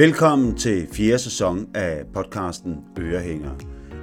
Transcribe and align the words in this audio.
Velkommen 0.00 0.56
til 0.56 0.88
fjerde 0.92 1.18
sæson 1.18 1.68
af 1.74 2.04
podcasten 2.14 2.76
Ørehænger. 2.98 3.50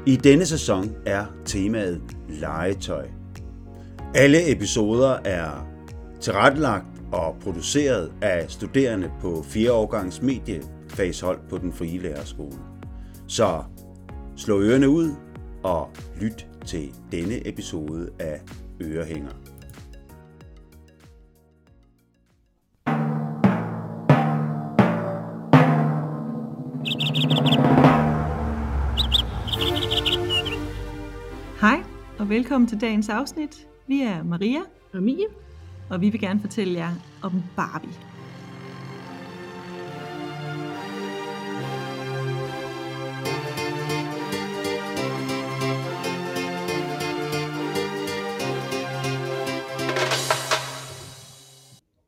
I 0.06 0.16
denne 0.16 0.46
sæson 0.46 0.96
er 1.06 1.26
temaet 1.46 2.02
legetøj. 2.30 3.08
Alle 4.16 4.52
episoder 4.52 5.18
er 5.26 5.68
tilrettelagt 6.22 6.86
og 7.12 7.36
produceret 7.42 8.12
af 8.22 8.46
studerende 8.50 9.12
på 9.22 9.44
4 9.44 9.72
årgangs 9.72 10.22
mediefagshold 10.22 11.40
på 11.50 11.58
den 11.58 11.74
frie 11.74 12.00
lærerskole. 12.00 12.58
Så 13.28 13.64
slå 14.36 14.62
ørerne 14.62 14.90
ud 14.90 15.10
og 15.64 15.90
lyt 16.22 16.48
til 16.66 16.94
denne 17.12 17.48
episode 17.48 18.10
af 18.20 18.42
Ørehænger. 18.82 19.47
Og 32.28 32.32
velkommen 32.32 32.68
til 32.68 32.82
dagens 32.82 33.10
afsnit. 33.10 33.68
Vi 33.88 34.02
er 34.02 34.24
Maria 34.24 34.60
Og 34.94 35.04
Mie? 35.04 35.26
og 35.90 36.02
vi 36.02 36.10
vil 36.10 36.20
gerne 36.20 36.40
fortælle 36.40 36.74
jer 36.74 36.94
om 37.24 37.44
Barbie. 37.56 37.94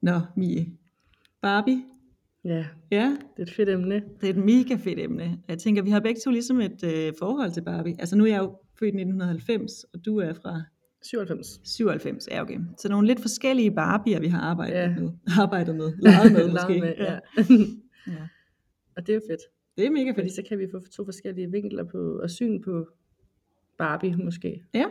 Nå, 0.01 0.19
Mie. 0.35 0.65
Barbie. 1.41 1.83
Ja, 2.43 2.65
Ja, 2.91 3.05
det 3.37 3.37
er 3.37 3.43
et 3.43 3.53
fedt 3.55 3.69
emne. 3.69 3.95
det 4.21 4.29
er 4.29 4.33
et 4.33 4.37
mega 4.45 4.75
fedt 4.75 4.99
emne. 4.99 5.39
Jeg 5.47 5.57
tænker, 5.57 5.81
vi 5.81 5.89
har 5.89 5.99
begge 5.99 6.21
to 6.25 6.31
ligesom 6.31 6.61
et 6.61 6.83
øh, 6.83 7.13
forhold 7.19 7.51
til 7.51 7.61
Barbie. 7.61 7.95
Altså 7.99 8.15
nu 8.15 8.23
er 8.23 8.27
jeg 8.29 8.39
jo 8.41 8.55
født 8.79 8.93
i 8.93 8.97
1990, 8.97 9.83
og 9.93 10.05
du 10.05 10.17
er 10.17 10.33
fra 10.33 10.61
97. 11.01 11.61
97. 11.63 12.27
Ja, 12.31 12.41
okay. 12.41 12.59
Så 12.77 12.89
nogle 12.89 13.07
lidt 13.07 13.21
forskellige 13.21 13.71
Barbier, 13.71 14.19
vi 14.19 14.27
har 14.27 14.41
arbejdet 14.41 14.75
Ja. 14.75 14.95
med. 14.99 15.09
Arbejdet 15.39 15.75
med. 15.75 15.91
Leget 15.97 16.31
med, 16.31 16.51
måske. 16.55 16.79
Med, 16.79 16.93
ja. 16.97 17.13
ja. 18.13 18.27
Og 18.97 19.07
det 19.07 19.09
er 19.09 19.15
jo 19.15 19.21
fedt, 19.29 19.41
Det 19.77 19.85
er 19.85 19.89
mega 19.89 20.09
fordi 20.11 20.21
fedt. 20.21 20.33
så 20.35 20.43
kan 20.49 20.59
vi 20.59 20.67
få 20.71 20.79
to 20.95 21.05
forskellige 21.05 21.51
vinkler 21.51 21.83
på, 21.83 22.19
og 22.23 22.29
syn 22.29 22.61
på 22.63 22.87
Barbie 23.77 24.15
måske. 24.15 24.63
Ja. 24.73 24.85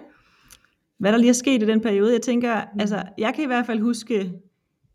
Hvad 0.99 1.13
der 1.13 1.19
lige 1.19 1.29
er 1.29 1.33
sket 1.35 1.63
i 1.63 1.67
den 1.67 1.81
periode, 1.81 2.13
jeg 2.13 2.23
tænker, 2.23 2.53
altså, 2.81 3.03
jeg 3.19 3.33
kan 3.35 3.45
i 3.45 3.47
hvert 3.47 3.67
fald 3.67 3.81
huske, 3.81 4.33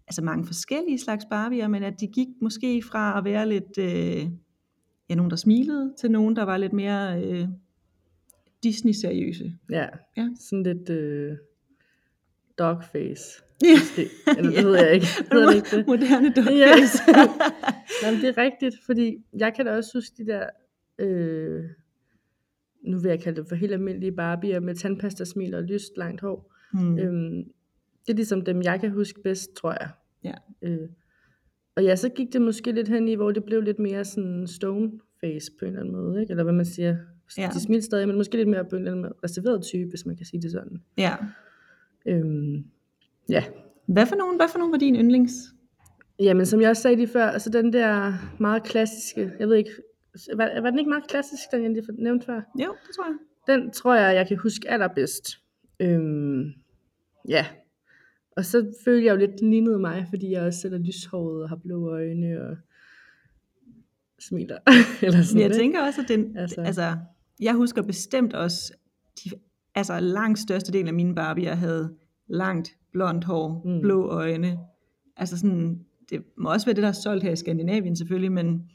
altså 0.07 0.21
mange 0.21 0.45
forskellige 0.45 0.99
slags 0.99 1.25
Barbier, 1.29 1.67
men 1.67 1.83
at 1.83 1.99
de 1.99 2.07
gik 2.07 2.27
måske 2.41 2.81
fra 2.81 3.17
at 3.17 3.25
være 3.25 3.49
lidt, 3.49 3.77
øh, 3.77 4.27
ja, 5.09 5.15
nogen 5.15 5.29
der 5.29 5.35
smilede, 5.37 5.93
til 5.99 6.11
nogen, 6.11 6.35
der 6.35 6.43
var 6.43 6.57
lidt 6.57 6.73
mere 6.73 7.23
øh, 7.23 7.47
Disney-seriøse. 8.63 9.53
Ja, 9.69 9.87
Ja. 10.17 10.29
sådan 10.39 10.63
lidt 10.63 10.89
øh, 10.89 11.37
dogface. 12.57 13.23
Ja. 13.63 13.67
Måske. 13.79 14.07
Eller 14.37 14.51
det 14.51 14.65
ved 14.65 14.75
jeg 14.77 14.93
ikke. 14.93 15.05
Det 15.31 15.55
ikke 15.55 15.77
det? 15.77 15.87
Moderne 15.87 16.33
Ja. 16.35 16.41
dogface. 16.41 16.97
Nej, 18.03 18.11
men 18.11 18.21
det 18.21 18.29
er 18.29 18.37
rigtigt, 18.37 18.75
fordi 18.85 19.17
jeg 19.37 19.53
kan 19.53 19.65
da 19.65 19.75
også 19.75 19.89
huske 19.93 20.13
de 20.17 20.25
der, 20.25 20.45
øh, 20.99 21.63
nu 22.81 22.99
vil 22.99 23.09
jeg 23.09 23.19
kalde 23.21 23.41
det 23.41 23.49
for 23.49 23.55
helt 23.55 23.73
almindelige 23.73 24.11
Barbier 24.11 24.59
med 24.59 24.75
tandpastasmil 24.75 25.53
og 25.53 25.63
lyst 25.63 25.97
langt 25.97 26.21
hår. 26.21 26.53
hmm. 26.73 26.97
Øhm, 26.99 27.43
det 28.07 28.13
er 28.13 28.15
ligesom 28.15 28.41
dem, 28.41 28.61
jeg 28.61 28.79
kan 28.79 28.91
huske 28.91 29.21
bedst, 29.23 29.53
tror 29.53 29.71
jeg. 29.71 29.89
Ja. 30.23 30.33
Øh, 30.61 30.89
og 31.75 31.83
ja, 31.83 31.95
så 31.95 32.09
gik 32.09 32.33
det 32.33 32.41
måske 32.41 32.71
lidt 32.71 32.87
hen 32.87 33.07
i, 33.07 33.13
hvor 33.15 33.31
det 33.31 33.43
blev 33.43 33.61
lidt 33.61 33.79
mere 33.79 34.05
sådan 34.05 34.47
stone 34.47 34.91
face 35.21 35.51
på 35.59 35.65
en 35.65 35.67
eller 35.69 35.79
anden 35.79 35.95
måde, 35.95 36.21
ikke? 36.21 36.31
eller 36.31 36.43
hvad 36.43 36.53
man 36.53 36.65
siger. 36.65 36.97
Ja. 37.37 37.49
De 37.53 37.61
smilte 37.61 37.85
stadig, 37.85 38.07
men 38.07 38.17
måske 38.17 38.37
lidt 38.37 38.49
mere 38.49 38.65
på 38.65 38.75
en 38.75 38.81
eller 38.81 38.91
anden 38.91 39.11
reserveret 39.23 39.63
type, 39.63 39.89
hvis 39.89 40.05
man 40.05 40.15
kan 40.15 40.25
sige 40.25 40.41
det 40.41 40.51
sådan. 40.51 40.81
Ja. 40.97 41.15
Øhm, 42.05 42.65
ja. 43.29 43.43
Hvad 43.85 44.05
for 44.05 44.15
nogen, 44.15 44.35
hvad 44.35 44.47
for 44.51 44.57
nogen 44.57 44.71
var 44.71 44.77
din 44.77 44.95
yndlings? 44.95 45.33
Jamen, 46.19 46.45
som 46.45 46.61
jeg 46.61 46.69
også 46.69 46.81
sagde 46.81 46.95
lige 46.95 47.07
før, 47.07 47.25
altså 47.25 47.49
den 47.49 47.73
der 47.73 48.13
meget 48.39 48.63
klassiske, 48.63 49.31
jeg 49.39 49.49
ved 49.49 49.55
ikke, 49.55 49.71
var, 50.35 50.61
var 50.61 50.69
den 50.69 50.79
ikke 50.79 50.89
meget 50.89 51.07
klassisk, 51.07 51.43
den 51.51 51.63
jeg 51.63 51.71
lige 51.71 52.03
nævnte 52.03 52.25
før? 52.25 52.41
Jo, 52.55 52.75
det 52.87 52.95
tror 52.95 53.05
jeg. 53.05 53.17
Den 53.47 53.71
tror 53.71 53.95
jeg, 53.95 54.15
jeg 54.15 54.27
kan 54.27 54.37
huske 54.37 54.69
allerbedst. 54.69 55.39
Øhm, 55.79 56.53
ja. 57.27 57.45
Og 58.37 58.45
så 58.45 58.73
følte 58.85 59.05
jeg 59.05 59.11
jo 59.11 59.17
lidt, 59.17 59.39
den 59.39 59.49
lignede 59.49 59.79
mig, 59.79 60.05
fordi 60.09 60.31
jeg 60.31 60.41
også 60.41 60.59
selv 60.59 60.73
er 60.73 60.77
lyshåret 60.77 61.43
og 61.43 61.49
har 61.49 61.55
blå 61.55 61.89
øjne 61.89 62.41
og 62.41 62.57
smiler. 64.19 64.57
Eller 65.01 65.21
sådan, 65.21 65.33
Men 65.33 65.41
jeg 65.41 65.45
ikke? 65.45 65.55
tænker 65.55 65.81
også, 65.81 66.01
at 66.01 66.07
den, 66.07 66.37
altså, 66.37 66.61
altså 66.61 66.95
jeg 67.39 67.53
husker 67.53 67.81
bestemt 67.81 68.33
også, 68.33 68.73
de, 69.23 69.29
altså 69.75 69.99
langt 69.99 70.39
størstedelen 70.39 70.87
af 70.87 70.93
mine 70.93 71.15
Barbier 71.15 71.55
havde 71.55 71.95
langt 72.27 72.77
blondt 72.91 73.23
hår, 73.23 73.61
mm. 73.65 73.81
Blå 73.81 74.07
øjne. 74.07 74.59
Altså 75.17 75.37
sådan, 75.37 75.85
det 76.09 76.23
må 76.37 76.51
også 76.51 76.65
være 76.65 76.75
det, 76.75 76.81
der 76.81 76.89
er 76.89 76.93
solgt 76.93 77.23
her 77.23 77.31
i 77.31 77.35
Skandinavien 77.35 77.95
selvfølgelig, 77.95 78.31
men 78.31 78.69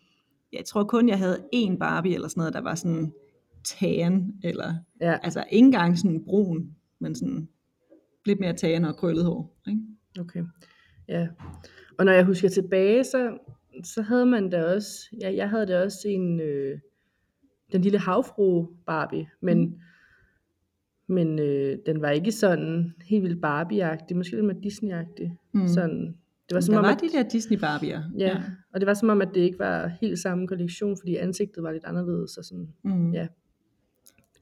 jeg 0.53 0.65
tror 0.65 0.85
kun, 0.85 1.09
jeg 1.09 1.19
havde 1.19 1.45
én 1.55 1.79
Barbie 1.79 2.15
eller 2.15 2.29
sådan 2.29 2.41
noget, 2.41 2.55
der 2.55 2.61
var 2.61 2.75
sådan 2.75 3.13
tan, 3.65 4.33
eller 4.45 4.75
Ja, 5.01 5.19
altså 5.23 5.45
ikke 5.51 5.65
engang 5.65 5.99
sådan 5.99 6.25
brun, 6.25 6.77
men 6.99 7.15
sådan 7.15 7.49
lidt 8.27 8.41
mere 8.41 8.53
tan 8.53 8.85
og 8.85 8.97
krøllet 8.97 9.25
hår. 9.25 9.57
Ikke? 9.69 9.81
okay. 10.21 10.45
Ja. 11.09 11.29
Og 11.99 12.05
når 12.05 12.13
jeg 12.13 12.25
husker 12.25 12.49
tilbage, 12.49 13.05
så, 13.05 13.39
så 13.85 14.03
havde 14.03 14.27
man 14.27 14.51
da 14.51 14.75
også, 14.75 14.91
ja, 15.21 15.35
jeg 15.35 15.51
havde 15.51 15.67
da 15.67 15.83
også 15.83 16.09
en, 16.09 16.41
øh, 16.41 16.79
den 17.73 17.81
lille 17.83 17.99
havfru 17.99 18.67
Barbie, 18.87 19.29
men, 19.43 19.61
Mm. 19.61 19.75
men 21.15 21.39
øh, 21.39 21.79
den 21.87 22.03
var 22.03 22.11
ikke 22.11 22.33
sådan 22.33 22.95
helt 23.05 23.23
vildt 23.23 23.45
Barbie-agtig, 23.47 24.17
måske 24.17 24.35
lidt 24.37 24.45
mere 24.47 24.57
Disney-agtig. 24.67 25.37
Mm. 25.55 25.69
Sådan, 25.69 26.01
det 26.49 26.55
var 26.55 26.61
Der 26.61 26.61
som 26.61 26.75
om, 26.75 26.83
var 26.85 26.91
at, 26.91 27.01
de 27.01 27.09
der 27.13 27.23
Disney 27.29 27.59
Barbier. 27.59 28.03
ja, 28.19 28.43
og 28.75 28.81
det 28.81 28.87
var 28.87 28.95
som 28.95 29.09
om, 29.09 29.23
at 29.23 29.29
det 29.35 29.41
ikke 29.41 29.59
var 29.59 29.87
helt 30.01 30.19
samme 30.19 30.47
kollektion, 30.49 30.97
fordi 31.01 31.17
ansigtet 31.17 31.63
var 31.63 31.73
lidt 31.73 31.85
anderledes. 31.85 32.37
Og 32.37 32.45
sådan. 32.45 32.69
Mm. 32.85 33.13
Ja. 33.13 33.27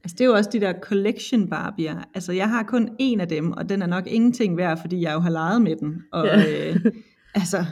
Altså 0.04 0.14
det 0.18 0.20
er 0.20 0.24
jo 0.28 0.32
også 0.34 0.50
de 0.52 0.60
der 0.60 0.72
collection 0.80 1.48
Barbier. 1.48 2.08
Altså 2.14 2.32
jeg 2.32 2.48
har 2.48 2.62
kun 2.62 2.96
en 2.98 3.20
af 3.20 3.28
dem, 3.28 3.52
og 3.52 3.68
den 3.68 3.82
er 3.82 3.86
nok 3.86 4.06
ingenting 4.06 4.56
værd, 4.56 4.80
fordi 4.80 5.00
jeg 5.02 5.14
jo 5.14 5.18
har 5.18 5.30
leget 5.30 5.62
med 5.62 5.76
den. 5.76 6.02
Og 6.12 6.26
Ja. 6.26 6.70
øh, 6.70 6.76
altså, 7.34 7.64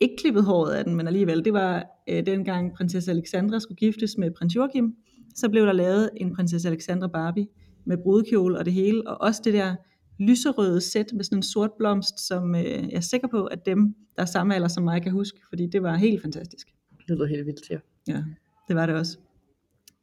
ikke 0.00 0.16
klippet 0.18 0.44
håret 0.44 0.74
af 0.74 0.84
den, 0.84 0.94
men 0.94 1.06
alligevel, 1.06 1.44
det 1.44 1.52
var 1.52 1.86
øh, 2.08 2.26
dengang 2.26 2.74
prinsesse 2.74 3.10
Alexandra 3.10 3.60
skulle 3.60 3.76
giftes 3.76 4.18
med 4.18 4.30
prins 4.30 4.56
Joachim, 4.56 4.94
så 5.34 5.48
blev 5.48 5.66
der 5.66 5.72
lavet 5.72 6.10
en 6.16 6.34
prinsesse 6.34 6.68
Alexandra 6.68 7.06
Barbie 7.06 7.48
med 7.84 7.96
brudekjole 8.02 8.58
og 8.58 8.64
det 8.64 8.72
hele, 8.72 9.08
og 9.08 9.20
også 9.20 9.40
det 9.44 9.54
der 9.54 9.76
lyserøde 10.18 10.80
sæt 10.80 11.12
med 11.14 11.24
sådan 11.24 11.38
en 11.38 11.42
sort 11.42 11.70
blomst, 11.78 12.26
som 12.26 12.54
øh, 12.54 12.64
jeg 12.64 12.92
er 12.92 13.00
sikker 13.00 13.28
på, 13.28 13.44
at 13.44 13.66
dem, 13.66 13.94
der 14.16 14.22
er 14.22 14.26
samme 14.26 14.54
alder 14.54 14.68
som 14.68 14.84
mig, 14.84 15.02
kan 15.02 15.12
huske, 15.12 15.40
fordi 15.48 15.66
det 15.66 15.82
var 15.82 15.96
helt 15.96 16.22
fantastisk. 16.22 16.68
Det 16.98 17.08
lyder 17.08 17.26
helt 17.26 17.46
vildt, 17.46 17.70
ja. 17.70 17.78
Ja, 18.08 18.24
det 18.68 18.76
var 18.76 18.86
det 18.86 18.94
også. 18.94 19.18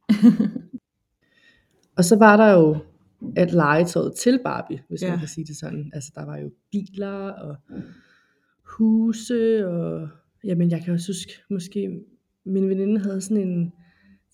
Og 1.96 2.04
så 2.04 2.16
var 2.16 2.36
der 2.36 2.52
jo 2.52 2.76
et 3.36 3.52
legetøjet 3.52 4.14
til 4.14 4.40
Barbie, 4.44 4.82
hvis 4.88 5.02
ja. 5.02 5.10
man 5.10 5.18
kan 5.18 5.28
sige 5.28 5.44
det 5.44 5.56
sådan. 5.56 5.90
Altså 5.94 6.12
der 6.14 6.24
var 6.24 6.36
jo 6.36 6.50
biler 6.72 7.30
og 7.30 7.56
huse 8.78 9.68
og... 9.68 10.08
Jamen 10.44 10.70
jeg 10.70 10.82
kan 10.84 10.94
også 10.94 11.08
huske, 11.08 11.32
måske 11.50 12.00
min 12.46 12.68
veninde 12.68 13.00
havde 13.00 13.20
sådan 13.20 13.48
en 13.48 13.72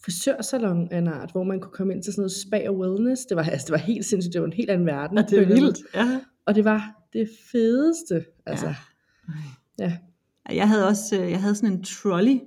frisørsalon 0.04 0.88
af 0.91 0.98
en 0.98 1.09
art, 1.09 1.32
hvor 1.32 1.43
man 1.44 1.60
kunne 1.60 1.72
komme 1.72 1.94
ind 1.94 2.03
til 2.03 2.12
sådan 2.12 2.20
noget 2.20 2.32
spa 2.32 2.69
og 2.69 2.78
wellness. 2.78 3.26
Det 3.26 3.37
var, 3.37 3.43
altså, 3.43 3.66
det 3.66 3.72
var 3.72 3.78
helt 3.78 4.04
sindssygt, 4.04 4.32
det 4.32 4.41
var 4.41 4.47
en 4.47 4.53
helt 4.53 4.70
anden 4.70 4.87
verden. 4.87 5.19
Og 5.19 5.31
det 5.31 5.38
er 5.38 5.47
vildt. 5.47 5.78
Ja. 5.94 6.20
Og 6.47 6.54
det 6.54 6.64
var 6.64 7.08
det 7.12 7.29
fedeste. 7.52 8.25
Altså, 8.46 8.67
Ja. 8.69 9.84
ja. 9.84 9.99
Jeg 10.55 10.69
havde 10.69 10.88
også 10.88 11.20
øh, 11.23 11.31
jeg 11.31 11.40
havde 11.40 11.55
sådan 11.55 11.73
en 11.73 11.82
trolley, 11.85 12.40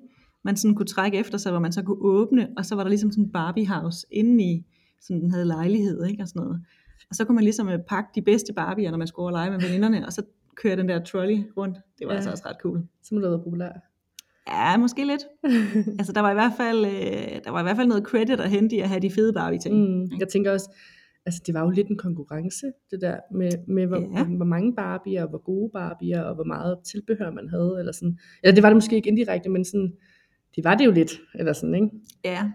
man 0.44 0.58
sådan 0.58 0.76
kunne 0.76 0.86
trække 0.86 1.18
efter 1.18 1.38
sig, 1.38 1.52
hvor 1.52 1.60
man 1.60 1.72
så 1.72 1.82
kunne 1.82 2.02
åbne, 2.02 2.50
og 2.58 2.66
så 2.66 2.76
var 2.76 2.84
der 2.84 2.90
ligesom 2.90 3.12
sådan 3.12 3.24
en 3.24 3.32
Barbie 3.32 3.68
house 3.68 4.08
indeni, 4.12 4.66
som 5.02 5.20
den 5.20 5.32
havde 5.32 5.46
lejlighed, 5.46 6.06
ikke, 6.06 6.24
og 6.24 6.28
sådan 6.28 6.42
noget. 6.42 6.62
Og 7.10 7.16
så 7.16 7.26
kunne 7.26 7.36
man 7.36 7.44
ligesom 7.44 7.70
øh, 7.70 7.80
pakke 7.90 8.10
de 8.16 8.22
bedste 8.22 8.54
Barbier, 8.54 8.92
når 8.92 8.98
man 8.98 9.08
skulle 9.08 9.24
over 9.24 9.32
og 9.32 9.34
lege 9.34 9.52
med 9.52 9.60
veninderne, 9.60 10.06
og 10.06 10.14
så 10.14 10.24
køre 10.56 10.76
den 10.76 10.90
der 10.90 11.04
trolley 11.04 11.44
rundt. 11.58 11.78
Det 12.00 12.08
var 12.08 12.14
ja. 12.14 12.16
Altså 12.16 12.32
også 12.32 12.44
ret 12.50 12.58
cool. 12.62 12.84
Så 13.04 13.16
må 13.16 13.22
det 13.22 13.28
have 13.28 13.32
været 13.32 13.44
populær. 13.44 13.72
Ja, 14.50 14.78
måske 14.78 15.06
lidt. 15.06 15.24
altså 16.00 16.14
der 16.14 16.22
var 16.22 16.32
i 16.32 16.34
hvert 16.34 16.52
fald, 16.58 16.86
øh, 16.86 17.44
der 17.44 17.52
var 17.52 17.60
i 17.60 17.64
hvert 17.64 17.76
fald 17.76 17.88
noget 17.88 18.04
credit 18.04 18.40
at 18.40 18.50
hente 18.50 18.76
i 18.76 18.80
at 18.80 18.90
have 18.90 19.00
de 19.00 19.12
fede 19.12 19.34
Barbie 19.34 19.60
ting. 19.60 19.76
Mm. 19.76 20.10
Jeg 20.20 20.28
tænker 20.28 20.52
også, 20.52 20.70
altså 21.26 21.42
det 21.46 21.54
var 21.54 21.62
jo 21.64 21.70
lidt 21.70 21.88
en 21.88 21.98
konkurrence, 21.98 22.66
det 22.92 23.02
der 23.02 23.18
med, 23.32 23.50
med 23.68 23.86
hvor, 23.88 24.18
Ja. 24.18 24.24
hvor 24.24 24.46
mange 24.46 24.76
Barbier, 24.76 25.24
og 25.24 25.30
hvor 25.30 25.44
gode 25.44 25.70
Barbier, 25.74 26.22
og 26.22 26.36
hvor 26.36 26.44
meget 26.44 26.80
tilbehør 26.92 27.32
man 27.32 27.50
havde, 27.50 27.76
eller 27.80 27.92
sådan. 27.92 28.18
Eller 28.44 28.56
det 28.56 28.64
var 28.64 28.70
det 28.70 28.76
måske 28.76 28.96
ikke 28.96 29.10
indirekte, 29.10 29.50
men 29.50 29.66
sådan, 29.66 29.94
det 30.56 30.64
var 30.64 30.76
det 30.76 30.86
jo 30.86 30.92
lidt, 30.92 31.12
eller 31.36 31.54
sådan, 31.54 31.76
ikke? 31.76 31.90
Ja. 32.24 32.52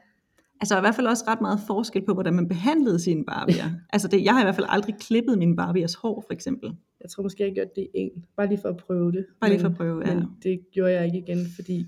Altså 0.60 0.76
i 0.76 0.80
hvert 0.80 0.94
fald 0.94 1.06
også 1.06 1.24
ret 1.28 1.40
meget 1.40 1.60
forskel 1.66 2.04
på, 2.06 2.14
hvordan 2.14 2.34
man 2.34 2.48
behandlede 2.48 2.98
sine 2.98 3.24
Barbier. 3.24 3.64
altså 3.92 4.08
det, 4.08 4.24
jeg 4.24 4.32
har 4.34 4.40
i 4.40 4.44
hvert 4.44 4.54
fald 4.54 4.66
aldrig 4.68 4.94
klippet 5.00 5.38
mine 5.38 5.56
Barbiers 5.56 5.94
hår, 5.94 6.24
for 6.26 6.32
eksempel. 6.32 6.76
Jeg 7.00 7.10
tror 7.10 7.22
måske, 7.22 7.44
jeg 7.44 7.52
gjorde 7.54 7.70
det 7.76 7.88
en, 7.94 8.10
bare 8.36 8.48
lige 8.48 8.58
for 8.62 8.68
at 8.68 8.76
prøve 8.76 9.12
det. 9.12 9.26
Bare 9.40 9.50
lige 9.50 9.60
for 9.60 9.68
at 9.68 9.74
prøve, 9.74 10.02
ja. 10.06 10.14
Men 10.14 10.24
det 10.42 10.60
gjorde 10.72 10.92
jeg 10.92 11.04
ikke 11.04 11.18
igen, 11.18 11.46
fordi 11.54 11.86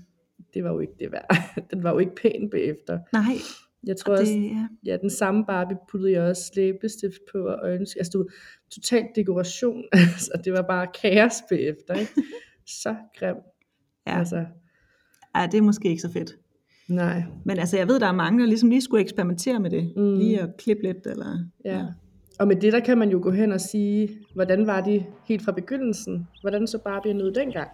det 0.53 0.63
var 0.63 0.71
jo 0.71 0.79
ikke 0.79 0.93
det 0.99 1.11
værd. 1.11 1.37
Den 1.71 1.83
var 1.83 1.91
jo 1.91 1.99
ikke 1.99 2.15
pæn 2.15 2.49
bagefter. 2.51 2.99
Nej, 3.13 3.35
Jeg 3.87 3.97
tror 3.97 4.13
og 4.13 4.19
også, 4.19 4.33
det, 4.33 4.43
ja. 4.43 4.67
ja, 4.85 4.97
den 4.97 5.09
samme 5.09 5.45
Barbie 5.45 5.77
puttede 5.91 6.11
jeg 6.11 6.21
også 6.21 6.51
læbestift 6.55 7.19
på 7.31 7.37
og 7.37 7.59
øjenskær. 7.63 7.99
Altså, 7.99 8.11
du 8.13 8.17
ved, 8.17 8.27
total 8.71 9.05
dekoration. 9.15 9.83
altså, 9.93 10.41
det 10.45 10.53
var 10.53 10.61
bare 10.61 10.87
kaos 11.01 11.33
bagefter, 11.49 11.93
ikke? 11.93 12.11
Så 12.83 12.95
grim. 13.19 13.35
Ja. 14.07 14.19
Altså, 14.19 14.45
Ej, 15.35 15.45
det 15.45 15.57
er 15.57 15.61
måske 15.61 15.89
ikke 15.89 16.01
så 16.01 16.11
fedt. 16.11 16.37
Nej. 16.89 17.23
Men 17.45 17.59
altså, 17.59 17.77
jeg 17.77 17.87
ved, 17.87 17.99
der 17.99 18.07
er 18.07 18.11
mange, 18.11 18.39
der 18.39 18.45
ligesom 18.45 18.69
lige 18.69 18.81
skulle 18.81 19.03
eksperimentere 19.03 19.59
med 19.59 19.69
det. 19.69 19.93
Mm. 19.97 20.17
Lige 20.17 20.39
at 20.41 20.49
klippe 20.57 20.83
lidt, 20.83 20.97
eller... 21.05 21.37
Ja. 21.65 21.85
Og 22.39 22.47
med 22.47 22.55
det, 22.55 22.73
der 22.73 22.79
kan 22.79 22.97
man 22.97 23.09
jo 23.09 23.19
gå 23.23 23.31
hen 23.31 23.51
og 23.51 23.61
sige, 23.61 24.09
hvordan 24.35 24.67
var 24.67 24.81
de 24.81 25.05
helt 25.25 25.45
fra 25.45 25.51
begyndelsen? 25.51 26.27
Hvordan 26.41 26.67
så 26.67 26.77
Barbie 26.77 27.15
ud 27.15 27.31
dengang? 27.31 27.67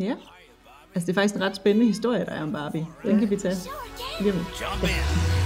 Ja. 0.00 0.14
Altså, 0.94 1.06
det 1.06 1.08
er 1.08 1.14
faktisk 1.14 1.34
en 1.34 1.42
ret 1.42 1.56
spændende 1.56 1.86
historie, 1.86 2.24
der 2.24 2.32
er 2.32 2.42
om 2.42 2.52
Barbie. 2.52 2.86
Den 3.02 3.12
Ja. 3.12 3.18
kan 3.18 3.30
vi 3.30 3.36
tage 3.36 3.54
lige 4.20 4.32
om 4.32 4.38
lidt. 4.80 5.45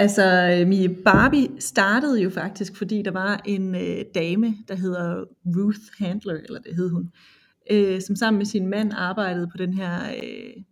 Altså, 0.00 0.56
øh, 0.60 0.68
Mie, 0.68 0.88
Barbie 1.04 1.60
startede 1.60 2.22
jo 2.22 2.30
faktisk, 2.30 2.76
fordi 2.76 3.02
der 3.02 3.10
var 3.10 3.42
en 3.44 3.74
øh, 3.74 4.04
dame, 4.14 4.56
der 4.68 4.74
hedder 4.74 5.24
Ruth 5.56 5.80
Handler, 5.98 6.34
eller 6.34 6.60
det 6.60 6.76
hed 6.76 6.90
hun, 6.90 7.12
øh, 7.70 8.00
som 8.00 8.16
sammen 8.16 8.38
med 8.38 8.46
sin 8.46 8.66
mand 8.66 8.92
arbejdede 8.94 9.48
på 9.48 9.56
den 9.56 9.74
her, 9.74 10.10
øh, 10.10 10.62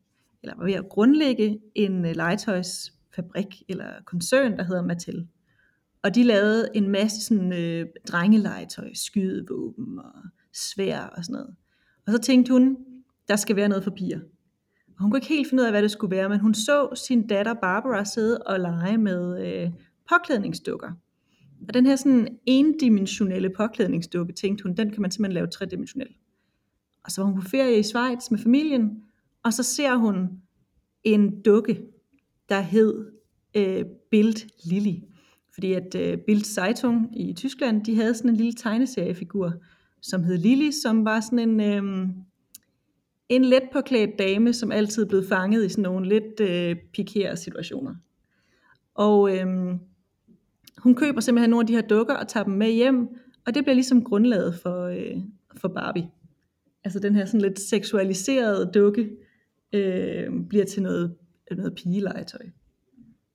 eller 0.42 0.56
var 0.56 0.64
ved 0.64 0.72
at 0.72 0.88
grundlægge 0.88 1.58
en 1.75 2.04
øh, 2.04 2.16
legetøjsfabrik, 2.16 3.62
eller 3.69 3.90
koncern, 4.04 4.56
der 4.56 4.64
hedder 4.64 4.82
Mattel. 4.82 5.28
Og 6.02 6.14
de 6.14 6.22
lavede 6.22 6.69
en 6.74 6.88
masse 6.88 7.20
sådan 7.20 7.52
øh, 7.52 7.86
drengelegetøj, 8.08 8.94
skydevåben 8.94 9.98
og 9.98 10.12
svær 10.52 11.00
og 11.00 11.24
sådan 11.24 11.32
noget. 11.32 11.54
Og 12.06 12.12
så 12.12 12.19
tænkte 12.19 12.52
hun, 12.52 12.76
der 13.28 13.36
skal 13.36 13.56
være 13.56 13.69
noget 13.69 13.84
for 13.84 13.90
piger. 13.90 14.20
Hun 15.00 15.10
kunne 15.10 15.18
ikke 15.18 15.28
helt 15.28 15.48
finde 15.48 15.62
ud 15.62 15.66
af, 15.66 15.72
hvad 15.72 15.82
det 15.82 15.90
skulle 15.90 16.16
være, 16.16 16.28
men 16.28 16.40
hun 16.40 16.54
så 16.54 16.88
sin 16.94 17.26
datter 17.26 17.54
Barbara 17.54 18.04
sidde 18.04 18.38
og 18.38 18.60
lege 18.60 18.98
med 18.98 19.46
øh, 19.46 19.70
påklædningsdukker. 20.08 20.92
Og 21.68 21.74
den 21.74 21.86
her 21.86 21.96
sådan 21.96 22.38
endimensionelle 22.46 23.50
påklædningsdukke, 23.56 24.32
tænkte 24.32 24.62
hun, 24.62 24.76
den 24.76 24.90
kan 24.90 25.02
man 25.02 25.10
simpelthen 25.10 25.34
lave 25.34 25.46
tredimensionel. 25.46 26.08
Og 27.04 27.10
så 27.10 27.20
var 27.22 27.30
hun 27.30 27.40
på 27.40 27.48
ferie 27.48 27.78
i 27.78 27.82
Schweiz 27.82 28.30
med 28.30 28.38
familien, 28.38 29.02
og 29.44 29.52
så 29.52 29.62
ser 29.62 29.96
hun 29.96 30.28
en 31.04 31.42
dukke, 31.42 31.82
der 32.48 32.60
hed 32.60 33.12
øh, 33.54 33.84
Bild 34.10 34.68
Lilly. 34.70 34.94
Fordi 35.54 35.72
at 35.72 35.94
øh, 35.94 36.18
Bild 36.18 36.44
Zeitung 36.44 37.20
i 37.20 37.32
Tyskland, 37.32 37.84
de 37.84 37.96
havde 37.96 38.14
sådan 38.14 38.30
en 38.30 38.36
lille 38.36 38.52
tegneseriefigur, 38.52 39.52
som 40.02 40.24
hed 40.24 40.38
Lilly, 40.38 40.70
som 40.70 41.04
var 41.04 41.20
sådan 41.20 41.38
en, 41.38 41.60
øh, 41.60 42.08
en 43.28 43.44
let 43.44 43.62
påklædt 43.72 44.19
dame, 44.19 44.52
som 44.52 44.72
altid 44.72 45.06
blev 45.06 45.25
fanget 45.28 45.64
i 45.64 45.69
sådan 45.69 45.82
nogle 45.82 46.08
lidt 46.08 46.40
øh, 46.40 46.76
pikerede 46.92 47.36
situationer. 47.36 47.94
Og 48.94 49.36
øhm, 49.36 49.78
hun 50.78 50.94
køber 50.94 51.20
simpelthen 51.20 51.50
nogle 51.50 51.62
af 51.62 51.66
de 51.66 51.75
her 51.75 51.82
dukker 51.82 52.14
og 52.14 52.28
tager 52.28 52.44
dem 52.44 52.54
med 52.54 52.70
hjem, 52.72 53.08
og 53.46 53.54
det 53.54 53.64
bliver 53.64 53.75
ligesom 53.75 54.04
grundlaget 54.04 54.54
for, 54.54 54.84
øh, 54.84 55.16
for 55.56 55.69
Barbie. 55.69 56.10
Altså 56.84 56.98
den 56.98 57.14
her 57.14 57.25
sådan 57.25 57.40
lidt 57.40 57.60
seksualiserede 57.60 58.70
dukke 58.75 59.10
øh, 59.72 60.32
bliver 60.48 60.64
til 60.64 60.82
noget, 60.82 61.16
noget 61.50 61.74
pigelegetøj. 61.74 62.46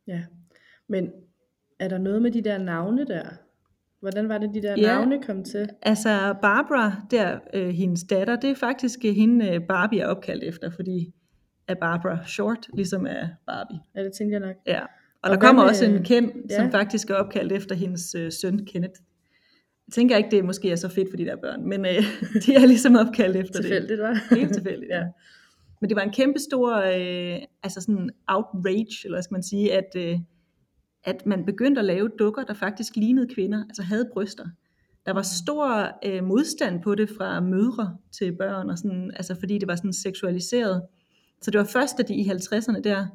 Ja. 0.07 0.23
Men 0.89 1.11
er 1.79 1.87
der 1.87 1.97
noget 1.97 2.21
med 2.21 2.31
de 2.31 2.41
der 2.41 2.57
navne 2.57 3.05
der? 3.05 3.29
Hvordan 4.03 4.29
var 4.29 4.37
det, 4.37 4.49
de 4.53 4.61
der 4.61 4.71
Ja. 4.77 4.81
navne 4.95 5.21
kom 5.23 5.43
til? 5.43 5.69
Altså 5.81 6.35
Barbara, 6.41 6.91
der 7.11 7.39
øh, 7.53 7.69
hendes 7.69 8.03
datter, 8.03 8.35
det 8.35 8.49
er 8.49 8.55
faktisk 8.55 8.99
øh, 9.05 9.15
hende 9.15 9.47
øh, 9.49 9.61
Barbie 9.67 9.99
er 9.99 10.07
opkaldt 10.07 10.43
efter, 10.43 10.69
fordi 10.69 11.13
er 11.67 11.75
Barbara 11.75 12.25
short, 12.25 12.67
ligesom 12.73 13.05
er 13.05 13.27
Barbie. 13.47 13.79
Ja, 13.95 14.03
det 14.03 14.11
tænkte 14.13 14.33
jeg 14.33 14.47
nok. 14.47 14.55
Ja. 14.67 14.81
Og, 14.81 14.87
Og 15.23 15.29
der 15.29 15.37
kommer 15.39 15.61
med- 15.63 15.69
også 15.69 15.85
en 15.85 16.03
Ken, 16.03 16.31
Ja. 16.49 16.55
som 16.55 16.71
faktisk 16.71 17.09
er 17.09 17.15
opkaldt 17.15 17.51
efter 17.51 17.75
hendes 17.75 18.15
øh, 18.15 18.31
søn 18.31 18.65
Kenneth. 18.65 18.93
Jeg 19.87 19.93
tænker 19.93 20.17
ikke, 20.17 20.31
det 20.31 20.45
måske 20.45 20.71
er 20.71 20.75
så 20.75 20.87
fedt 20.89 21.09
for 21.09 21.17
de 21.17 21.25
der 21.25 21.35
børn, 21.35 21.69
men 21.69 21.85
øh, 21.85 21.91
de 22.45 22.55
er 22.55 22.65
ligesom 22.65 22.95
opkaldt 22.95 23.37
efter 23.37 23.53
det. 23.53 23.61
Tilfældigt, 23.65 23.99
var. 24.01 24.35
Helt 24.35 24.53
tilfældigt, 24.53 24.89
ja. 24.91 25.03
Men 25.81 25.89
det 25.89 25.95
var 25.95 26.01
en 26.01 26.11
kæmpe 26.11 26.39
stor 26.39 26.75
øh, 26.77 27.39
altså 27.63 27.81
sådan 27.81 28.09
outrage, 28.27 28.97
eller 29.05 29.15
hvad 29.15 29.23
skal 29.23 29.33
man 29.35 29.43
sige, 29.43 29.73
at, 29.73 29.95
øh, 29.97 30.19
at 31.03 31.25
man 31.25 31.45
begyndte 31.45 31.79
at 31.79 31.85
lave 31.85 32.09
dukker, 32.19 32.43
der 32.43 32.53
faktisk 32.53 32.95
lignede 32.95 33.27
kvinder, 33.33 33.63
altså 33.63 33.83
havde 33.83 34.09
bryster. 34.13 34.45
Der 35.05 35.13
var 35.13 35.21
stor 35.21 35.91
øh, 36.05 36.23
modstand 36.23 36.81
på 36.81 36.95
det 36.95 37.09
fra 37.17 37.39
mødre 37.39 37.97
til 38.11 38.35
børn, 38.35 38.69
og 38.69 38.77
sådan, 38.77 39.11
altså 39.15 39.35
fordi 39.39 39.57
det 39.57 39.67
var 39.67 39.75
sådan 39.75 39.93
seksualiseret. 39.93 40.81
Så 41.41 41.51
det 41.51 41.57
var 41.59 41.65
først, 41.65 41.97
da 41.97 42.03
de 42.03 42.15
i 42.15 42.29
50'erne 42.29 42.81
der 42.81 43.05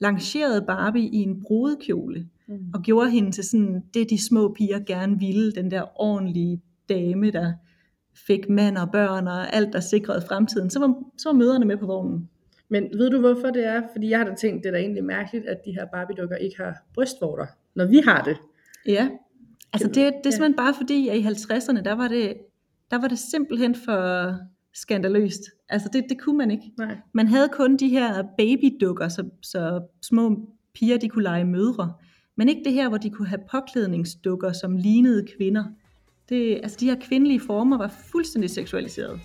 lancerede 0.00 0.64
Barbie 0.66 1.08
i 1.08 1.16
en 1.16 1.42
brudekjole, 1.42 2.28
Mm. 2.48 2.58
og 2.74 2.82
gjorde 2.82 3.10
hende 3.10 3.30
til 3.30 3.44
sådan 3.44 3.82
det, 3.94 4.10
de 4.10 4.26
små 4.26 4.54
piger 4.54 4.80
gerne 4.86 5.18
ville, 5.18 5.52
den 5.52 5.70
der 5.70 6.00
ordentlige 6.00 6.62
dame, 6.88 7.30
der 7.30 7.52
fik 8.26 8.48
mand 8.48 8.78
og 8.78 8.92
børn 8.92 9.28
og 9.28 9.54
alt, 9.54 9.72
der 9.72 9.80
sikrede 9.80 10.22
fremtiden. 10.28 10.70
Så 10.70 10.78
var, 10.78 10.94
så 11.18 11.28
var 11.28 11.32
møderne 11.38 11.64
med 11.64 11.76
på 11.76 11.86
vognen. 11.86 12.28
Men 12.68 12.84
ved 12.98 13.10
du 13.10 13.20
hvorfor 13.20 13.50
det 13.50 13.64
er? 13.66 13.82
Fordi 13.92 14.10
jeg 14.10 14.18
har 14.18 14.24
da 14.26 14.34
tænkt, 14.34 14.62
det 14.64 14.68
er 14.68 14.72
da 14.72 14.78
egentlig 14.78 15.04
mærkeligt, 15.04 15.46
at 15.46 15.58
de 15.64 15.72
her 15.72 15.86
Barbie-dukker 15.86 16.36
ikke 16.36 16.56
har 16.56 16.74
brystvorter, 16.94 17.46
når 17.74 17.86
vi 17.86 18.00
har 18.04 18.22
det. 18.24 18.36
Ja, 18.86 19.08
altså 19.72 19.88
det, 19.88 19.94
det 19.96 20.04
er 20.04 20.10
Ja. 20.24 20.30
simpelthen 20.30 20.54
bare 20.56 20.74
fordi, 20.74 21.08
at 21.08 21.16
i 21.16 21.20
50'erne, 21.20 21.82
der 21.82 21.92
var 21.94 22.08
det, 22.08 22.34
der 22.90 22.98
var 22.98 23.08
det 23.08 23.18
simpelthen 23.18 23.74
for 23.74 24.34
skandaløst. 24.74 25.40
Altså 25.68 25.88
det, 25.92 26.04
det 26.08 26.20
kunne 26.20 26.38
man 26.38 26.50
ikke. 26.50 26.64
Nej. 26.78 26.96
Man 27.12 27.28
havde 27.28 27.48
kun 27.52 27.76
de 27.76 27.88
her 27.88 28.22
babydukker, 28.38 29.08
så, 29.08 29.24
så 29.42 29.80
små 30.02 30.48
piger 30.74 30.98
de 30.98 31.08
kunne 31.08 31.22
lege 31.22 31.44
mødre. 31.44 31.92
Men 32.36 32.48
ikke 32.48 32.64
det 32.64 32.72
her, 32.72 32.88
hvor 32.88 32.98
de 32.98 33.10
kunne 33.10 33.28
have 33.28 33.40
påklædningsdukker, 33.50 34.52
som 34.52 34.76
lignede 34.76 35.26
kvinder. 35.36 35.64
Det, 36.28 36.54
altså 36.62 36.76
de 36.80 36.86
her 36.86 36.96
kvindelige 37.00 37.40
former 37.40 37.78
var 37.78 37.88
fuldstændig 38.12 38.50
seksualiseret. 38.50 39.20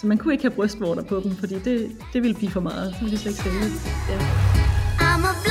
Så 0.00 0.06
man 0.06 0.18
kunne 0.18 0.34
ikke 0.34 0.44
have 0.44 0.54
brystvorter 0.54 1.02
på 1.02 1.20
dem, 1.20 1.30
fordi 1.30 1.54
det, 1.54 1.96
det 2.12 2.22
ville 2.22 2.36
blive 2.36 2.50
for 2.50 2.60
meget. 2.60 2.94
Så 2.94 3.00
ville 3.00 3.16
de 3.16 3.20
slet 3.22 3.32
ikke 3.32 3.42
sælge. 3.42 3.58
Ja. 4.10 4.18
I'm 4.98 5.24
a. 5.26 5.50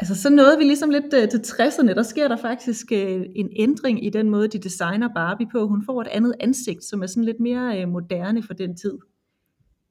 Altså 0.00 0.22
så 0.22 0.30
nåede 0.30 0.58
vi 0.58 0.64
ligesom 0.64 0.90
lidt 0.90 1.14
øh, 1.14 1.28
til 1.28 1.38
60'erne, 1.38 1.94
der 1.94 2.02
sker 2.02 2.28
der 2.28 2.36
faktisk 2.36 2.92
øh, 2.92 3.22
en 3.36 3.48
ændring 3.56 4.04
i 4.06 4.10
den 4.10 4.30
måde, 4.30 4.48
de 4.48 4.58
designer 4.58 5.08
Barbie 5.14 5.48
på. 5.52 5.66
Hun 5.66 5.82
får 5.86 6.00
et 6.00 6.08
andet 6.08 6.34
ansigt, 6.40 6.84
som 6.84 7.02
er 7.02 7.06
sådan 7.06 7.24
lidt 7.24 7.40
mere 7.40 7.80
øh, 7.80 7.88
moderne 7.88 8.42
for 8.42 8.54
den 8.54 8.76
tid. 8.76 8.92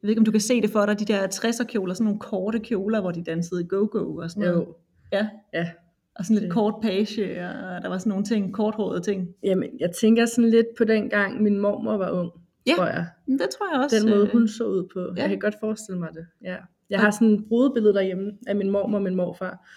Jeg 0.02 0.08
ved 0.08 0.10
ikke, 0.10 0.20
om 0.20 0.26
du 0.26 0.32
kan 0.32 0.42
se 0.42 0.62
det 0.62 0.70
for 0.70 0.86
dig, 0.86 1.00
de 1.00 1.06
der 1.06 1.28
60'er 1.28 1.64
kjoler, 1.64 1.94
sådan 1.94 2.06
nogle 2.06 2.20
korte 2.20 2.60
kjoler, 2.60 3.02
hvor 3.02 3.12
de 3.12 3.24
dansede 3.24 3.64
go-go 3.64 4.16
og 4.16 4.30
sådan 4.30 4.50
noget. 4.50 4.66
Jo. 4.66 4.76
Ja, 5.14 5.28
Ja. 5.54 5.70
Og 6.16 6.26
sådan 6.26 6.36
lidt 6.36 6.44
Det- 6.44 6.52
kort 6.54 6.74
page, 6.82 7.42
og 7.50 7.82
der 7.82 7.88
var 7.88 7.98
sådan 7.98 8.10
nogle 8.10 8.24
ting, 8.26 8.54
korthårede 8.54 9.02
ting. 9.02 9.30
Jamen, 9.44 9.70
jeg 9.80 9.92
tænker 9.92 10.26
sådan 10.26 10.50
lidt 10.50 10.68
på 10.78 10.84
den 10.84 11.10
gang, 11.10 11.42
min 11.44 11.60
mormor 11.60 11.98
var 11.98 12.12
ung, 12.12 12.32
Ja. 12.68 12.74
tror 12.76 12.86
jeg. 12.86 13.06
Det 13.28 13.50
tror 13.58 13.74
jeg 13.76 13.84
også. 13.84 13.96
Den 14.02 14.10
måde, 14.10 14.26
øh, 14.26 14.32
hun 14.32 14.48
så 14.48 14.64
ud 14.64 14.88
på. 14.94 15.00
Ja. 15.00 15.22
Jeg 15.22 15.30
kan 15.30 15.40
godt 15.40 15.56
forestille 15.60 16.00
mig 16.00 16.10
det. 16.14 16.26
Ja. 16.44 16.56
Jeg 16.90 17.00
har 17.00 17.12
sådan 17.12 17.34
et 17.34 17.46
brudebillede 17.48 17.94
derhjemme 17.94 18.32
af 18.48 18.56
min 18.56 18.70
mormor 18.70 18.98
og 18.98 19.04
min 19.04 19.16
morfar. 19.16 19.68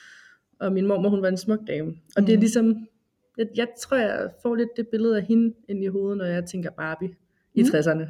Og 0.60 0.72
min 0.72 0.86
mormor, 0.86 1.08
hun 1.08 1.22
var 1.22 1.28
en 1.28 1.36
smuk 1.36 1.58
dame. 1.68 1.88
Og 2.16 2.22
mm. 2.22 2.26
det 2.26 2.32
er 2.32 2.36
Mm. 2.36 2.40
ligesom, 2.40 2.86
jeg, 3.38 3.46
jeg 3.56 3.68
tror, 3.82 3.96
jeg 3.96 4.30
får 4.42 4.54
lidt 4.54 4.68
det 4.76 4.88
billede 4.88 5.16
af 5.16 5.22
hende 5.22 5.54
ind 5.68 5.84
i 5.84 5.86
hovedet, 5.86 6.18
når 6.18 6.24
jeg 6.24 6.44
tænker 6.44 6.70
Barbie 6.70 7.10
i 7.54 7.62
Mm. 7.62 7.68
60'erne. 7.68 8.06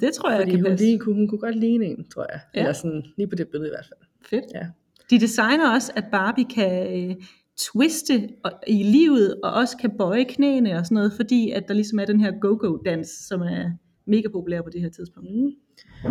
Det 0.00 0.12
tror 0.14 0.30
jeg 0.30 0.38
Fordi 0.40 0.50
kan 0.50 0.60
hun, 0.60 0.70
passe. 0.70 0.84
lige, 0.84 0.98
kunne, 0.98 1.14
hun 1.14 1.28
kunne 1.28 1.38
godt 1.38 1.56
ligne 1.56 1.84
en, 1.86 2.08
tror 2.08 2.26
jeg. 2.32 2.40
Ja. 2.54 2.60
Eller 2.60 2.72
sådan, 2.72 3.02
lige 3.16 3.26
på 3.28 3.34
det 3.36 3.48
billede 3.48 3.68
i 3.68 3.72
hvert 3.72 3.86
fald. 3.86 4.00
Fedt. 4.30 4.44
Ja. 4.54 4.66
De 5.10 5.20
designer 5.20 5.70
også, 5.74 5.92
at 5.96 6.04
Barbie 6.12 6.44
kan 6.44 7.08
øh, 7.10 7.16
twiste 7.56 8.28
i 8.66 8.82
livet, 8.82 9.40
og 9.42 9.52
også 9.52 9.76
kan 9.76 9.90
bøje 9.98 10.24
knæene 10.24 10.76
og 10.76 10.86
sådan 10.86 10.94
noget, 10.94 11.12
fordi 11.12 11.50
at 11.50 11.68
der 11.68 11.74
ligesom 11.74 11.98
er 11.98 12.04
den 12.04 12.20
her 12.20 12.32
go-go-dans, 12.40 13.08
som 13.08 13.40
er 13.40 13.70
mega 14.06 14.28
populær 14.32 14.62
på 14.62 14.70
det 14.72 14.80
her 14.80 14.88
tidspunkt. 14.88 15.28
Mm. 15.34 15.50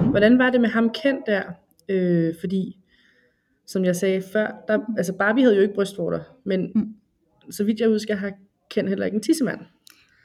Hvordan 0.09 0.39
var 0.39 0.49
det 0.49 0.61
med 0.61 0.69
ham 0.69 0.89
kendt 0.89 1.21
der? 1.27 1.43
Øh, 1.89 2.33
fordi, 2.39 2.79
som 3.67 3.85
jeg 3.85 3.95
sagde 3.95 4.21
før, 4.33 4.51
der, 4.67 4.79
altså 4.97 5.13
Barbie 5.13 5.43
havde 5.43 5.55
jo 5.55 5.61
ikke 5.61 5.73
brystvorter, 5.75 6.19
men 6.45 6.71
Mm. 6.75 6.81
mm. 6.81 7.51
så 7.51 7.63
vidt 7.63 7.79
jeg 7.79 7.89
husker, 7.89 8.15
har 8.15 8.31
Ken 8.71 8.87
heller 8.87 9.05
ikke 9.05 9.15
en 9.15 9.21
tissemand. 9.21 9.59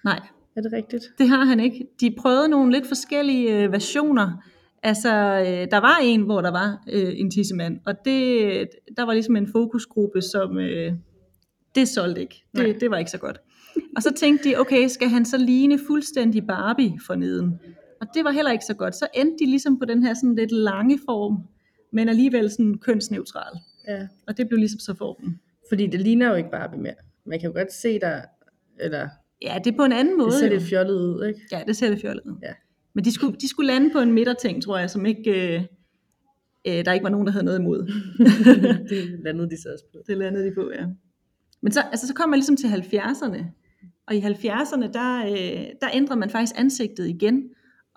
Nej, 0.05 0.21
Er 0.57 0.61
det 0.61 0.73
rigtigt? 0.73 1.05
det 1.19 1.29
har 1.29 1.45
han 1.45 1.61
ikke. 1.61 1.87
De 2.01 2.15
prøvede 2.19 2.49
nogle 2.49 2.73
lidt 2.73 2.87
forskellige 2.87 3.59
øh, 3.65 3.73
versioner. 3.73 4.45
Altså, 4.83 5.09
øh, 5.41 5.71
der 5.71 5.81
var 5.81 5.99
en, 6.03 6.21
hvor 6.23 6.41
der 6.41 6.51
var 6.51 6.83
øh, 6.93 7.13
en 7.17 7.31
tissemand, 7.31 7.81
og 7.87 7.95
det, 8.05 8.69
der 8.97 9.03
var 9.03 9.13
ligesom 9.13 9.37
en 9.37 9.49
fokusgruppe, 9.53 10.23
som 10.23 10.59
øh, 10.59 10.93
det 11.75 11.89
solgte 11.89 12.21
ikke. 12.21 12.45
Nej. 12.53 12.67
Det, 12.67 12.81
det 12.81 12.91
var 12.91 12.97
ikke 12.99 13.11
så 13.11 13.19
godt. 13.19 13.41
Og 13.97 14.03
så 14.03 14.13
tænkte 14.17 14.49
de, 14.49 14.57
okay, 14.57 14.89
skal 14.89 15.09
han 15.09 15.25
så 15.25 15.37
ligne 15.37 15.79
fuldstændig 15.87 16.47
Barbie 16.47 16.93
for 17.07 17.15
neden? 17.15 17.61
Og 18.01 18.07
det 18.15 18.25
var 18.25 18.31
heller 18.31 18.53
ikke 18.53 18.65
så 18.65 18.75
godt. 18.75 18.95
Så 18.95 19.07
endte 19.15 19.45
de 19.45 19.51
ligesom 19.51 19.79
på 19.79 19.85
den 19.85 20.03
her 20.03 20.15
sådan 20.15 20.35
lidt 20.35 20.53
lange 20.53 20.99
form, 21.07 21.39
men 21.93 22.09
alligevel 22.09 22.51
sådan 22.51 22.79
kønsneutral. 22.79 23.59
Ja. 23.89 24.07
Og 24.27 24.37
det 24.37 24.49
blev 24.49 24.59
ligesom 24.59 24.79
så 24.79 24.95
formen. 24.95 25.41
Fordi 25.69 25.87
det 25.87 26.01
ligner 26.01 26.29
jo 26.29 26.35
ikke 26.35 26.51
Barbie 26.51 26.81
mere. 26.81 26.95
Man 27.27 27.41
kan 27.41 27.51
jo 27.51 27.59
godt 27.59 27.73
se 27.73 28.01
der, 28.01 28.21
eller 28.81 29.09
Ja, 29.43 29.59
det 29.65 29.73
er 29.73 29.77
på 29.77 29.85
en 29.85 29.93
anden 29.93 30.19
måde. 30.19 30.31
det 30.31 30.39
ser 30.39 30.49
lidt 30.49 30.63
fjollet 30.63 30.95
ud, 30.95 31.25
ikke? 31.27 31.41
Ja, 31.53 31.63
det 31.67 31.77
ser 31.77 31.89
lidt 31.89 32.01
fjollet 32.01 32.23
ud. 32.27 32.37
Ja. 32.43 32.53
Men 32.95 33.05
de 33.05 33.13
skulle, 33.13 33.37
de 33.41 33.49
skulle 33.49 33.67
lande 33.67 33.91
på 33.91 33.99
en 33.99 34.13
midterting, 34.13 34.63
tror 34.63 34.79
jeg, 34.79 34.91
som 34.91 35.07
ikke, 35.07 35.55
øh, 35.55 35.63
øh, 36.67 36.85
der 36.85 36.93
ikke 36.93 37.05
var 37.05 37.11
nogen, 37.11 37.27
der 37.27 37.33
havde 37.33 37.45
noget 37.45 37.59
imod. 37.59 37.87
det 38.91 39.21
landede 39.25 39.51
de 39.51 39.63
så 39.63 39.69
også 39.73 39.85
på. 39.93 39.99
det 40.07 40.19
landede 40.19 40.47
de 40.47 40.55
på, 40.55 40.71
ja. 40.75 40.87
Men 41.63 41.73
så, 41.73 41.81
altså, 41.81 42.07
så 42.07 42.15
kom 42.15 42.29
man 42.29 42.39
ligesom 42.39 42.57
til 42.57 42.67
70'erne, 42.67 43.45
og 44.07 44.15
i 44.15 44.21
70'erne, 44.21 44.93
der, 44.93 45.27
øh, 45.27 45.67
der 45.81 45.89
ændrede 45.93 46.21
man 46.21 46.31
faktisk 46.31 46.61
ansigtet 46.61 47.09
igen. 47.09 47.43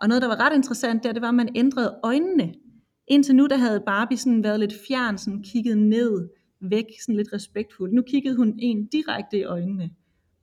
Og 0.02 0.08
noget, 0.08 0.22
der 0.22 0.28
var 0.28 0.40
ret 0.40 0.56
interessant 0.56 1.04
der, 1.04 1.12
det 1.12 1.22
var, 1.22 1.30
at 1.30 1.36
man 1.36 1.50
ændrede 1.56 2.00
øjnene. 2.04 2.54
Indtil 3.08 3.36
nu, 3.36 3.48
der 3.48 3.58
havde 3.58 3.84
Barbie 3.86 4.18
sådan 4.18 4.44
været 4.44 4.60
lidt 4.60 4.74
fjern, 4.88 5.18
sådan 5.18 5.44
kigget 5.44 5.78
ned, 5.78 6.30
væk, 6.62 6.86
sådan 7.02 7.16
lidt 7.16 7.34
respektfuldt. 7.34 7.94
Nu 7.94 8.02
kiggede 8.02 8.36
hun 8.36 8.56
en 8.60 8.86
direkte 8.86 9.38
i 9.38 9.44
øjnene. 9.44 9.90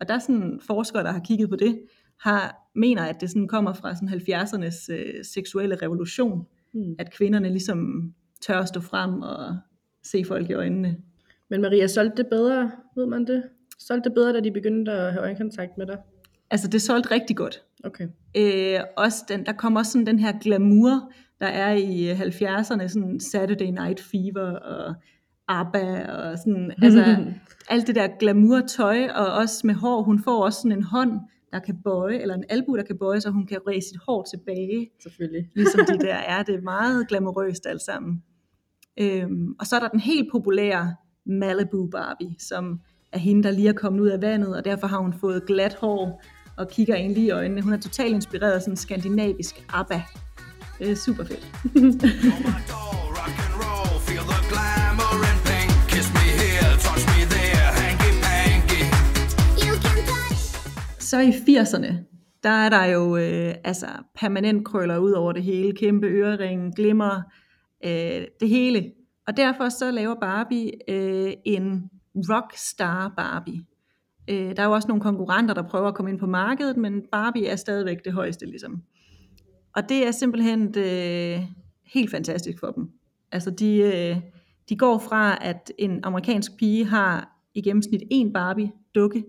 Og 0.01 0.09
der 0.09 0.15
er 0.15 0.19
sådan 0.19 0.61
forskere, 0.67 1.03
der 1.03 1.13
har 1.13 1.21
kigget 1.21 1.51
på 1.51 1.57
det, 1.57 1.81
har, 2.21 2.62
mener, 2.75 3.03
at 3.03 3.21
det 3.21 3.31
sådan 3.31 3.49
kommer 3.49 3.73
fra 3.73 3.95
sådan 3.95 4.09
70'ernes 4.09 4.93
øh, 4.93 5.25
seksuelle 5.25 5.77
revolution, 5.83 6.47
Hmm. 6.73 6.95
at 6.99 7.15
kvinderne 7.15 7.49
ligesom 7.49 8.13
tør 8.47 8.59
at 8.59 8.69
stå 8.69 8.81
frem 8.81 9.23
og 9.23 9.57
se 10.05 10.25
folk 10.25 10.51
i 10.51 10.53
øjnene. 10.53 10.97
Men 11.51 11.61
Maria, 11.61 11.87
solgte 11.87 12.23
det 12.23 12.27
bedre, 12.31 12.71
ved 12.97 13.07
man 13.07 13.27
det? 13.27 13.43
Solgte 13.79 14.09
det 14.09 14.15
bedre, 14.15 14.33
da 14.33 14.41
de 14.41 14.51
begyndte 14.51 14.93
at 14.93 15.13
have 15.13 15.23
øjenkontakt 15.23 15.79
med 15.79 15.87
dig? 15.87 15.99
Altså, 16.51 16.69
det 16.69 16.83
solgte 16.83 17.11
rigtig 17.11 17.37
godt. 17.37 17.63
Okay. 17.85 18.09
Øh, 18.37 18.81
også 18.97 19.25
den, 19.29 19.47
der 19.47 19.53
kommer 19.53 19.81
også 19.81 19.93
sådan 19.93 20.07
den 20.07 20.19
her 20.19 20.33
glamour, 20.41 21.13
der 21.41 21.47
er 21.47 21.73
i 21.73 22.11
øh, 22.11 22.21
70'erne, 22.21 22.89
sådan 22.89 23.21
Saturday 23.21 23.67
Night 23.67 24.01
Fever 24.01 24.51
og 24.51 24.95
ABBA 25.49 26.07
og 26.13 26.39
sådan, 26.39 26.73
altså 26.83 27.17
alt 27.71 27.87
det 27.87 27.95
der 27.95 28.09
glamour 28.19 28.61
tøj, 28.61 29.09
og 29.15 29.33
også 29.33 29.67
med 29.67 29.75
hår, 29.75 30.03
hun 30.03 30.23
får 30.23 30.45
også 30.45 30.61
sådan 30.61 30.79
en 30.79 30.83
hånd, 30.83 31.21
der 31.53 31.59
kan 31.59 31.77
bøje, 31.85 32.19
eller 32.19 32.35
en 32.35 32.45
albu, 32.49 32.77
der 32.77 32.83
kan 32.83 32.99
bøje, 32.99 33.21
så 33.21 33.31
hun 33.31 33.47
kan 33.47 33.59
ræse 33.67 33.89
sit 33.89 34.01
hår 34.07 34.27
tilbage, 34.31 34.91
Selvfølgelig. 35.03 35.49
ligesom 35.55 35.81
de 35.87 35.99
der 35.99 36.15
er. 36.15 36.43
Det 36.43 36.55
er 36.55 36.61
meget 36.61 37.09
glamourøst 37.09 37.67
alt 37.67 37.83
sammen. 37.83 38.23
Øhm, 39.01 39.55
og 39.61 39.67
så 39.67 39.77
er 39.77 39.81
der 39.81 39.89
den 39.89 40.01
helt 40.01 40.29
populære 40.33 40.95
Malibu 41.27 41.87
Barbie, 41.87 42.35
som 42.39 42.81
er 43.13 43.19
hende, 43.19 43.43
der 43.43 43.51
lige 43.51 43.69
er 43.69 43.73
kommet 43.73 44.01
ud 44.01 44.09
af 44.09 44.23
vandet, 44.23 44.57
og 44.57 44.65
derfor 44.65 44.87
har 44.87 44.99
hun 44.99 45.13
fået 45.13 45.47
glat 45.47 45.75
hår 45.75 46.23
og 46.57 46.69
kigger 46.69 46.95
ind 46.95 47.15
lige 47.15 47.27
i 47.27 47.31
øjnene. 47.31 47.63
Hun 47.63 47.73
er 47.73 47.81
totalt 47.81 48.15
inspireret 48.15 48.53
af 48.53 48.63
sådan 48.63 48.77
skandinavisk 48.77 49.67
ABBA. 49.69 50.03
Det 50.79 50.91
er 50.91 50.95
super 50.95 51.25
fedt. 51.25 51.47
Så 61.13 61.21
i 61.21 61.31
80'erne, 61.31 61.95
der 62.43 62.49
er 62.49 62.69
der 62.69 62.85
jo 62.85 63.17
øh, 63.17 63.55
altså 63.65 63.87
permanent 64.15 64.65
krøller 64.65 64.99
ud 64.99 65.13
over 65.13 65.33
det 65.33 65.43
hele, 65.43 65.73
kæmpe 65.73 66.07
øreringe, 66.07 66.73
glimmer, 66.77 67.23
øh, 67.85 68.25
det 68.41 68.49
hele. 68.49 68.93
Og 69.27 69.37
derfor 69.37 69.69
så 69.69 69.91
laver 69.91 70.15
Barbie 70.21 70.71
øh, 70.89 71.33
en 71.45 71.91
rockstar 72.17 73.13
Barbie. 73.17 73.65
Øh, 74.31 74.57
der 74.57 74.63
er 74.63 74.67
jo 74.67 74.73
også 74.73 74.89
nogle 74.89 75.03
konkurrenter, 75.03 75.55
der 75.55 75.63
prøver 75.63 75.89
at 75.89 75.95
komme 75.95 76.11
ind 76.11 76.19
på 76.19 76.27
markedet, 76.27 76.77
men 76.77 77.03
Barbie 77.13 77.47
er 77.47 77.57
stadigvæk 77.57 78.05
det 78.05 78.13
højeste 78.13 78.47
ligesom. 78.47 78.83
Og 79.77 79.89
det 79.89 80.07
er 80.07 80.11
simpelthen 80.11 80.75
øh, 80.79 81.41
helt 81.87 82.11
fantastisk 82.11 82.61
for 82.61 82.71
dem. 82.71 82.91
Altså 83.33 83.51
de, 83.51 83.79
øh, 83.79 84.17
de 84.69 84.77
går 84.77 84.99
fra, 84.99 85.39
at 85.41 85.73
en 85.79 86.01
amerikansk 86.03 86.57
pige 86.59 86.85
har 86.85 87.39
i 87.55 87.63
gennemsnit 87.63 88.03
en 88.11 88.33
Barbie-dukke, 88.33 89.25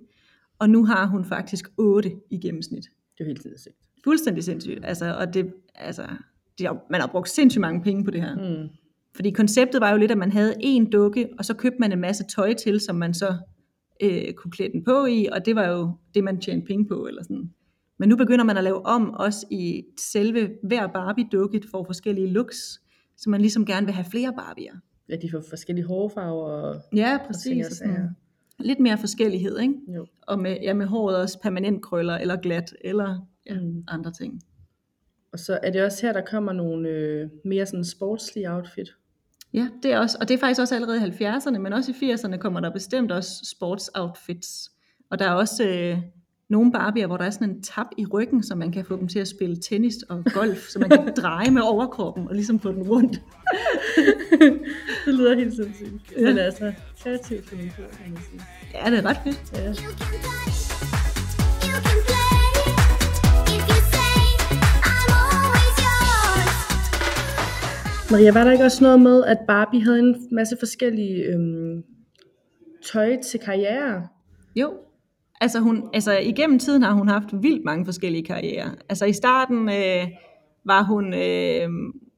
og 0.64 0.70
nu 0.70 0.86
har 0.86 1.06
hun 1.06 1.26
faktisk 1.26 1.70
otte 1.78 2.12
i 2.32 2.38
gennemsnit. 2.38 2.84
Det 2.84 3.20
er 3.20 3.26
jo 3.26 3.28
helt 3.28 3.42
sindssygt. 3.42 3.76
Fuldstændig 4.04 4.44
sindssygt. 4.44 4.86
Altså, 4.86 5.16
og 5.20 5.34
det, 5.34 5.54
altså, 5.76 6.04
de 6.60 6.66
har, 6.66 6.86
man 6.90 7.02
har 7.02 7.08
brugt 7.08 7.30
sindssygt 7.30 7.62
mange 7.62 7.82
penge 7.82 8.04
på 8.04 8.12
det 8.12 8.22
her. 8.22 8.36
Mm. 8.36 8.70
Fordi 9.16 9.32
konceptet 9.32 9.82
var 9.82 9.92
jo 9.92 9.98
lidt, 9.98 10.12
at 10.12 10.18
man 10.18 10.32
havde 10.32 10.56
en 10.60 10.90
dukke, 10.90 11.30
og 11.38 11.46
så 11.46 11.54
købte 11.54 11.78
man 11.80 11.92
en 11.92 12.00
masse 12.00 12.24
tøj 12.36 12.54
til, 12.54 12.80
som 12.80 12.96
man 12.96 13.14
så 13.14 13.36
øh, 14.02 14.34
kunne 14.34 14.52
klæde 14.52 14.72
den 14.72 14.84
på 14.84 15.06
i, 15.06 15.28
og 15.32 15.46
det 15.46 15.56
var 15.56 15.68
jo 15.68 15.92
det, 16.14 16.24
man 16.24 16.40
tjente 16.40 16.68
penge 16.68 16.88
på. 16.88 17.06
Eller 17.08 17.24
sådan. 17.24 17.52
Men 18.00 18.10
nu 18.10 18.16
begynder 18.16 18.46
man 18.46 18.58
at 18.58 18.64
lave 18.64 18.86
om 18.86 19.14
også 19.14 19.48
i 19.52 19.84
selve 20.00 20.50
hver 20.64 20.88
Barbie-dukke 20.88 21.62
får 21.72 21.84
forskellige 21.84 22.28
looks, 22.28 22.80
så 23.18 23.30
man 23.30 23.42
ligesom 23.42 23.66
gerne 23.66 23.86
vil 23.86 23.96
have 23.96 24.06
flere 24.12 24.34
Barbier. 24.34 24.74
Ja, 25.10 25.16
de 25.16 25.32
får 25.32 25.44
forskellige 25.50 25.86
hårfarver 25.86 26.52
og... 26.52 26.82
Ja, 26.96 27.18
og 27.18 27.28
præcis. 27.28 27.66
Og 27.66 27.72
sådan. 27.72 28.10
Lidt 28.60 28.80
mere 28.80 28.98
forskellighed, 28.98 29.60
ikke? 29.60 29.74
Jo. 29.96 30.06
Og 30.28 30.40
med, 30.40 30.58
ja, 30.62 30.74
med 30.74 30.86
håret 30.86 31.18
også 31.18 31.40
permanent 31.40 31.82
krøller, 31.84 32.14
eller 32.18 32.36
glat, 32.36 32.74
eller 32.82 33.28
ja, 33.50 33.60
Mm. 33.60 33.84
andre 33.88 34.12
ting. 34.12 34.42
Og 35.34 35.40
så 35.40 35.60
er 35.64 35.72
det 35.72 35.84
også 35.84 36.06
her, 36.06 36.14
der 36.14 36.22
kommer 36.22 36.54
nogle 36.54 36.90
øh, 36.90 37.30
mere 37.46 37.66
sådan 37.66 37.86
sportslige 37.86 38.52
outfit. 38.52 38.90
Ja, 39.54 39.68
det 39.84 39.94
er 39.94 40.00
også, 40.00 40.18
og 40.22 40.28
det 40.28 40.34
er 40.34 40.38
faktisk 40.40 40.62
også 40.62 40.76
allerede 40.76 40.98
i 40.98 41.26
70'erne, 41.26 41.58
men 41.58 41.74
også 41.74 41.92
i 42.02 42.14
80'erne 42.14 42.38
kommer 42.38 42.60
der 42.60 42.70
bestemt 42.70 43.12
også 43.12 43.52
sports 43.56 43.92
outfits. 43.96 44.72
Og 45.12 45.20
der 45.20 45.26
er 45.26 45.32
også 45.34 45.68
øh, 45.68 45.98
nogle 46.50 46.72
Barbier, 46.72 47.08
hvor 47.08 47.18
der 47.18 47.26
er 47.26 47.30
sådan 47.30 47.50
en 47.50 47.62
tab 47.62 47.86
i 47.98 48.06
ryggen, 48.06 48.44
så 48.44 48.56
man 48.56 48.72
kan 48.72 48.86
få 48.86 48.98
dem 48.98 49.08
til 49.08 49.20
at 49.20 49.28
spille 49.28 49.56
tennis 49.56 49.96
og 50.10 50.24
golf, 50.34 50.68
så 50.68 50.80
man 50.80 50.90
kan 50.90 51.14
dreje 51.18 51.52
med 51.52 51.62
overkroppen 51.62 52.28
og 52.28 52.36
ligesom 52.36 52.60
få 52.60 52.72
den 52.72 52.84
rundt. 52.84 53.22
det 55.06 55.14
lyder 55.14 55.36
helt 55.36 55.56
sindssygt. 55.56 56.14
Ja. 56.18 56.22
Men 56.22 56.38
altså, 56.38 56.74
kreativt 57.04 57.50
kan 57.50 57.58
man 57.58 57.72
sige. 58.30 58.42
Ja, 58.74 58.92
det 58.92 59.00
er 59.00 59.06
ret 59.06 59.18
fedt. 59.24 59.54
Ja. 59.54 59.74
Maria, 68.12 68.32
var 68.32 68.44
der 68.44 68.52
ikke 68.52 68.64
også 68.64 68.84
noget 68.84 69.02
med, 69.02 69.24
at 69.26 69.38
Barbie 69.48 69.84
havde 69.84 70.00
en 70.00 70.28
masse 70.32 70.58
forskellige 70.60 71.24
øhm, 71.24 71.84
tøj 72.92 73.18
til 73.22 73.40
karriere? 73.40 74.08
Jo, 74.56 74.74
altså, 75.44 75.60
hun, 75.60 75.90
altså 75.94 76.18
igennem 76.18 76.60
tiden 76.60 76.84
har 76.84 76.94
hun 76.94 77.08
haft 77.08 77.44
vildt 77.44 77.66
mange 77.66 77.86
forskellige 77.86 78.24
karrierer. 78.24 78.72
Altså 78.90 79.06
i 79.06 79.14
starten 79.14 79.70
øh, 79.70 80.08
var 80.66 80.84
hun 80.84 81.14
øh, 81.14 81.70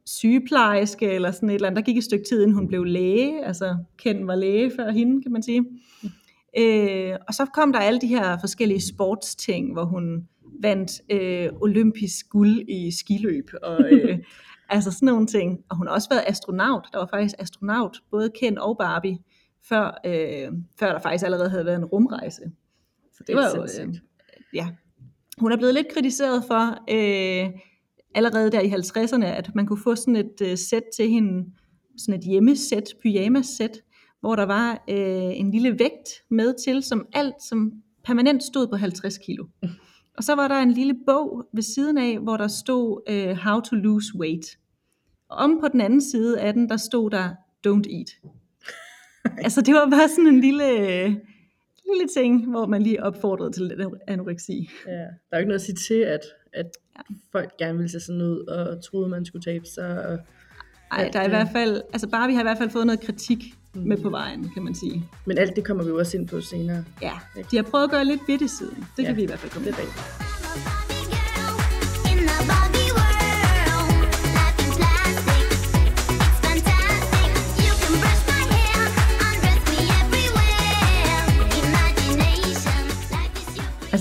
sygeplejerske 0.05 1.11
eller 1.11 1.31
sådan 1.31 1.49
et 1.49 1.55
eller 1.55 1.67
andet. 1.67 1.77
Der 1.77 1.85
gik 1.85 1.97
et 1.97 2.03
stykke 2.03 2.25
tid, 2.29 2.41
inden 2.41 2.55
hun 2.55 2.67
blev 2.67 2.83
læge. 2.83 3.45
Altså 3.45 3.77
Ken 3.97 4.27
var 4.27 4.35
læge 4.35 4.71
før 4.75 4.91
hende, 4.91 5.23
kan 5.23 5.31
man 5.31 5.43
sige. 5.43 5.65
Øh, 6.57 7.15
og 7.27 7.33
så 7.33 7.45
kom 7.53 7.73
der 7.73 7.79
alle 7.79 8.01
de 8.01 8.07
her 8.07 8.37
forskellige 8.39 8.81
sportsting, 8.81 9.73
hvor 9.73 9.85
hun 9.85 10.27
vandt 10.61 10.91
øh, 11.11 11.49
olympisk 11.61 12.29
guld 12.29 12.69
i 12.69 12.91
skiløb. 12.99 13.49
Og, 13.63 13.91
øh, 13.91 14.19
altså 14.69 14.91
sådan 14.91 15.05
nogle 15.05 15.27
ting. 15.27 15.59
Og 15.69 15.77
hun 15.77 15.87
har 15.87 15.93
også 15.93 16.09
været 16.09 16.23
astronaut. 16.27 16.87
Der 16.93 16.99
var 16.99 17.07
faktisk 17.13 17.35
astronaut, 17.39 17.97
både 18.11 18.31
Ken 18.39 18.57
og 18.57 18.77
Barbie, 18.77 19.17
før, 19.69 20.01
øh, 20.05 20.51
før 20.79 20.91
der 20.91 20.99
faktisk 20.99 21.25
allerede 21.25 21.49
havde 21.49 21.65
været 21.65 21.77
en 21.77 21.85
rumrejse. 21.85 22.41
Så 23.17 23.23
det 23.27 23.35
var 23.35 23.55
jo, 23.55 23.63
øh, 23.63 23.95
ja. 24.53 24.67
Hun 25.37 25.51
er 25.51 25.57
blevet 25.57 25.73
lidt 25.73 25.87
kritiseret 25.93 26.43
for, 26.47 26.63
øh, 26.89 27.49
allerede 28.15 28.51
der 28.51 28.61
i 28.61 28.69
50'erne, 28.69 29.25
at 29.25 29.55
man 29.55 29.65
kunne 29.65 29.81
få 29.83 29.95
sådan 29.95 30.15
et 30.15 30.41
øh, 30.41 30.57
sæt 30.57 30.83
til 30.97 31.09
hende, 31.09 31.45
sådan 31.97 32.19
et 32.19 32.25
hjemmesæt, 32.25 32.93
pyjamas-sæt, 33.01 33.81
hvor 34.19 34.35
der 34.35 34.45
var 34.45 34.83
øh, 34.89 35.39
en 35.39 35.51
lille 35.51 35.79
vægt 35.79 36.09
med 36.29 36.53
til, 36.65 36.83
som 36.83 37.05
alt, 37.13 37.43
som 37.49 37.71
permanent 38.03 38.43
stod 38.43 38.67
på 38.67 38.75
50 38.75 39.17
kilo. 39.17 39.45
Og 40.17 40.23
så 40.23 40.35
var 40.35 40.47
der 40.47 40.55
en 40.55 40.71
lille 40.71 40.95
bog 41.05 41.45
ved 41.53 41.63
siden 41.63 41.97
af, 41.97 42.19
hvor 42.19 42.37
der 42.37 42.47
stod 42.47 43.01
øh, 43.09 43.35
How 43.35 43.59
to 43.59 43.75
lose 43.75 44.07
weight. 44.19 44.45
Og 45.29 45.37
om 45.37 45.57
på 45.61 45.67
den 45.67 45.81
anden 45.81 46.01
side 46.01 46.39
af 46.39 46.53
den, 46.53 46.69
der 46.69 46.77
stod 46.77 47.09
der 47.09 47.29
Don't 47.67 47.97
eat. 47.97 48.31
altså 49.45 49.61
det 49.61 49.73
var 49.73 49.89
bare 49.89 50.09
sådan 50.09 50.27
en 50.27 50.39
lille, 50.39 50.69
øh, 50.79 51.15
lille 51.93 52.07
ting, 52.17 52.49
hvor 52.49 52.65
man 52.67 52.81
lige 52.81 53.03
opfordrede 53.03 53.51
til 53.51 53.63
lidt 53.63 53.81
anoreksi. 54.07 54.69
Ja. 54.87 54.91
Der 54.91 54.97
er 55.31 55.37
jo 55.37 55.39
ikke 55.39 55.47
noget 55.49 55.59
at 55.59 55.65
sige 55.65 55.75
til, 55.75 55.93
at, 55.99 56.21
at 56.53 56.65
folk 57.31 57.57
gerne 57.57 57.77
ville 57.77 57.91
se 57.91 57.99
sådan 57.99 58.21
ud, 58.21 58.39
og 58.47 58.83
troede, 58.83 59.09
man 59.09 59.25
skulle 59.25 59.43
tabe 59.43 59.65
sig. 59.65 60.07
Og, 60.07 60.19
Ej, 60.91 61.03
Alt 61.03 61.13
der 61.13 61.19
er 61.19 61.25
i 61.25 61.29
hvert 61.29 61.49
fald, 61.51 61.81
altså 61.93 62.07
Barbie 62.09 62.35
har 62.35 62.41
i 62.41 62.45
hvert 62.45 62.57
fald 62.57 62.69
fået 62.69 62.85
noget 62.85 63.01
kritik 63.01 63.43
med 63.73 63.97
på 63.97 64.09
vejen, 64.09 64.49
kan 64.53 64.63
man 64.63 64.75
sige. 64.75 65.09
men 65.25 65.37
alt 65.37 65.55
det 65.55 65.65
kommer 65.65 65.83
vi 65.83 65.89
jo 65.89 65.97
også 65.97 66.17
ind 66.17 66.27
på 66.27 66.41
senere. 66.41 66.85
Ja, 67.01 67.13
de 67.51 67.55
har 67.55 67.63
prøvet 67.63 67.83
at 67.83 67.91
gøre 67.91 68.05
lidt 68.05 68.21
ved 68.27 68.37
det 68.37 68.49
siden. 68.49 68.75
Det 68.77 68.85
kan 68.95 69.05
Ja, 69.05 69.13
vi 69.13 69.23
i 69.23 69.25
hvert 69.25 69.39
fald 69.39 69.51
komme 69.51 69.67
Det 69.67 69.75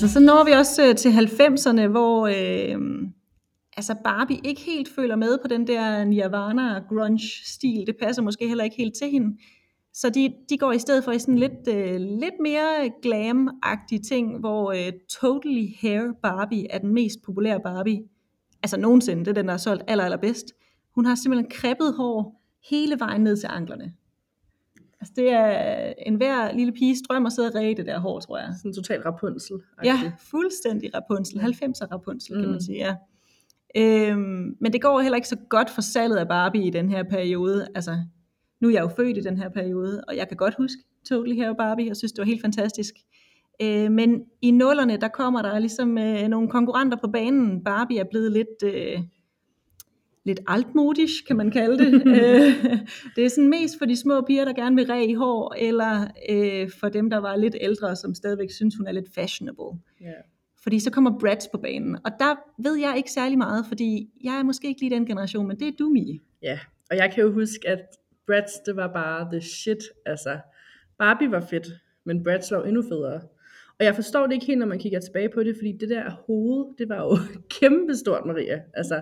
Altså, 0.04 0.14
så 0.14 0.20
når 0.20 0.44
vi 0.44 0.50
også 0.50 0.88
øh, 0.88 0.96
til 0.96 1.08
90'erne, 1.08 1.86
hvor 1.86 2.26
øh, 2.26 3.08
altså 3.76 3.94
Barbie 4.04 4.40
ikke 4.44 4.60
helt 4.60 4.88
føler 4.94 5.16
med 5.16 5.38
på 5.42 5.48
den 5.48 5.66
der 5.66 6.04
Nirvana 6.04 6.78
grunge-stil. 6.88 7.86
Det 7.86 7.96
passer 8.02 8.22
måske 8.22 8.48
heller 8.48 8.64
ikke 8.64 8.76
helt 8.76 8.94
til 8.94 9.10
hende. 9.10 9.38
Så 9.92 10.10
de, 10.10 10.34
de 10.48 10.58
går 10.58 10.72
i 10.72 10.78
stedet 10.78 11.04
for 11.04 11.12
i 11.12 11.18
sådan 11.18 11.38
lidt, 11.38 11.68
øh, 11.68 12.00
lidt 12.00 12.34
mere 12.40 12.90
glam-agtige 13.02 14.02
ting, 14.08 14.40
hvor 14.40 14.72
øh, 14.72 14.92
Totally 15.20 15.66
Hair 15.80 16.12
Barbie 16.22 16.66
er 16.70 16.78
den 16.78 16.94
mest 16.94 17.22
populære 17.26 17.60
Barbie. 17.60 18.02
Altså 18.62 18.76
nogensinde, 18.76 19.24
det 19.24 19.30
er 19.30 19.34
den, 19.34 19.48
der 19.48 19.54
er 19.54 19.58
solgt 19.58 19.82
aller, 19.88 20.04
allerbedst. 20.04 20.46
Hun 20.94 21.06
har 21.06 21.14
simpelthen 21.14 21.50
kreppet 21.50 21.94
hår 21.94 22.42
hele 22.70 22.98
vejen 22.98 23.20
ned 23.20 23.36
til 23.36 23.48
anklerne. 23.52 23.92
Altså 25.04 25.12
det 25.16 25.30
er 25.30 25.92
en 26.06 26.14
hver 26.14 26.52
lille 26.54 26.72
piges 26.72 26.98
drøm 27.08 27.26
at 27.26 27.32
sidde 27.32 27.48
og 27.48 27.54
ræge 27.54 27.74
det 27.76 27.86
der 27.86 27.98
hår, 27.98 28.20
tror 28.20 28.38
jeg. 28.38 28.48
Sådan 28.58 28.72
total 28.72 29.00
Rapunzel. 29.02 29.56
Ja, 29.84 30.12
fuldstændig 30.18 30.90
Rapunzel. 30.94 31.38
90'er 31.40 31.86
Rapunzel, 31.92 32.34
kan 32.36 32.44
man 32.44 32.54
Mm. 32.54 32.60
sige, 32.60 32.78
ja. 32.78 32.94
Øhm, 33.76 34.56
men 34.60 34.72
det 34.72 34.82
går 34.82 35.00
heller 35.00 35.16
ikke 35.16 35.28
så 35.28 35.36
godt 35.48 35.70
for 35.70 35.80
salget 35.82 36.16
af 36.16 36.28
Barbie 36.28 36.66
i 36.66 36.70
den 36.70 36.90
her 36.90 37.02
periode. 37.02 37.66
Altså, 37.74 37.96
nu 38.60 38.68
er 38.68 38.72
jeg 38.72 38.82
jo 38.82 38.88
født 38.88 39.18
i 39.18 39.20
den 39.20 39.36
her 39.38 39.48
periode, 39.48 40.04
og 40.08 40.16
jeg 40.16 40.28
kan 40.28 40.36
godt 40.36 40.54
huske 40.58 40.82
Totally 41.08 41.36
Hair 41.36 41.52
Barbie, 41.52 41.90
og 41.90 41.96
synes, 41.96 42.12
det 42.12 42.18
var 42.18 42.24
helt 42.26 42.40
fantastisk. 42.42 42.94
Øh, 43.62 43.90
men 43.92 44.22
i 44.42 44.50
nullerne, 44.50 44.96
der 44.96 45.08
kommer 45.08 45.42
der 45.42 45.58
ligesom 45.58 45.98
øh, 45.98 46.28
nogle 46.28 46.48
konkurrenter 46.48 46.98
på 47.04 47.08
banen. 47.12 47.64
Barbie 47.64 47.98
er 48.00 48.04
blevet 48.10 48.32
lidt... 48.32 48.62
Øh, 48.74 49.00
lidt 50.24 50.40
altmodisk, 50.46 51.26
kan 51.26 51.36
man 51.36 51.50
kalde 51.50 51.78
det. 51.78 51.94
Øh, 52.06 52.78
det 53.16 53.24
er 53.24 53.28
sådan 53.28 53.50
mest 53.50 53.78
for 53.78 53.84
de 53.84 53.96
små 53.96 54.20
piger, 54.20 54.44
der 54.44 54.52
gerne 54.52 54.76
vil 54.76 54.86
ræge 54.86 55.10
i 55.10 55.14
hår, 55.14 55.54
eller 55.58 56.06
øh, 56.30 56.70
for 56.80 56.88
dem, 56.88 57.10
der 57.10 57.18
var 57.18 57.36
lidt 57.36 57.56
ældre, 57.60 57.96
som 57.96 58.14
stadigvæk 58.14 58.50
synes, 58.50 58.76
hun 58.76 58.86
er 58.86 58.92
lidt 58.92 59.14
fashionable. 59.14 59.80
Ja. 60.00 60.12
Fordi 60.62 60.80
så 60.80 60.90
kommer 60.90 61.18
Bratz 61.18 61.46
på 61.52 61.58
banen, 61.58 61.98
og 62.04 62.10
der 62.18 62.62
ved 62.62 62.76
jeg 62.76 62.94
ikke 62.96 63.10
særlig 63.10 63.38
meget, 63.38 63.66
fordi 63.68 64.08
jeg 64.24 64.38
er 64.38 64.42
måske 64.42 64.68
ikke 64.68 64.80
lige 64.80 64.94
den 64.94 65.06
generation, 65.06 65.48
men 65.48 65.58
det 65.58 65.68
er 65.68 65.72
du, 65.78 65.88
Mie. 65.88 66.18
Ja, 66.42 66.58
og 66.90 66.96
jeg 66.96 67.12
kan 67.14 67.24
jo 67.24 67.32
huske, 67.32 67.68
at 67.68 67.80
Bratz, 68.26 68.52
det 68.66 68.76
var 68.76 68.92
bare 68.92 69.28
the 69.32 69.40
shit. 69.40 69.78
Altså, 70.06 70.38
Barbie 70.98 71.30
var 71.30 71.40
fedt, 71.40 71.66
men 72.04 72.24
Bratz 72.24 72.52
var 72.52 72.64
endnu 72.64 72.82
federe. 72.82 73.20
Og 73.78 73.84
jeg 73.84 73.94
forstår 73.94 74.26
det 74.26 74.32
ikke 74.32 74.46
helt, 74.46 74.58
når 74.58 74.66
man 74.66 74.78
kigger 74.78 75.00
tilbage 75.00 75.28
på 75.28 75.42
det, 75.42 75.56
fordi 75.56 75.72
det 75.72 75.88
der 75.88 76.10
hoved, 76.10 76.74
det 76.78 76.88
var 76.88 77.02
jo 77.02 77.18
kæmpestort, 77.60 78.26
Maria. 78.26 78.62
Altså, 78.74 79.00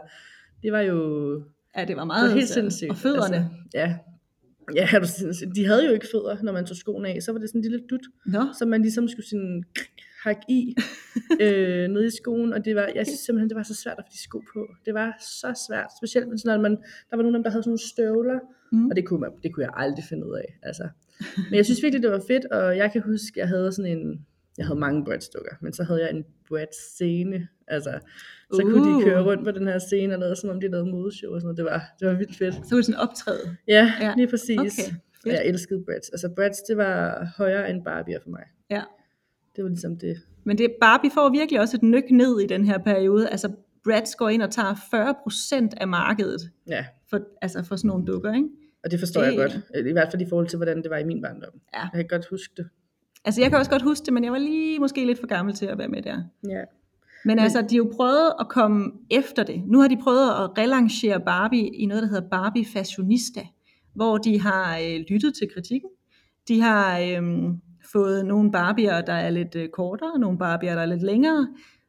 det 0.63 0.73
var 0.73 0.81
jo 0.81 0.99
Ja, 1.77 1.85
det 1.85 1.97
var 1.97 2.03
det 2.03 2.07
meget 2.07 2.23
var 2.23 2.29
helt 2.29 2.41
altså, 2.41 2.55
sindssygt. 2.55 2.91
Og 2.91 2.97
fødderne. 2.97 3.37
Altså, 3.37 3.49
ja. 3.75 3.97
Ja, 4.75 4.87
de 5.55 5.67
havde 5.67 5.87
jo 5.87 5.93
ikke 5.93 6.07
fødder, 6.13 6.43
når 6.43 6.53
man 6.53 6.67
tog 6.67 6.77
skoene 6.77 7.09
af. 7.09 7.23
Så 7.23 7.33
var 7.33 7.39
det 7.39 7.49
sådan 7.49 7.59
en 7.59 7.63
lille 7.63 7.81
dut, 7.91 8.01
Nå, 8.27 8.47
som 8.59 8.69
man 8.69 8.83
ligesom 8.83 9.09
skulle 9.09 9.27
sådan 9.27 9.65
hakke 10.23 10.43
i 10.49 10.75
øh, 11.45 11.89
nede 11.89 12.07
i 12.07 12.11
skoen, 12.23 12.53
og 12.53 12.65
det 12.65 12.77
var, 12.77 12.91
jeg 12.95 13.07
synes 13.07 13.21
simpelthen, 13.21 13.49
det 13.49 13.57
var 13.57 13.63
så 13.63 13.75
svært 13.75 13.99
at 13.99 14.05
få 14.07 14.13
de 14.13 14.23
sko 14.23 14.39
på. 14.55 14.67
Det 14.87 14.95
var 14.95 15.17
så 15.21 15.65
svært, 15.69 15.87
specielt 16.01 16.29
hvis 16.29 16.45
når 16.45 16.61
man, 16.61 16.73
der 17.11 17.17
var 17.17 17.23
nogen 17.23 17.35
af 17.35 17.39
dem, 17.39 17.43
der 17.43 17.51
havde 17.51 17.63
sådan 17.63 17.71
nogle 17.71 17.89
støvler, 17.93 18.39
Mm. 18.73 18.91
og 18.91 18.97
det 18.97 19.07
kunne, 19.07 19.21
man, 19.21 19.31
det 19.43 19.55
kunne 19.55 19.65
jeg 19.65 19.73
aldrig 19.77 20.05
finde 20.09 20.27
ud 20.27 20.35
af. 20.35 20.59
Altså. 20.63 20.89
Men 21.37 21.55
jeg 21.55 21.65
synes 21.65 21.83
virkelig, 21.83 22.03
det 22.03 22.11
var 22.11 22.23
fedt, 22.29 22.45
og 22.45 22.77
jeg 22.77 22.93
kan 22.93 23.03
huske, 23.03 23.41
jeg 23.41 23.49
havde 23.49 23.73
sådan 23.73 23.99
en, 23.99 24.27
jeg 24.59 24.67
havde 24.67 24.81
mange 24.81 25.05
Bratz-dukker, 25.05 25.57
men 25.61 25.73
så 25.73 25.83
havde 25.85 26.01
jeg 26.01 26.11
en 26.11 26.25
Bratz-scene, 26.49 27.49
altså, 27.69 27.99
så 28.57 28.63
kunne 28.63 28.91
Uh. 28.91 28.99
de 28.99 29.05
køre 29.05 29.23
rundt 29.25 29.45
på 29.45 29.51
den 29.51 29.67
her 29.67 29.79
scene, 29.79 30.15
og 30.15 30.21
lavede, 30.21 30.37
som 30.37 30.51
om 30.51 30.61
de 30.61 30.69
lavede 30.69 30.91
modeshow 30.91 31.35
og 31.35 31.41
sådan 31.41 31.47
noget. 31.47 31.57
Det 31.57 31.65
var, 31.65 31.83
det 32.01 32.09
var 32.09 32.15
vildt 32.15 32.37
fedt. 32.37 32.55
så 32.55 32.69
var 32.71 32.77
det 32.77 32.85
sådan 32.87 33.01
optræde. 33.01 33.57
Ja, 33.69 33.93
Ja, 34.01 34.13
lige 34.17 34.29
præcis. 34.29 34.59
okay, 34.61 34.89
fedt. 35.25 35.35
jeg 35.35 35.47
elskede 35.47 35.85
Bratz. 35.85 36.09
Altså 36.13 36.29
Bratz, 36.37 36.59
det 36.69 36.77
var 36.77 37.27
højere 37.37 37.71
end 37.71 37.85
Barbie 37.85 38.19
for 38.23 38.31
mig. 38.31 38.43
Ja. 38.71 38.83
Det 39.57 39.65
var 39.65 39.71
ligesom 39.71 39.97
det. 39.99 40.17
Men 40.45 40.59
det, 40.59 40.75
Barbie 40.81 41.11
får 41.15 41.31
virkelig 41.31 41.61
også 41.61 41.77
et 41.77 41.83
nyk 41.83 42.11
ned 42.11 42.41
i 42.41 42.47
den 42.47 42.65
her 42.65 42.79
periode. 42.79 43.29
Altså, 43.29 43.49
Bratz 43.85 44.15
går 44.15 44.29
ind 44.29 44.43
og 44.43 44.51
tager 44.51 44.75
40% 44.75 45.69
af 45.81 45.89
markedet 45.89 46.41
Ja, 46.69 46.85
for, 47.11 47.21
altså 47.43 47.63
for 47.65 47.77
sådan 47.77 47.89
nogle 47.89 48.05
dukker, 48.07 48.35
ikke? 48.35 48.49
og 48.85 48.91
det 48.91 48.99
forstår 48.99 49.21
det... 49.23 49.29
jeg 49.29 49.37
godt. 49.37 49.87
I 49.89 49.93
hvert 49.93 50.09
fald 50.11 50.23
i 50.23 50.27
forhold 50.29 50.47
til, 50.49 50.57
hvordan 50.57 50.83
det 50.83 50.91
var 50.91 50.99
i 50.99 51.05
min 51.05 51.23
barndom. 51.23 51.53
Ja. 51.75 51.81
Jeg 51.81 51.91
kan 51.95 52.07
godt 52.09 52.27
huske 52.31 52.55
det. 52.57 52.69
Altså, 53.25 53.41
jeg 53.41 53.51
kan 53.51 53.59
også 53.59 53.71
godt 53.71 53.83
huske 53.83 54.05
det, 54.05 54.13
men 54.13 54.25
jeg 54.25 54.33
var 54.33 54.39
lige 54.39 54.79
måske 54.79 55.07
lidt 55.07 55.21
for 55.21 55.27
gammel 55.27 55.55
til 55.55 55.67
at 55.67 55.79
være 55.79 55.89
med 55.89 56.03
der. 56.03 56.23
Ja. 56.49 56.63
Men 57.25 57.39
altså, 57.39 57.61
de 57.63 57.75
har 57.75 57.85
jo 57.85 57.91
prøvet 57.97 58.33
at 58.41 58.49
komme 58.49 58.93
efter 59.11 59.43
det. 59.43 59.63
Nu 59.67 59.81
har 59.81 59.89
de 59.89 59.97
prøvet 59.97 60.31
at 60.31 60.59
relancere 60.59 61.21
Barbie 61.21 61.69
i 61.77 61.87
noget, 61.87 62.03
der 62.03 62.09
hedder 62.09 62.29
Barbie 62.29 62.67
Fashionista, 62.67 63.41
hvor 63.95 64.19
de 64.19 64.41
har 64.41 64.79
øh, 64.79 65.01
lyttet 65.11 65.35
til 65.35 65.49
kritikken. 65.55 65.91
De 66.49 66.61
har 66.61 66.99
øh, 66.99 67.23
fået 67.93 68.27
nogle 68.27 68.53
Barbier, 68.53 69.01
der 69.01 69.13
er 69.13 69.31
lidt 69.31 69.55
øh, 69.55 69.69
kortere, 69.69 70.19
nogle 70.19 70.39
Barbier, 70.39 70.75
der 70.75 70.83
er 70.83 70.87
lidt 70.87 71.03
længere, 71.03 71.49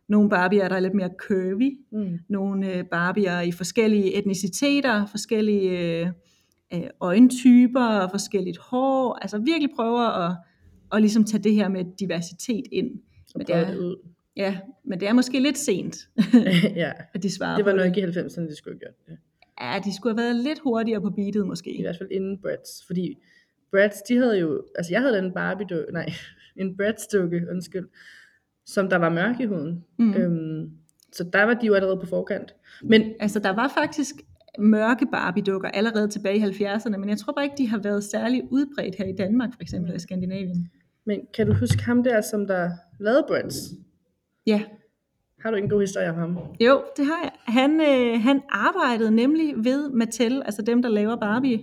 nogle 0.09 0.29
Barbier, 0.29 0.67
der 0.67 0.75
er 0.75 0.79
lidt 0.79 0.93
mere 0.93 1.09
curvy, 1.27 1.77
Mm. 1.91 2.17
nogle 2.29 2.73
øh, 2.73 2.83
Barbier 2.91 3.41
i 3.41 3.51
forskellige 3.51 4.13
etniciteter, 4.17 5.05
forskellige 5.05 5.99
øh, 6.01 6.07
øh, 6.73 6.81
øjentyper, 7.01 8.07
forskelligt 8.11 8.57
hår. 8.57 9.17
Altså 9.21 9.37
virkelig 9.37 9.69
prøver 9.75 10.27
at, 10.29 10.35
at 10.93 11.01
ligesom 11.01 11.23
tage 11.23 11.43
det 11.43 11.53
her 11.55 11.69
med 11.69 11.85
diversitet 11.99 12.63
ind. 12.71 12.87
Og 13.35 13.37
Men 13.37 13.47
det 13.47 13.55
er- 13.55 13.77
ud. 13.77 13.95
Ja, 14.35 14.57
men 14.83 14.99
det 14.99 15.07
er 15.07 15.13
måske 15.13 15.39
lidt 15.39 15.57
sent, 15.57 15.95
ja. 16.75 16.91
at 17.13 17.23
de 17.23 17.35
svarer 17.35 17.55
Det 17.55 17.65
var 17.65 17.71
nok 17.71 17.79
det. 17.79 17.97
ikke 17.97 18.01
i 18.01 18.11
90'erne, 18.11 18.49
de 18.49 18.55
skulle 18.55 18.73
have 18.75 18.79
gjort 18.79 19.07
det. 19.07 19.17
Ja, 19.61 19.79
de 19.85 19.95
skulle 19.95 20.17
have 20.17 20.23
været 20.25 20.35
lidt 20.43 20.59
hurtigere 20.59 21.01
på 21.01 21.09
beatet 21.09 21.43
I 21.43 21.47
måske. 21.47 21.77
hvert 21.81 21.97
fald 21.97 22.09
inden 22.11 22.37
Bratz. 22.41 22.69
Fordi 22.87 23.17
Bratz, 23.71 23.97
de 24.09 24.17
havde 24.17 24.39
jo... 24.39 24.63
Altså 24.75 24.93
jeg 24.93 25.01
havde 25.01 25.19
en 25.25 25.33
Barbie 25.33 25.67
dukke, 25.69 25.93
nej, 25.93 26.09
en 26.55 26.77
Bratz 26.77 27.03
dukke, 27.13 27.41
undskyld, 27.51 27.87
som 28.65 28.89
der 28.89 28.97
var 28.97 29.09
mørk 29.09 29.39
i 29.39 29.45
huden. 29.45 29.83
Mm. 29.99 30.13
Øhm, 30.13 30.69
så 31.13 31.23
der 31.33 31.43
var 31.43 31.53
de 31.53 31.65
jo 31.67 31.73
allerede 31.73 31.97
på 31.99 32.05
forkant. 32.05 32.55
Men 32.83 33.13
Altså, 33.19 33.39
der 33.39 33.49
var 33.49 33.71
faktisk 33.77 34.15
mørke 34.59 35.05
Barbie-dukker 35.11 35.69
allerede 35.69 36.07
tilbage 36.07 36.37
i 36.37 36.41
70'erne, 36.41 36.97
men 36.97 37.09
jeg 37.09 37.17
tror 37.17 37.33
bare 37.33 37.45
ikke, 37.45 37.57
de 37.57 37.67
har 37.67 37.77
været 37.77 38.03
særlig 38.03 38.43
udbredt 38.51 38.95
her 38.95 39.05
i 39.05 39.15
Danmark, 39.17 39.49
for 39.53 39.61
eksempel 39.61 39.91
Mm. 39.91 39.95
i 39.95 39.99
Skandinavien. 39.99 40.69
Men 41.05 41.19
kan 41.33 41.47
du 41.47 41.53
huske 41.53 41.83
ham 41.83 42.03
der, 42.03 42.21
som 42.21 42.47
der 42.47 42.71
lavede 42.99 43.25
Bratz? 43.27 43.55
Ja, 44.47 44.63
Har 45.39 45.51
du 45.51 45.57
en 45.57 45.69
god 45.69 45.81
historie 45.81 46.09
om 46.09 46.15
ham? 46.15 46.37
jo, 46.59 46.83
det 46.97 47.05
har 47.05 47.19
jeg. 47.23 47.31
Han, 47.45 47.81
øh, 47.81 48.21
han 48.21 48.41
arbejdede 48.49 49.11
nemlig 49.11 49.53
ved 49.57 49.89
Mattel, 49.89 50.41
altså 50.45 50.61
dem, 50.61 50.81
der 50.81 50.89
laver 50.89 51.15
Barbie, 51.15 51.59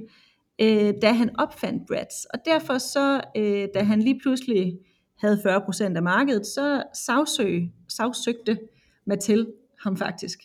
øh, 0.60 0.94
da 1.02 1.12
han 1.12 1.40
opfandt 1.40 1.86
Bratz. 1.88 2.24
Og 2.34 2.38
derfor 2.44 2.78
så, 2.78 3.20
øh, 3.36 3.68
da 3.74 3.82
han 3.82 4.02
lige 4.02 4.20
pludselig 4.22 4.78
havde 5.18 5.38
40% 5.42 5.96
af 5.96 6.02
markedet, 6.02 6.46
så 6.46 6.82
sagsøg, 6.94 7.70
sagsøgte 7.88 8.58
Mattel 9.06 9.46
ham 9.82 9.96
faktisk. 9.96 10.38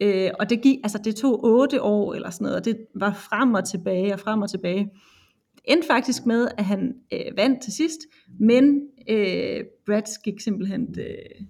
Øh, 0.00 0.30
og 0.38 0.50
det, 0.50 0.62
gik, 0.62 0.78
altså 0.84 0.98
det 1.04 1.16
tog 1.16 1.44
8 1.44 1.82
år 1.82 2.14
eller 2.14 2.30
sådan 2.30 2.44
noget, 2.44 2.56
og 2.56 2.64
det 2.64 2.76
var 2.94 3.12
frem 3.12 3.54
og 3.54 3.64
tilbage 3.68 4.12
og 4.12 4.20
frem 4.20 4.42
og 4.42 4.50
tilbage. 4.50 4.90
Det 5.54 5.60
endte 5.64 5.86
faktisk 5.86 6.26
med, 6.26 6.48
at 6.58 6.64
han 6.64 6.94
øh, 7.12 7.36
vandt 7.36 7.62
til 7.62 7.72
sidst, 7.72 7.98
men 8.40 8.80
øh, 9.08 9.64
Bratz 9.86 10.10
gik 10.24 10.40
simpelthen, 10.40 10.94
øh, 10.98 11.46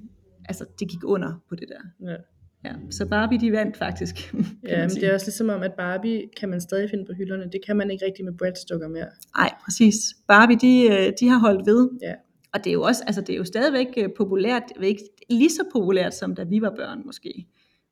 altså 0.52 0.64
det 0.78 0.88
gik 0.88 1.04
under 1.04 1.42
på 1.48 1.54
det 1.54 1.68
der. 1.68 2.10
Ja. 2.10 2.16
Ja, 2.64 2.72
så 2.90 3.08
Barbie 3.08 3.40
de 3.40 3.52
vandt 3.52 3.76
faktisk. 3.76 4.34
Ja, 4.68 4.80
men 4.80 4.90
det 4.90 5.04
er 5.04 5.14
også 5.14 5.26
ligesom 5.26 5.48
om, 5.48 5.62
at 5.62 5.72
Barbie 5.72 6.28
kan 6.36 6.48
man 6.48 6.60
stadig 6.60 6.90
finde 6.90 7.04
på 7.04 7.12
hylderne. 7.12 7.44
Det 7.52 7.60
kan 7.66 7.76
man 7.76 7.90
ikke 7.90 8.04
rigtig 8.06 8.24
med 8.24 8.32
Bratz-dukker 8.32 8.88
mere. 8.88 9.06
Nej, 9.36 9.50
præcis. 9.64 9.94
Barbie, 10.28 10.56
de, 10.56 10.82
øh, 10.84 11.12
de 11.20 11.28
har 11.28 11.38
holdt 11.38 11.66
ved. 11.66 11.90
Ja. 12.02 12.14
Og 12.54 12.64
det 12.64 12.70
er 12.70 12.74
jo 12.74 12.82
også, 12.82 13.02
altså 13.06 13.20
det 13.20 13.32
er 13.32 13.36
jo 13.36 13.44
stadigvæk 13.44 13.86
øh, 13.96 14.08
populært, 14.16 14.62
ikke 14.82 15.02
lige 15.30 15.50
så 15.50 15.62
populært, 15.72 16.14
som 16.14 16.34
da 16.34 16.42
vi 16.42 16.60
var 16.62 16.72
børn 16.76 17.02
måske. 17.06 17.46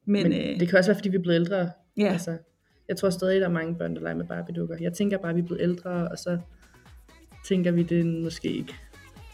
Men, 0.07 0.23
Men 0.23 0.33
øh, 0.33 0.61
det 0.61 0.69
kan 0.69 0.79
også 0.79 0.91
være, 0.91 0.99
fordi 0.99 1.09
vi 1.09 1.17
er 1.17 1.23
blevet 1.23 1.37
ældre. 1.37 1.71
ja, 1.97 2.13
Altså, 2.13 2.39
jeg 2.89 2.97
tror 2.97 3.11
stadig, 3.11 3.41
der 3.41 3.47
er 3.47 3.53
mange 3.53 3.75
børn, 3.75 3.95
der 3.95 4.01
leger 4.01 4.17
med 4.17 4.27
Barbie-dukker. 4.27 4.77
Jeg 4.81 4.93
tænker 4.93 5.19
bare, 5.19 5.31
at 5.31 5.37
vi 5.37 5.41
er 5.41 5.47
blevet 5.47 5.63
ældre, 5.63 5.91
og 5.91 6.19
så 6.19 6.39
tænker 7.49 7.71
vi, 7.71 7.83
det 7.83 8.07
måske 8.07 8.49
ikke 8.49 8.75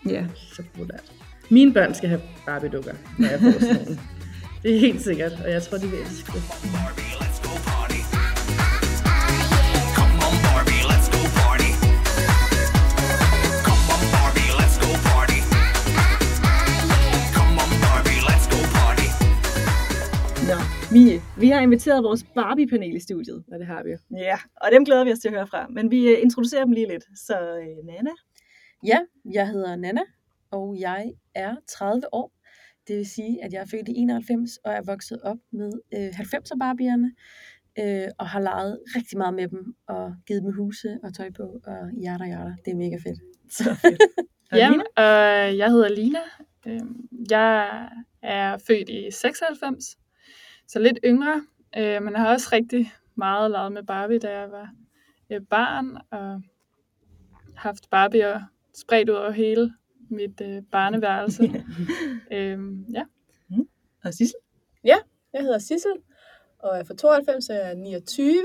ja. 0.08 0.26
så 0.36 0.62
populært. 0.74 1.12
Mine 1.50 1.72
børn 1.72 1.94
skal 1.94 2.08
have 2.08 2.20
Barbie-dukker, 2.46 2.92
når 3.18 3.28
jeg 3.28 3.40
får 3.40 3.60
sådan 3.60 3.74
nogle. 3.76 3.98
Det 4.62 4.74
er 4.76 4.80
helt 4.80 5.02
sikkert, 5.02 5.32
og 5.44 5.50
jeg 5.50 5.62
tror, 5.62 5.78
de 5.78 5.86
vil 5.92 5.98
elske 5.98 6.32
det. 6.36 6.42
Barbie, 6.76 7.12
let's 7.22 7.38
go 7.46 7.52
party. 7.70 8.00
Come 9.98 10.14
on, 10.26 10.34
Barbie, 10.46 10.82
let's 10.90 11.08
go 11.14 11.20
party. 11.40 11.70
Come 13.66 13.82
on, 13.94 14.02
Barbie, 14.14 14.50
let's 14.60 14.76
go 14.84 14.90
party. 15.10 15.38
Come 17.36 17.54
on, 17.62 17.70
Barbie, 17.84 18.20
let's 18.30 18.46
go 18.54 18.58
party. 18.78 19.06
Nå, 20.50 20.58
Mie, 20.94 21.16
vi 21.42 21.46
har 21.54 21.60
inviteret 21.66 21.98
vores 22.08 22.22
Barbie-panel 22.38 22.94
i 23.00 23.00
studiet. 23.08 23.38
Og 23.52 23.56
det 23.60 23.66
har 23.72 23.80
vi. 23.86 23.90
Ja, 24.28 24.36
og 24.62 24.68
dem 24.74 24.84
glæder 24.84 25.04
vi 25.04 25.12
os 25.12 25.18
til 25.18 25.28
at 25.28 25.34
høre 25.34 25.46
fra. 25.52 25.60
Men 25.76 25.84
vi 25.90 25.98
øh, 26.12 26.16
introducerer 26.26 26.64
dem 26.64 26.72
lige 26.78 26.88
lidt. 26.92 27.04
Så 27.26 27.34
øh, 27.62 27.78
Nana, 27.90 28.10
Ja, 28.90 28.98
jeg 29.32 29.46
hedder 29.48 29.76
Nana, 29.76 30.00
og 30.50 30.76
jeg 30.80 31.12
er 31.34 31.56
30 31.68 32.14
år. 32.14 32.32
Det 32.88 32.96
vil 32.96 33.06
sige, 33.06 33.44
at 33.44 33.52
jeg 33.52 33.60
er 33.60 33.66
født 33.66 33.88
i 33.88 33.92
91 33.96 34.56
og 34.64 34.72
er 34.72 34.82
vokset 34.86 35.22
op 35.22 35.36
med 35.50 35.72
øh, 35.94 36.08
90'er 36.08 36.58
Barbierne, 36.58 37.12
øh, 37.78 38.08
og 38.18 38.28
har 38.28 38.40
leget 38.40 38.78
rigtig 38.96 39.18
meget 39.18 39.34
med 39.34 39.48
dem, 39.48 39.74
og 39.88 40.14
givet 40.26 40.42
dem 40.42 40.52
huse 40.52 40.98
og 41.02 41.14
tøj 41.14 41.30
på, 41.36 41.42
og 41.42 41.90
yada 42.06 42.24
yada. 42.24 42.54
Det 42.64 42.70
er 42.70 42.76
mega 42.76 42.96
fedt. 42.96 43.20
så 43.50 43.74
fedt. 43.74 44.02
Og 44.52 44.58
Ja, 44.62 44.70
og 44.96 45.56
jeg 45.58 45.70
hedder 45.70 45.88
Lina. 45.88 46.18
Øhm, 46.66 47.08
Jeg 47.30 47.88
er 48.22 48.58
født 48.66 48.88
i 48.88 49.10
96, 49.10 49.96
så 50.68 50.78
lidt 50.78 50.98
yngre, 51.04 51.42
øh, 51.76 52.02
men 52.02 52.12
jeg 52.12 52.20
har 52.20 52.32
også 52.32 52.48
rigtig 52.52 52.92
meget 53.14 53.50
lavet 53.50 53.72
med 53.72 53.82
Barbie, 53.82 54.18
da 54.18 54.38
jeg 54.38 54.50
var 54.50 54.70
øh, 55.32 55.40
barn, 55.50 55.98
og 56.10 56.42
haft 57.56 57.84
Barbie'er 57.94 58.40
spredt 58.74 59.08
ud 59.08 59.14
over 59.14 59.30
hele 59.30 59.72
mit 60.10 60.40
øh, 60.40 60.62
barneværelse. 60.72 61.42
øhm, 62.32 62.84
ja. 62.94 63.04
Og 64.04 64.14
Sissel? 64.14 64.40
Jeg 65.36 65.44
hedder 65.44 65.58
Sissel, 65.58 65.92
og 66.58 66.78
er 66.78 66.84
fra 66.84 66.94
92, 66.94 67.48
og 67.48 67.56
jeg 67.56 67.70
er 67.70 67.74
29. 67.74 68.42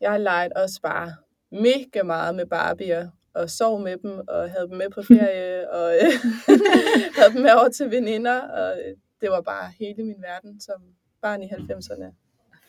Jeg 0.00 0.10
har 0.10 0.18
leget 0.18 0.52
også 0.52 0.80
bare 0.82 1.14
mega 1.52 2.02
meget 2.02 2.34
med 2.34 2.44
Barbie'er, 2.54 3.08
og 3.34 3.50
sov 3.50 3.80
med 3.80 3.96
dem, 3.96 4.20
og 4.28 4.50
havde 4.50 4.68
dem 4.68 4.76
med 4.76 4.90
på 4.90 5.02
ferie, 5.02 5.70
og 5.78 5.94
øh, 5.94 6.12
havde 7.18 7.32
dem 7.34 7.42
med 7.42 7.50
over 7.50 7.68
til 7.68 7.90
veninder, 7.90 8.40
og 8.40 8.78
øh, 8.78 8.96
det 9.20 9.30
var 9.30 9.40
bare 9.40 9.72
hele 9.78 10.04
min 10.04 10.22
verden 10.22 10.60
som 10.60 10.82
barn 11.22 11.42
i 11.42 11.46
90'erne. 11.46 12.14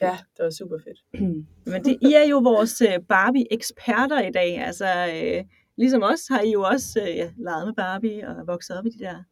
Ja, 0.01 0.17
det 0.37 0.43
var 0.43 0.49
super 0.49 0.77
fedt. 0.77 1.21
Men 1.71 1.83
det, 1.83 1.97
I 2.01 2.13
er 2.13 2.23
jo 2.23 2.37
vores 2.37 2.81
øh, 2.81 2.99
Barbie-eksperter 3.09 4.21
i 4.21 4.31
dag. 4.31 4.57
Altså, 4.57 4.85
øh, 4.85 5.43
ligesom 5.81 6.03
os 6.03 6.27
har 6.27 6.41
I 6.41 6.51
jo 6.51 6.61
også 6.61 6.99
øh, 7.01 7.15
ja, 7.15 7.31
leget 7.37 7.67
med 7.67 7.73
Barbie 7.73 8.27
og 8.27 8.47
vokset 8.47 8.77
op 8.77 8.85
i 8.85 8.89
de 8.89 8.99
der 8.99 9.23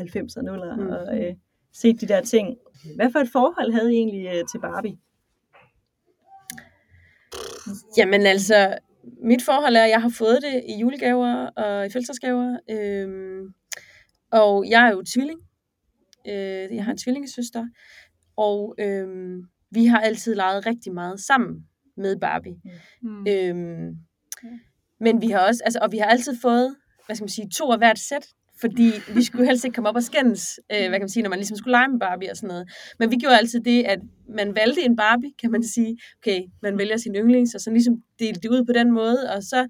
90'er 0.00 0.42
nuller 0.42 0.76
mm. 0.76 0.88
og 0.88 1.18
øh, 1.18 1.34
set 1.72 2.00
de 2.00 2.08
der 2.08 2.20
ting. 2.20 2.56
Hvad 2.96 3.10
for 3.12 3.18
et 3.18 3.28
forhold 3.32 3.72
havde 3.72 3.94
I 3.94 3.96
egentlig 3.96 4.26
øh, 4.26 4.44
til 4.50 4.60
Barbie? 4.60 4.98
Jamen 7.96 8.26
altså, 8.26 8.78
mit 9.22 9.42
forhold 9.42 9.76
er, 9.76 9.84
at 9.84 9.90
jeg 9.90 10.02
har 10.02 10.12
fået 10.18 10.38
det 10.42 10.64
i 10.68 10.80
julegaver 10.80 11.46
og 11.46 11.86
i 11.86 11.90
fødselsdagsgaver. 11.90 12.58
Øhm, 12.70 13.54
og 14.32 14.68
jeg 14.68 14.88
er 14.88 14.92
jo 14.92 15.02
tvilling. 15.14 15.40
Øh, 16.28 16.76
jeg 16.76 16.84
har 16.84 16.92
en 16.92 16.98
tvillingesøster. 16.98 17.66
Og 18.36 18.74
øhm, 18.78 19.42
vi 19.70 19.86
har 19.86 20.00
altid 20.00 20.34
leget 20.34 20.66
rigtig 20.66 20.92
meget 20.92 21.20
sammen 21.20 21.66
med 21.96 22.20
Barbie. 22.20 22.56
Mm. 23.02 23.26
Øhm, 23.28 23.96
men 25.00 25.20
vi 25.22 25.28
har 25.30 25.38
også, 25.38 25.62
altså, 25.64 25.78
og 25.82 25.92
vi 25.92 25.98
har 25.98 26.06
altid 26.06 26.36
fået, 26.42 26.76
hvad 27.06 27.16
skal 27.16 27.22
man 27.24 27.28
sige, 27.28 27.48
to 27.48 27.72
af 27.72 27.78
hvert 27.78 27.98
sæt, 27.98 28.26
fordi 28.60 28.92
vi 29.14 29.22
skulle 29.24 29.46
helst 29.46 29.64
ikke 29.64 29.74
komme 29.74 29.88
op 29.88 29.96
og 29.96 30.02
skændes, 30.02 30.60
øh, 30.72 30.78
hvad 30.78 30.90
kan 30.98 31.00
man 31.00 31.08
sige, 31.08 31.22
når 31.22 31.30
man 31.30 31.38
ligesom 31.38 31.56
skulle 31.56 31.72
lege 31.72 31.88
med 31.88 32.00
Barbie 32.00 32.30
og 32.30 32.36
sådan 32.36 32.48
noget. 32.48 32.68
Men 32.98 33.10
vi 33.10 33.16
gjorde 33.16 33.38
altid 33.38 33.60
det, 33.60 33.82
at 33.84 33.98
man 34.36 34.54
valgte 34.54 34.82
en 34.82 34.96
Barbie, 34.96 35.32
kan 35.40 35.50
man 35.50 35.62
sige. 35.62 35.98
Okay, 36.22 36.40
man 36.62 36.78
vælger 36.78 36.96
sin 36.96 37.14
yndlings, 37.14 37.54
og 37.54 37.60
så 37.60 37.70
ligesom 37.70 37.94
delte 38.18 38.40
det 38.40 38.48
ud 38.48 38.64
på 38.64 38.72
den 38.72 38.92
måde, 38.92 39.30
og 39.36 39.42
så, 39.42 39.68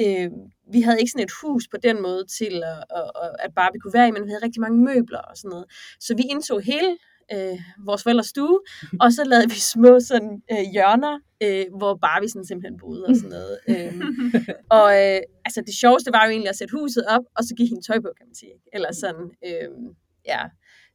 øh, 0.00 0.30
vi 0.72 0.80
havde 0.80 0.98
ikke 1.00 1.10
sådan 1.10 1.24
et 1.24 1.32
hus 1.42 1.68
på 1.70 1.76
den 1.82 2.02
måde 2.02 2.24
til, 2.38 2.54
at, 2.72 2.84
at, 2.98 3.10
at- 3.24 3.36
at 3.38 3.50
Barbie 3.56 3.80
kunne 3.80 3.94
være 3.94 4.08
i, 4.08 4.10
men 4.10 4.24
vi 4.24 4.30
havde 4.30 4.44
rigtig 4.44 4.60
mange 4.60 4.78
møbler 4.84 5.18
og 5.30 5.36
sådan 5.36 5.48
noget. 5.48 5.66
Så 6.00 6.14
vi 6.16 6.22
indtog 6.30 6.60
hele 6.62 6.90
øh, 7.34 7.58
vores 7.86 8.02
forældres 8.02 8.26
stue, 8.26 8.60
og 9.00 9.12
så 9.12 9.24
lavede 9.24 9.48
vi 9.48 9.60
små 9.74 10.00
sådan 10.00 10.42
øh, 10.52 10.64
hjørner, 10.72 11.18
øh, 11.42 11.64
hvor 11.78 11.94
Barbie 11.94 12.28
sådan 12.28 12.46
simpelthen 12.46 12.78
boede 12.78 13.04
og 13.08 13.16
sådan 13.16 13.30
noget. 13.30 13.58
Øhm, 13.68 14.02
og 14.80 14.88
øh, 15.02 15.20
altså 15.46 15.60
det 15.66 15.74
sjoveste 15.74 16.12
var 16.12 16.24
jo 16.24 16.30
egentlig 16.30 16.48
at 16.48 16.58
sætte 16.58 16.72
huset 16.78 17.04
op, 17.08 17.24
og 17.36 17.44
så 17.44 17.54
give 17.54 17.68
hende 17.68 17.82
tøj 17.86 17.98
på, 18.00 18.10
kan 18.18 18.26
man 18.26 18.34
sige. 18.34 18.54
Eller 18.72 18.92
sådan, 18.92 19.26
øhm, 19.48 19.88
ja. 20.26 20.42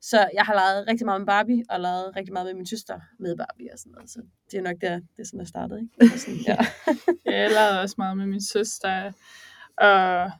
Så 0.02 0.30
jeg 0.34 0.44
har 0.44 0.54
leget 0.54 0.88
rigtig 0.88 1.06
meget 1.06 1.22
med 1.22 1.28
Barbie, 1.28 1.64
og 1.70 1.80
leget 1.80 2.16
rigtig 2.16 2.34
meget 2.34 2.46
med 2.46 2.54
min 2.54 2.66
søster 2.66 3.00
med 3.20 3.38
Barbie 3.38 3.70
og 3.74 3.80
sådan 3.80 3.92
noget. 3.92 4.10
Så 4.10 4.20
det 4.52 4.58
er 4.58 4.62
nok 4.62 4.76
der, 4.82 4.96
det 4.96 5.20
er 5.20 5.24
sådan, 5.26 5.40
der 5.40 5.46
startede, 5.46 5.80
ikke? 5.82 6.14
Og 6.14 6.20
sådan, 6.20 6.40
ja. 6.48 6.58
Jeg 7.42 7.52
lavede 7.52 7.82
også 7.82 7.96
meget 7.98 8.18
med 8.18 8.26
min 8.26 8.44
søster, 8.44 9.12
og 9.78 10.32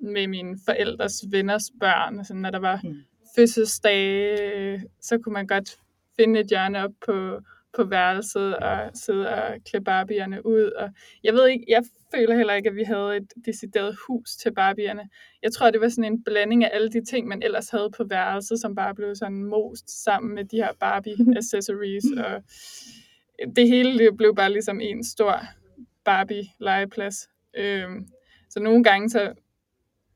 med 0.00 0.26
mine 0.26 0.58
forældres 0.66 1.14
venners 1.30 1.70
børn. 1.80 2.18
Altså, 2.18 2.34
når 2.34 2.50
der 2.50 2.58
var 2.58 2.80
Mm. 2.84 2.94
Fødselsdage, 3.36 4.82
så 5.00 5.18
kunne 5.18 5.32
man 5.32 5.46
godt 5.46 5.76
finde 6.16 6.40
et 6.40 6.46
hjørne 6.46 6.84
op 6.84 6.90
på, 7.06 7.40
på 7.76 7.84
værelset 7.84 8.56
og 8.56 8.90
sidde 8.94 9.28
og 9.28 9.56
klæde 9.64 9.84
Barbierne 9.84 10.46
ud. 10.46 10.62
Og 10.62 10.90
jeg 11.24 11.34
ved 11.34 11.48
ikke, 11.48 11.64
jeg 11.68 11.82
føler 12.14 12.36
heller 12.36 12.54
ikke, 12.54 12.68
at 12.68 12.76
vi 12.76 12.82
havde 12.82 13.16
et 13.16 13.32
decideret 13.46 13.96
hus 14.06 14.30
til 14.30 14.52
Barbierne. 14.54 15.08
Jeg 15.42 15.52
tror, 15.52 15.70
det 15.70 15.80
var 15.80 15.88
sådan 15.88 16.12
en 16.12 16.24
blanding 16.24 16.64
af 16.64 16.70
alle 16.72 16.90
de 16.90 17.04
ting, 17.04 17.28
man 17.28 17.42
ellers 17.42 17.70
havde 17.70 17.90
på 17.96 18.04
værelset, 18.04 18.60
som 18.60 18.74
bare 18.74 18.94
blev 18.94 19.14
sådan 19.14 19.44
most 19.44 20.04
sammen 20.04 20.34
med 20.34 20.44
de 20.44 20.56
her 20.56 20.72
Barbie-accessories. 20.84 22.06
og 22.26 22.42
det 23.56 23.68
hele 23.68 24.16
blev 24.16 24.34
bare 24.36 24.52
ligesom 24.52 24.80
en 24.80 25.04
stor 25.04 25.40
Barbie-legeplads. 26.04 27.28
Øhm, 27.56 28.06
så 28.50 28.60
nogle 28.60 28.84
gange 28.84 29.10
så 29.10 29.32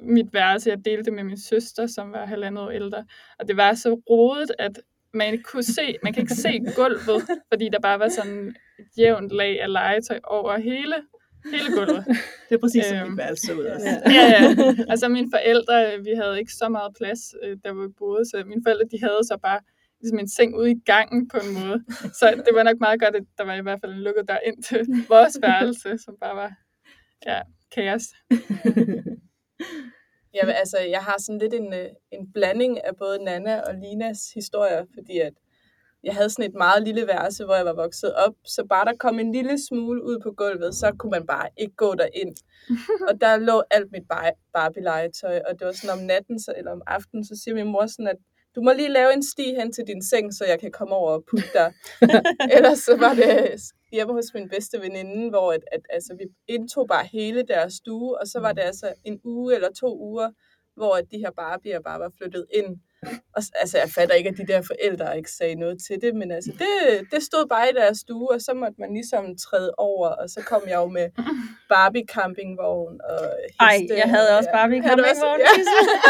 mit 0.05 0.33
værelse, 0.33 0.71
jeg 0.71 0.85
delte 0.85 1.11
med 1.11 1.25
min 1.25 1.39
søster, 1.39 1.87
som 1.87 2.13
var 2.13 2.27
halvandet 2.27 2.65
år 2.65 2.71
ældre, 2.71 3.05
og 3.39 3.49
det 3.49 3.57
var 3.57 3.75
så 3.75 3.95
rodet, 4.11 4.51
at 4.59 4.81
man 5.15 5.33
ikke 5.33 5.45
kunne 5.45 5.63
se, 5.63 5.97
man 6.03 6.13
kan 6.13 6.23
ikke 6.23 6.35
se 6.35 6.61
gulvet, 6.77 7.23
fordi 7.51 7.69
der 7.73 7.81
bare 7.81 7.99
var 7.99 8.09
sådan 8.09 8.49
et 8.79 8.87
jævnt 8.99 9.33
lag 9.33 9.63
af 9.63 9.73
legetøj 9.73 10.21
over 10.25 10.59
hele, 10.59 10.95
hele 11.53 11.77
gulvet. 11.77 12.05
Det 12.49 12.55
er 12.55 12.59
præcis 12.59 12.85
som 12.87 12.97
Øhm, 12.99 13.09
mit 13.11 13.19
værelse 13.19 13.47
så 13.47 13.55
ud 13.55 13.65
også. 13.65 13.87
Ja. 14.07 14.13
Ja. 14.13 14.75
Altså 14.89 15.09
mine 15.09 15.31
forældre, 15.33 15.99
vi 16.05 16.11
havde 16.11 16.39
ikke 16.39 16.53
så 16.53 16.69
meget 16.69 16.93
plads, 16.99 17.21
øh, 17.43 17.57
der 17.65 17.73
hvor 17.73 17.87
vi 17.87 17.93
boede, 17.99 18.25
så 18.25 18.43
mine 18.47 18.63
forældre, 18.67 18.85
de 18.93 18.99
havde 19.01 19.21
så 19.31 19.39
bare 19.43 19.61
ligesom 20.01 20.19
en 20.19 20.29
seng 20.29 20.57
ude 20.57 20.71
i 20.71 20.81
gangen 20.87 21.29
på 21.29 21.37
en 21.37 21.55
måde. 21.55 21.85
Så 22.21 22.43
det 22.47 22.55
var 22.55 22.63
nok 22.63 22.81
meget 22.81 23.01
godt, 23.01 23.17
at 23.17 23.23
der 23.39 23.45
var 23.45 23.55
i 23.55 23.63
hvert 23.63 23.81
fald 23.81 23.93
en 23.93 24.01
lukket 24.01 24.29
dør 24.29 24.39
ind 24.47 24.63
til 24.63 24.81
vores 25.09 25.39
værelse, 25.43 25.99
som 26.05 26.15
bare 26.21 26.37
var 26.37 26.53
ja, 27.27 27.41
kaos. 27.75 28.03
Jamen, 30.35 30.55
altså, 30.55 30.79
jeg 30.79 31.01
har 31.01 31.17
sådan 31.19 31.39
lidt 31.39 31.55
en, 31.55 31.73
øh, 31.73 31.89
en 32.13 32.33
blanding 32.33 32.85
af 32.85 32.97
både 32.97 33.25
Nana 33.25 33.61
og 33.61 33.75
Linas 33.75 34.33
historier, 34.35 34.85
fordi 34.95 35.19
at 35.19 35.33
jeg 36.05 36.15
havde 36.15 36.31
sådan 36.31 36.51
et 36.51 36.55
meget 36.55 36.83
lille 36.83 37.07
værelse, 37.07 37.45
hvor 37.45 37.55
jeg 37.55 37.65
var 37.65 37.73
vokset 37.73 38.15
op, 38.15 38.35
så 38.45 38.65
bare 38.69 38.85
der 38.85 38.97
kom 38.99 39.19
en 39.19 39.33
lille 39.33 39.59
smule 39.69 40.05
ud 40.05 40.19
på 40.23 40.31
gulvet, 40.37 40.75
så 40.75 40.93
kunne 40.99 41.11
man 41.11 41.27
bare 41.27 41.49
ikke 41.57 41.75
gå 41.77 41.95
derind. 41.95 42.37
og 43.09 43.21
der 43.21 43.37
lå 43.37 43.63
alt 43.71 43.93
mit 43.93 44.09
bar- 44.09 44.39
Barbie-legetøj, 44.53 45.41
og 45.49 45.59
det 45.59 45.67
var 45.67 45.73
sådan 45.73 45.99
om 45.99 46.05
natten 46.07 46.41
så, 46.41 46.53
eller 46.57 46.73
om 46.73 46.83
aftenen, 46.87 47.25
så 47.25 47.41
siger 47.43 47.55
min 47.55 47.67
mor 47.67 47.87
sådan, 47.87 48.09
at 48.09 48.17
du 48.55 48.61
må 48.63 48.73
lige 48.73 48.89
lave 48.89 49.13
en 49.13 49.23
sti 49.23 49.55
hen 49.55 49.73
til 49.73 49.85
din 49.87 50.03
seng, 50.03 50.35
så 50.35 50.45
jeg 50.45 50.61
kan 50.61 50.73
komme 50.73 50.95
over 50.95 51.11
og 51.13 51.25
putte 51.31 51.49
der. 51.53 51.71
Ellers 52.57 52.79
så 52.79 52.97
var 52.97 53.15
det 53.15 53.61
hjemme 53.93 54.13
hos 54.13 54.35
min 54.35 54.49
bedste 54.49 54.81
veninde, 54.81 55.31
hvor 55.31 55.53
at, 55.53 55.65
at, 55.73 55.81
altså, 55.91 56.15
vi 56.15 56.25
indtog 56.49 56.89
bare 56.89 57.07
hele 57.13 57.43
deres 57.43 57.73
stue, 57.73 58.21
og 58.21 58.27
så 58.27 58.41
var 58.41 58.53
det 58.53 58.63
altså 58.63 58.95
en 59.05 59.21
uge 59.25 59.55
eller 59.55 59.69
to 59.73 59.99
uger, 59.99 60.31
hvor 60.77 60.95
at 60.95 61.05
de 61.11 61.19
her 61.19 61.31
Barbie'er 61.41 61.83
bare 61.83 62.01
var 62.01 62.13
flyttet 62.19 62.47
ind. 62.55 62.77
Og, 63.37 63.43
altså, 63.63 63.79
jeg 63.83 63.89
fatter 63.97 64.15
ikke, 64.15 64.31
at 64.33 64.37
de 64.41 64.47
der 64.53 64.63
forældre 64.73 65.17
ikke 65.19 65.31
sagde 65.39 65.55
noget 65.55 65.77
til 65.87 65.97
det, 66.05 66.13
men 66.21 66.29
altså, 66.37 66.51
det, 66.63 66.73
det 67.13 67.21
stod 67.31 67.45
bare 67.55 67.67
i 67.71 67.75
deres 67.81 67.99
stue, 68.05 68.31
og 68.35 68.41
så 68.47 68.53
måtte 68.63 68.77
man 68.85 68.91
ligesom 68.99 69.25
træde 69.47 69.71
over, 69.91 70.09
og 70.09 70.27
så 70.35 70.41
kom 70.51 70.63
jeg 70.73 70.77
jo 70.83 70.89
med 70.99 71.07
Barbie 71.75 72.05
campingvogn 72.15 72.95
og 73.13 73.21
Ej, 73.61 73.79
heste. 73.79 73.95
jeg 74.03 74.09
havde 74.15 74.29
og- 74.33 74.37
også 74.39 74.51
Barbie 74.59 74.83
Havde 74.83 74.97
du 74.97 75.03
også- 75.03 75.23
campingvogn. 75.23 75.41
Ja. 75.47 75.53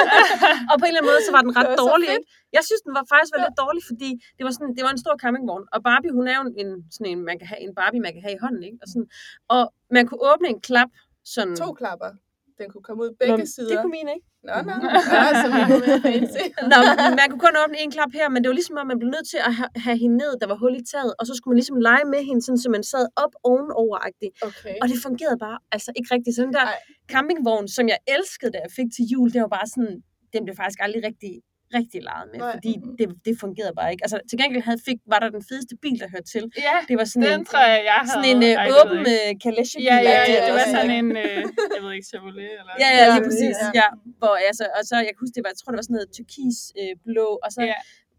og 0.70 0.74
på 0.80 0.84
en 0.84 0.90
eller 0.90 1.00
anden 1.00 1.10
måde, 1.12 1.20
så 1.28 1.32
var 1.36 1.42
den 1.46 1.52
ret 1.58 1.68
var 1.72 1.78
dårlig, 1.84 2.08
ikke? 2.16 2.26
Jeg 2.56 2.62
synes, 2.68 2.80
den 2.86 2.92
var 2.98 3.04
faktisk 3.12 3.30
var 3.34 3.40
lidt 3.46 3.56
dårlig, 3.64 3.82
fordi 3.90 4.10
det 4.36 4.42
var, 4.46 4.52
sådan, 4.56 4.72
det 4.76 4.82
var 4.86 4.92
en 4.96 5.02
stor 5.04 5.14
campingvogn, 5.24 5.64
og 5.74 5.78
Barbie, 5.88 6.12
hun 6.18 6.26
er 6.32 6.36
jo 6.40 6.44
en, 6.62 6.70
sådan 6.94 7.08
en, 7.12 7.20
man 7.30 7.36
kan 7.40 7.46
have, 7.50 7.60
en 7.66 7.72
Barbie, 7.80 8.00
man 8.06 8.12
kan 8.14 8.22
have 8.26 8.34
i 8.38 8.42
hånden, 8.44 8.62
ikke? 8.68 8.78
Og, 8.82 8.88
sådan, 8.92 9.08
og 9.54 9.62
man 9.96 10.04
kunne 10.08 10.22
åbne 10.30 10.48
en 10.54 10.60
klap, 10.68 10.90
sådan... 11.34 11.56
To 11.62 11.68
klapper. 11.80 12.10
Den 12.60 12.66
kunne 12.72 12.84
komme 12.88 13.00
ud 13.04 13.10
begge 13.22 13.36
Nå, 13.44 13.46
sider. 13.54 13.70
Det 13.70 13.78
kunne 13.82 13.94
min 13.98 14.08
ikke. 14.16 14.26
Nå, 14.48 14.54
nå. 14.68 14.74
Ja, 15.16 15.22
så 15.42 15.46
vi 15.54 15.60
var 15.72 15.78
mere 15.86 16.00
fancy. 16.08 16.44
Nå, 16.72 16.78
man 17.20 17.26
kunne 17.30 17.44
kun 17.46 17.56
åbne 17.62 17.76
en 17.84 17.90
klap 17.96 18.12
her, 18.20 18.26
men 18.32 18.38
det 18.42 18.48
var 18.50 18.56
ligesom, 18.60 18.76
at 18.82 18.86
man 18.92 18.98
blev 19.00 19.10
nødt 19.16 19.28
til 19.32 19.40
at 19.48 19.52
ha- 19.60 19.72
have 19.86 19.98
hende 20.02 20.16
ned, 20.22 20.32
der 20.40 20.46
var 20.52 20.58
hul 20.62 20.74
i 20.82 20.84
taget, 20.92 21.12
og 21.18 21.24
så 21.28 21.32
skulle 21.34 21.52
man 21.52 21.58
ligesom 21.62 21.78
lege 21.90 22.04
med 22.14 22.20
hende, 22.28 22.42
sådan, 22.46 22.60
så 22.64 22.68
man 22.76 22.84
sad 22.92 23.04
op 23.24 23.34
ovenover-agtigt. 23.50 24.32
Okay. 24.48 24.74
Og 24.82 24.86
det 24.90 24.98
fungerede 25.06 25.38
bare 25.46 25.58
altså 25.74 25.90
ikke 25.98 26.08
rigtigt. 26.14 26.32
Så 26.36 26.40
den 26.46 26.52
der 26.58 26.66
Ej. 26.74 26.78
campingvogn, 27.12 27.66
som 27.76 27.84
jeg 27.92 27.98
elskede, 28.16 28.50
da 28.54 28.58
jeg 28.66 28.72
fik 28.78 28.88
til 28.96 29.04
jul, 29.12 29.28
det 29.34 29.40
var 29.44 29.50
bare 29.58 29.68
sådan, 29.74 29.94
den 30.34 30.40
blev 30.46 30.54
faktisk 30.60 30.80
aldrig 30.86 31.02
rigtig 31.10 31.32
rigtig 31.78 31.98
leget 32.08 32.26
med, 32.32 32.38
Nej. 32.44 32.52
fordi 32.56 32.72
det, 32.98 33.06
det 33.26 33.32
fungerede 33.44 33.74
bare 33.80 33.88
ikke. 33.92 34.02
Altså, 34.06 34.18
til 34.30 34.36
gengæld 34.40 34.62
havde, 34.68 34.80
fik, 34.88 34.98
var 35.12 35.18
der 35.24 35.28
den 35.36 35.42
fedeste 35.50 35.74
bil, 35.84 35.96
der 36.02 36.08
hørte 36.14 36.28
til. 36.34 36.44
Ja, 36.68 36.76
Det 36.88 36.94
var 37.00 37.06
sådan 37.12 37.22
den 37.30 37.40
en, 37.40 37.44
tror 37.50 37.64
jeg, 37.72 37.78
jeg 37.90 37.96
havde. 38.00 38.10
sådan 38.14 38.28
en 38.32 38.40
øh, 38.48 38.54
Ej, 38.62 38.66
ved 38.70 38.76
åben 38.84 39.02
øh, 39.14 39.28
kalesje 39.44 39.78
Ja, 39.90 39.96
ja, 40.10 40.18
ja, 40.34 40.38
det 40.46 40.52
var 40.58 40.64
ja, 40.66 40.74
sådan 40.76 40.90
ja. 40.94 40.98
en, 41.02 41.10
øh, 41.24 41.40
jeg 41.76 41.80
ved 41.84 41.92
ikke, 41.96 42.06
Chevrolet 42.12 42.50
eller... 42.60 42.74
Ja, 42.84 42.88
ja, 42.98 43.04
lige 43.06 43.20
Ja, 43.22 43.26
præcis. 43.28 43.56
ja. 43.62 43.68
Ja. 43.80 43.88
Hvor, 44.20 44.34
altså, 44.50 44.64
og 44.78 44.82
så, 44.90 44.94
jeg 45.06 45.12
kan 45.14 45.20
huske, 45.24 45.34
det 45.36 45.42
var, 45.44 45.50
jeg 45.54 45.58
tror, 45.60 45.70
det 45.72 45.78
var 45.80 45.86
sådan 45.88 45.98
noget 45.98 46.10
turkis 46.18 46.58
øh, 46.80 46.92
blå, 47.06 47.28
og 47.44 47.50
så 47.56 47.60
Ja. 47.72 47.78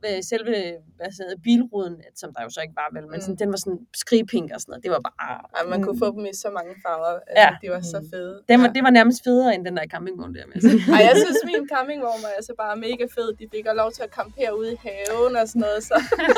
Øh, 0.10 0.18
selve 0.32 0.56
altså, 1.00 1.24
bilruden, 1.44 1.96
som 2.22 2.30
der 2.36 2.42
jo 2.44 2.50
så 2.50 2.60
ikke 2.66 2.76
var 2.82 2.90
vel, 2.96 3.06
men 3.12 3.22
sådan, 3.22 3.40
den 3.42 3.50
var 3.54 3.60
sådan 3.64 3.80
skrigpink 4.04 4.48
og 4.56 4.60
sådan 4.62 4.72
noget. 4.72 4.84
Det 4.86 4.92
var 4.96 5.02
bare... 5.08 5.18
Ej, 5.58 5.64
man 5.74 5.80
kunne 5.84 6.00
få 6.04 6.08
dem 6.16 6.26
i 6.32 6.34
så 6.44 6.50
mange 6.58 6.74
farver. 6.84 7.14
Altså, 7.28 7.42
Ja. 7.44 7.50
De 7.62 7.68
var 7.76 7.82
så 7.96 8.00
fede. 8.14 8.36
Den 8.50 8.58
var, 8.62 8.68
ja. 8.68 8.74
det 8.76 8.84
var 8.88 8.90
nærmest 9.00 9.20
federe 9.24 9.56
end 9.56 9.66
den 9.68 9.78
der 9.78 9.86
campingvogn 9.94 10.34
der. 10.36 10.46
Med. 10.52 10.56
Ej, 10.96 11.02
jeg 11.10 11.16
synes, 11.24 11.38
min 11.52 11.64
campingvogn 11.74 12.20
var 12.26 12.32
altså 12.40 12.54
bare 12.64 12.76
mega 12.88 13.06
fed. 13.16 13.28
De 13.40 13.46
fik 13.54 13.66
lov 13.82 13.90
til 13.92 14.04
at 14.08 14.12
campere 14.20 14.52
ude 14.60 14.70
i 14.74 14.78
haven 14.86 15.36
og 15.42 15.46
sådan 15.48 15.60
noget. 15.66 15.84
Så, 15.90 15.98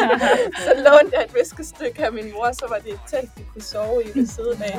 så 0.65 0.71
lånte 0.86 1.12
jeg 1.17 1.23
et 1.27 1.34
viskestykke 1.39 1.99
af 2.08 2.12
min 2.17 2.27
mor, 2.36 2.49
så 2.62 2.65
var 2.73 2.80
det 2.86 2.91
et 2.97 3.03
telt, 3.12 3.32
de 3.38 3.43
kunne 3.51 3.67
sove 3.73 3.97
i 4.08 4.10
ved 4.15 4.27
siden 4.36 4.60
af. 4.69 4.75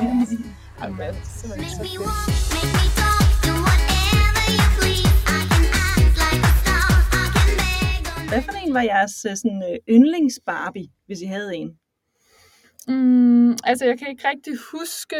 Ej, 0.81 0.89
men, 0.89 1.13
simpelthen 1.37 1.59
Make 1.61 1.71
så 1.71 1.81
me 1.83 1.89
fedt. 1.89 2.98
En 8.37 8.73
var 8.73 8.81
jeres 8.81 9.25
øh, 9.29 9.35
sådan, 9.35 9.63
øh, 9.71 9.95
yndlings-Barbie, 9.95 10.87
hvis 11.05 11.21
I 11.21 11.25
havde 11.25 11.55
en? 11.55 11.79
Mm, 12.87 13.51
altså, 13.63 13.85
jeg 13.85 13.99
kan 13.99 14.09
ikke 14.09 14.27
rigtig 14.27 14.53
huske 14.71 15.15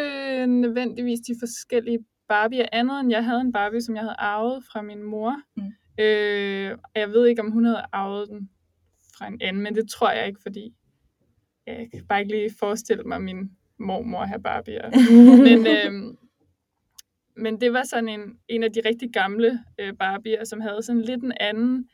nødvendigvis 0.47 1.19
de 1.19 1.35
forskellige 1.39 1.99
Barbie'er, 2.33 2.69
andet 2.71 2.99
end 2.99 3.11
jeg 3.11 3.25
havde 3.25 3.41
en 3.41 3.51
Barbie, 3.51 3.81
som 3.81 3.95
jeg 3.95 4.03
havde 4.03 4.15
arvet 4.19 4.63
fra 4.71 4.81
min 4.81 5.03
mor. 5.03 5.35
Mm. 5.57 5.63
Øh, 6.03 6.71
og 6.83 6.99
jeg 7.01 7.09
ved 7.09 7.27
ikke, 7.27 7.41
om 7.41 7.51
hun 7.51 7.65
havde 7.65 7.85
arvet 7.91 8.29
den 8.29 8.49
fra 9.17 9.27
en 9.27 9.41
anden, 9.41 9.63
men 9.63 9.75
det 9.75 9.89
tror 9.89 10.11
jeg 10.11 10.27
ikke, 10.27 10.39
fordi 10.41 10.73
jeg 11.67 11.87
kan 11.93 12.05
bare 12.09 12.19
ikke 12.21 12.35
lige 12.35 12.55
forestille 12.59 13.03
mig 13.03 13.21
min 13.21 13.51
mormor 13.79 14.25
have 14.25 14.41
Barbie'er. 14.47 14.89
men, 15.47 15.67
øh, 15.67 16.15
men 17.35 17.61
det 17.61 17.73
var 17.73 17.83
sådan 17.83 18.09
en, 18.09 18.21
en 18.47 18.63
af 18.63 18.71
de 18.71 18.81
rigtig 18.85 19.09
gamle 19.13 19.59
øh, 19.79 19.93
Barbie'er, 20.03 20.45
som 20.45 20.61
havde 20.61 20.83
sådan 20.83 21.01
lidt 21.01 21.23
en 21.23 21.33
anden 21.39 21.89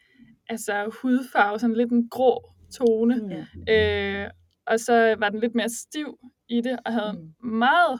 altså 0.49 0.97
hudfarve, 1.01 1.60
sådan 1.60 1.75
lidt 1.75 1.91
en 1.91 2.10
grå 2.10 2.51
tone. 2.77 3.45
Ja. 3.67 4.23
Øh, 4.23 4.29
og 4.65 4.79
så 4.79 5.15
var 5.19 5.29
den 5.29 5.39
lidt 5.39 5.55
mere 5.55 5.69
stiv 5.69 6.17
i 6.49 6.62
det, 6.62 6.79
og 6.86 6.93
havde 6.93 7.13
mm. 7.41 7.47
meget 7.47 7.99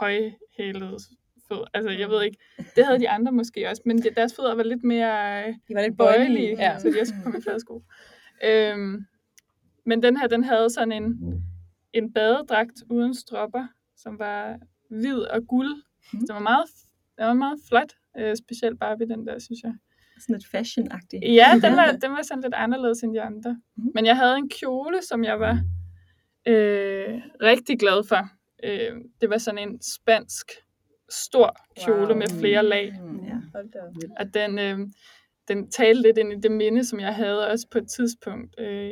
højhælede 0.00 0.96
fødder. 1.48 1.64
Altså, 1.74 1.90
jeg 1.90 2.08
ved 2.08 2.22
ikke, 2.22 2.38
det 2.76 2.84
havde 2.86 2.98
de 2.98 3.08
andre 3.10 3.32
måske 3.32 3.68
også, 3.68 3.82
men 3.86 3.98
de- 3.98 4.14
deres 4.16 4.34
fødder 4.36 4.54
var 4.54 4.62
lidt 4.62 4.84
mere 4.84 5.46
De 5.48 5.74
var 5.74 5.82
lidt 5.82 5.96
bøjelige, 5.98 6.56
bøjelige. 6.56 6.56
ja. 6.58 6.78
så 6.78 6.88
de 6.88 7.00
også 7.00 7.12
kunne 7.14 7.22
komme 7.22 7.38
i 7.38 7.42
fladsko. 7.42 7.82
Øhm, 8.44 9.04
men 9.86 10.02
den 10.02 10.16
her, 10.16 10.26
den 10.26 10.44
havde 10.44 10.70
sådan 10.70 10.92
en, 10.92 11.14
en 11.92 12.12
badedragt 12.12 12.82
uden 12.90 13.14
stropper, 13.14 13.66
som 13.96 14.18
var 14.18 14.58
hvid 14.90 15.18
og 15.18 15.46
guld. 15.46 15.82
Mm. 16.12 16.18
Det 16.20 16.34
var 16.34 16.38
meget, 16.40 16.64
det 17.18 17.26
var 17.26 17.34
meget 17.34 17.58
flot, 17.68 17.92
øh, 18.18 18.36
specielt 18.36 18.80
Barbie, 18.80 19.08
den 19.08 19.26
der, 19.26 19.38
synes 19.38 19.60
jeg. 19.62 19.74
Sådan 20.20 20.34
lidt 20.34 20.46
fashion-agtigt. 20.46 21.32
Ja, 21.40 21.48
den 21.62 21.76
var, 21.76 21.98
den 22.02 22.10
var 22.10 22.22
sådan 22.22 22.42
lidt 22.42 22.54
anderledes 22.54 23.02
end 23.02 23.14
de 23.14 23.22
andre. 23.22 23.60
Mhm. 23.76 23.90
Men 23.94 24.06
jeg 24.06 24.16
havde 24.16 24.36
en 24.36 24.48
kjole, 24.48 25.02
som 25.02 25.24
jeg 25.24 25.40
var 25.40 25.60
øh, 26.48 27.20
rigtig 27.42 27.78
glad 27.78 28.08
for. 28.08 28.28
Øh, 28.64 28.92
det 29.20 29.30
var 29.30 29.38
sådan 29.38 29.68
en 29.68 29.82
spansk, 29.82 30.46
stor 31.10 31.56
kjole 31.84 32.08
wow. 32.08 32.16
med 32.16 32.26
flere 32.40 32.64
lag. 32.64 32.92
Mm, 33.02 33.24
ja. 33.24 33.38
Hold 33.54 33.72
da 33.72 33.78
op. 33.78 33.94
Og 34.18 34.34
den, 34.34 34.58
øh, 34.58 34.78
den 35.48 35.70
talte 35.70 36.02
lidt 36.02 36.18
ind 36.18 36.32
i 36.32 36.36
det 36.42 36.52
minde, 36.52 36.84
som 36.84 37.00
jeg 37.00 37.14
havde 37.14 37.48
også 37.48 37.66
på 37.70 37.78
et 37.78 37.88
tidspunkt 37.88 38.60
øh, 38.60 38.90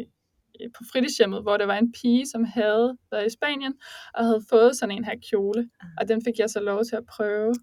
på 0.77 0.85
fritidshjemmet, 0.93 1.43
hvor 1.43 1.57
der 1.57 1.67
var 1.67 1.79
en 1.79 1.93
pige, 1.93 2.27
som 2.27 2.45
havde 2.45 2.97
været 3.11 3.27
i 3.27 3.31
Spanien, 3.31 3.75
og 4.15 4.25
havde 4.25 4.43
fået 4.51 4.77
sådan 4.77 4.97
en 4.97 5.05
her 5.05 5.15
kjole. 5.31 5.71
Og 6.01 6.09
den 6.09 6.25
fik 6.25 6.39
jeg 6.39 6.51
så 6.51 6.61
lov 6.61 6.85
til 6.85 6.97
at 6.97 7.07
prøve. 7.07 7.55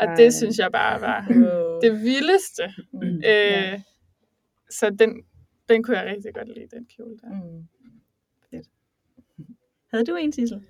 Og 0.00 0.06
Ej. 0.06 0.14
det 0.14 0.34
synes 0.34 0.58
jeg 0.58 0.72
bare 0.72 1.00
var 1.00 1.26
Wow. 1.30 1.80
det 1.80 1.92
vildeste. 2.02 2.62
Mm. 2.92 3.22
Øh. 3.26 3.80
Så 4.70 4.90
den, 4.98 5.22
den 5.68 5.82
kunne 5.82 5.98
jeg 5.98 6.06
rigtig 6.16 6.34
godt 6.34 6.48
lide, 6.48 6.66
den 6.76 6.86
kjole 6.96 7.16
der. 7.18 7.28
Mm. 7.28 7.68
Fedt. 8.50 8.66
Havde 9.90 10.04
du 10.06 10.16
en, 10.16 10.32
Sissel? 10.32 10.62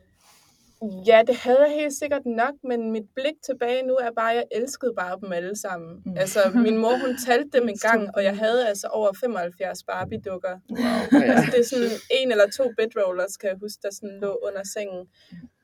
Ja, 1.07 1.23
det 1.27 1.37
havde 1.37 1.63
jeg 1.67 1.75
helt 1.81 1.93
sikkert 1.93 2.27
nok, 2.27 2.55
men 2.65 2.93
mit 2.93 3.07
blik 3.17 3.35
tilbage 3.43 3.83
nu 3.83 3.95
er 3.95 4.11
bare, 4.17 4.31
at 4.31 4.37
jeg 4.37 4.45
elskede 4.53 4.93
bare 4.97 5.19
dem 5.21 5.33
alle 5.33 5.57
sammen. 5.57 6.03
Mm. 6.07 6.17
Altså, 6.17 6.39
min 6.55 6.77
mor, 6.77 6.97
hun 7.07 7.17
talte 7.27 7.59
dem 7.59 7.69
en 7.69 7.79
gang, 7.79 8.11
og 8.15 8.25
jeg 8.25 8.37
havde 8.37 8.69
altså 8.69 8.87
over 8.87 9.13
75 9.21 9.83
Barbie-dukker. 9.83 10.59
Wow. 10.71 11.21
Altså, 11.35 11.51
det 11.53 11.61
er 11.61 11.65
sådan 11.65 11.99
en 12.11 12.31
eller 12.31 12.47
to 12.51 12.65
bedrollers, 12.79 13.37
kan 13.37 13.49
jeg 13.49 13.59
huske, 13.61 13.79
der 13.83 13.91
sådan 13.93 14.19
lå 14.21 14.39
under 14.47 14.63
sengen. 14.75 15.07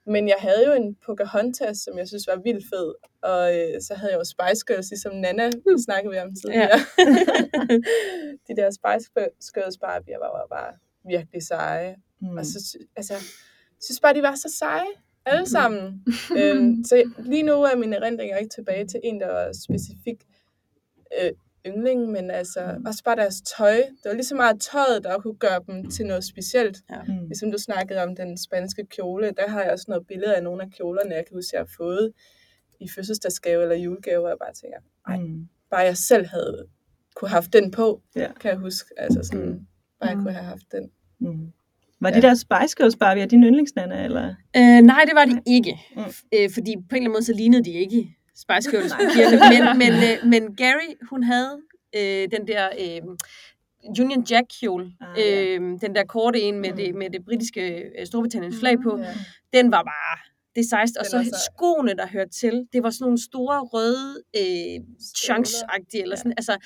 Men 0.06 0.28
jeg 0.28 0.37
havde 0.38 0.66
jo 0.66 0.72
en 0.72 0.96
Pocahontas, 1.06 1.76
som 1.78 1.98
jeg 1.98 2.09
synes 2.09 2.26
var 2.26 2.40
vildt 2.44 2.64
fed. 2.72 2.94
Og 3.22 3.59
øh, 3.59 3.80
så 3.87 3.94
havde 3.94 4.12
jeg 4.12 4.18
jo 4.18 4.24
Spice 4.24 4.62
Girls, 4.66 4.90
ligesom 4.90 5.14
Nana 5.14 5.50
snakkede 5.87 6.12
vi 6.12 6.18
om 6.18 6.35
tidligere. 6.35 6.68
Ja. 6.68 6.78
De 8.46 8.52
der 8.61 8.70
Spice 8.78 9.11
Girls 9.54 9.78
Barbie 9.78 10.14
var 10.20 10.40
jo 10.42 10.46
bare 10.50 10.72
virkelig 11.04 11.42
seje. 11.42 11.96
Mm. 12.20 12.37
Og 12.38 12.44
så 12.46 12.78
altså, 12.96 13.14
jeg 13.14 13.85
synes 13.85 14.00
bare, 14.00 14.14
de 14.14 14.22
var 14.22 14.35
så 14.35 14.48
seje, 14.59 14.92
alle 15.26 15.46
sammen. 15.48 16.04
øhm, 16.38 16.85
så 16.88 17.02
lige 17.18 17.42
nu 17.42 17.52
er 17.52 17.76
mine 17.76 17.96
erindringer 17.96 18.37
ikke 18.37 18.54
tilbage 18.54 18.87
til 18.87 19.00
en, 19.04 19.20
der 19.20 19.26
var 19.26 19.52
specifik 19.52 20.24
øh, 21.22 21.30
yndling, 21.66 22.09
men 22.11 22.30
altså 22.30 22.76
også 22.87 23.04
bare 23.04 23.16
deres 23.16 23.42
tøj. 23.56 23.74
Det 23.76 24.04
var 24.04 24.12
lige 24.12 24.24
så 24.24 24.35
meget 24.35 24.61
tøjet, 24.61 25.04
der 25.04 25.18
kunne 25.18 25.37
gøre 25.37 25.61
dem 25.66 25.90
til 25.90 26.06
noget 26.06 26.24
specielt. 26.24 26.78
Mm. 27.09 27.26
Ligesom 27.26 27.52
du 27.52 27.59
snakkede 27.59 28.02
om 28.02 28.16
den 28.16 28.38
spanske 28.38 28.87
kjole, 28.87 29.30
der 29.37 29.48
har 29.48 29.62
jeg 29.62 29.72
også 29.72 29.85
noget 29.88 30.06
billede 30.06 30.37
af 30.37 30.42
nogle 30.42 30.62
af 30.62 30.70
kjolerne, 30.70 31.14
jeg 31.14 31.26
kan 31.26 31.37
huske, 31.37 31.50
jeg 31.56 31.61
har 31.61 31.70
fået 31.76 32.12
i 32.80 32.88
fødselsdagsgave 32.88 33.62
eller 33.62 33.76
julegave, 33.76 34.20
hvor 34.20 34.28
jeg 34.28 34.38
bare 34.40 34.52
tænker, 34.52 34.78
ej, 35.09 35.16
Mm. 35.18 35.48
bare 35.70 35.80
jeg 35.80 35.96
selv 35.96 36.26
havde 36.26 36.66
kunne 37.16 37.28
have 37.28 37.35
haft 37.35 37.52
den 37.52 37.70
på, 37.70 38.02
Ja. 38.16 38.33
kan 38.40 38.50
jeg 38.50 38.59
huske. 38.59 38.88
Altså 38.96 39.22
sådan, 39.22 39.66
bare 40.00 40.09
jeg 40.11 40.16
Mm. 40.18 40.22
kunne 40.22 40.33
have 40.33 40.44
haft 40.44 40.72
den. 40.72 40.90
Mm. 41.18 41.52
Var 42.00 42.10
de 42.10 42.22
der 42.22 42.34
Spice 42.34 42.76
Girls 42.76 42.96
Barbie, 42.96 43.26
din 43.26 43.44
yndlingsnande, 43.44 43.96
eller? 44.04 44.34
Øh, 44.56 44.62
nej, 44.82 45.02
det 45.04 45.14
var 45.14 45.24
de 45.24 45.40
ikke. 45.46 45.80
Mm. 45.96 46.02
Øh, 46.34 46.50
fordi 46.54 46.74
på 46.76 46.96
en 46.96 46.96
eller 46.96 46.96
anden 46.96 47.12
måde, 47.12 47.24
så 47.24 47.32
lignede 47.32 47.64
de 47.64 47.70
ikke 47.72 48.16
Spice 48.34 48.70
Girls 48.72 48.92
pigerne. 49.14 49.38
men, 49.52 49.78
men, 49.78 49.92
øh, 49.92 50.30
men 50.30 50.54
Gary, 50.56 50.90
hun 51.10 51.22
havde 51.22 51.58
øh, 51.96 52.28
den 52.38 52.46
der 52.46 52.68
øh, 52.80 53.00
Union 54.00 54.24
Jack 54.30 54.46
kjole. 54.60 54.92
Ah, 55.00 55.18
ja. 55.18 55.44
øh, 55.44 55.60
den 55.80 55.94
der 55.94 56.04
korte 56.04 56.40
en 56.40 56.60
med, 56.60 56.70
Mm. 56.70 56.76
det, 56.76 56.94
med 56.94 57.10
det 57.10 57.24
britiske 57.24 57.76
øh, 58.00 58.06
Storbritanniens 58.06 58.56
flag 58.60 58.76
på. 58.82 58.98
Ja. 58.98 59.04
Den 59.52 59.70
var 59.72 59.82
bare 59.82 60.18
det 60.56 60.68
sejeste. 60.70 60.98
Og 60.98 61.06
så 61.06 61.10
sej. 61.10 61.38
skoene, 61.52 61.94
der 61.94 62.06
hørte 62.06 62.30
til, 62.30 62.66
det 62.72 62.82
var 62.82 62.90
sådan 62.90 63.04
nogle 63.04 63.22
store 63.22 63.60
røde 63.60 64.22
øh, 64.36 64.80
chunks-agtige. 65.16 66.02
Eller 66.02 66.16
Ja. 66.16 66.20
sådan. 66.20 66.34
Altså, 66.36 66.56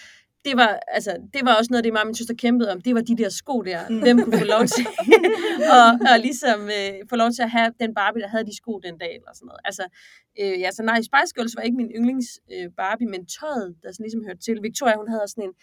det 0.45 0.57
var, 0.57 0.81
altså, 0.97 1.13
det 1.35 1.43
var 1.45 1.55
også 1.59 1.71
noget 1.71 1.83
af 1.83 1.83
det, 1.83 1.93
mig 1.93 2.03
og 2.03 2.07
min 2.07 2.15
søster 2.15 2.35
kæmpede 2.35 2.73
om. 2.73 2.81
Det 2.81 2.95
var 2.95 3.01
de 3.01 3.17
der 3.17 3.29
sko 3.29 3.63
der. 3.63 3.81
Mm. 3.89 4.01
Hvem 4.01 4.17
kunne 4.23 4.39
få 4.39 4.45
lov 4.57 4.65
til 4.77 4.87
og, 5.77 5.89
og 6.11 6.17
ligesom 6.27 6.59
øh, 6.79 6.95
få 7.11 7.17
lov 7.17 7.31
til 7.31 7.43
at 7.43 7.51
have 7.51 7.71
den 7.81 7.95
Barbie, 7.95 8.23
der 8.23 8.29
havde 8.29 8.47
de 8.51 8.57
sko 8.57 8.73
den 8.87 8.99
dag, 8.99 9.13
eller 9.19 9.33
sådan 9.35 9.47
noget. 9.47 9.61
Altså, 9.65 9.85
øh, 10.41 10.55
ja, 10.65 10.71
så 10.71 10.83
nej, 10.83 10.99
Spice 11.09 11.33
Girls 11.35 11.57
var 11.57 11.63
ikke 11.63 11.77
min 11.77 11.91
yndlings 11.99 12.29
øh, 12.55 12.67
Barbie, 12.77 13.09
men 13.15 13.27
tøjet, 13.27 13.69
der 13.83 13.89
sådan 13.93 14.05
ligesom 14.05 14.25
hørte 14.29 14.43
til. 14.47 14.57
Victoria, 14.63 14.97
hun 14.97 15.09
havde 15.09 15.23
også 15.23 15.35
sådan 15.37 15.49
en, 15.51 15.55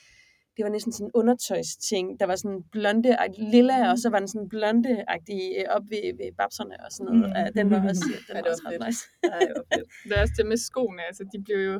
det 0.55 0.63
var 0.65 0.71
næsten 0.71 0.91
sådan 0.93 1.07
en 1.07 1.11
undertøjsting. 1.21 2.19
Der 2.19 2.25
var 2.25 2.35
sådan 2.35 2.61
blonde, 2.71 3.17
lilla, 3.53 3.91
og 3.91 3.97
så 4.03 4.09
var 4.09 4.19
den 4.19 4.27
sådan 4.33 4.49
blonde-agtig 4.53 5.41
øh, 5.59 5.65
op 5.75 5.85
ved, 5.93 6.05
ved 6.19 6.29
babserne 6.39 6.75
og 6.85 6.91
sådan 6.91 7.05
noget. 7.05 7.19
Mm. 7.21 7.43
Mm. 7.45 7.53
den 7.57 7.65
var 7.71 7.79
også, 7.89 8.05
den 8.27 8.33
Ja, 8.33 8.33
var 8.33 8.41
det 8.41 8.49
var 8.49 8.51
også 8.55 8.65
ret 8.67 8.81
nice. 8.87 9.01
Fedt. 9.25 9.89
Det 10.07 10.13
er 10.17 10.21
også 10.25 10.35
det 10.37 10.45
med 10.51 10.57
skoene, 10.69 11.01
altså 11.09 11.23
de 11.33 11.37
blev 11.45 11.59
jo, 11.69 11.75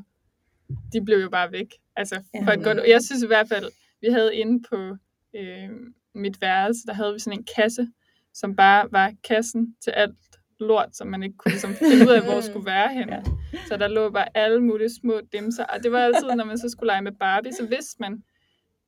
de 0.93 1.05
blev 1.05 1.17
jo 1.17 1.29
bare 1.29 1.51
væk. 1.51 1.67
Altså 1.95 2.23
for 2.43 2.51
et 2.51 2.63
godt, 2.63 2.77
jeg 2.87 3.01
synes 3.01 3.23
i 3.23 3.27
hvert 3.27 3.47
fald, 3.47 3.65
vi 4.01 4.07
havde 4.07 4.35
inde 4.35 4.63
på 4.69 4.97
øh, 5.35 5.69
mit 6.15 6.41
værelse, 6.41 6.81
der 6.87 6.93
havde 6.93 7.13
vi 7.13 7.19
sådan 7.19 7.39
en 7.39 7.45
kasse, 7.55 7.87
som 8.33 8.55
bare 8.55 8.87
var 8.91 9.13
kassen 9.23 9.75
til 9.83 9.91
alt 9.91 10.15
lort, 10.59 10.95
som 10.95 11.07
man 11.07 11.23
ikke 11.23 11.37
kunne 11.37 11.51
ligesom, 11.51 11.73
finde 11.73 12.05
ud 12.05 12.11
af, 12.11 12.23
hvor 12.23 12.41
skulle 12.41 12.65
være 12.65 12.93
henne. 12.99 13.15
Ja. 13.15 13.59
Så 13.67 13.77
der 13.77 13.87
lå 13.87 14.09
bare 14.09 14.37
alle 14.37 14.61
mulige 14.61 14.89
små 15.01 15.19
dimser, 15.33 15.65
og 15.65 15.83
det 15.83 15.91
var 15.91 15.99
altid, 15.99 16.27
når 16.35 16.45
man 16.45 16.57
så 16.57 16.69
skulle 16.69 16.87
lege 16.87 17.01
med 17.01 17.11
Barbie, 17.19 17.53
så 17.53 17.65
vidste 17.65 17.95
man, 17.99 18.23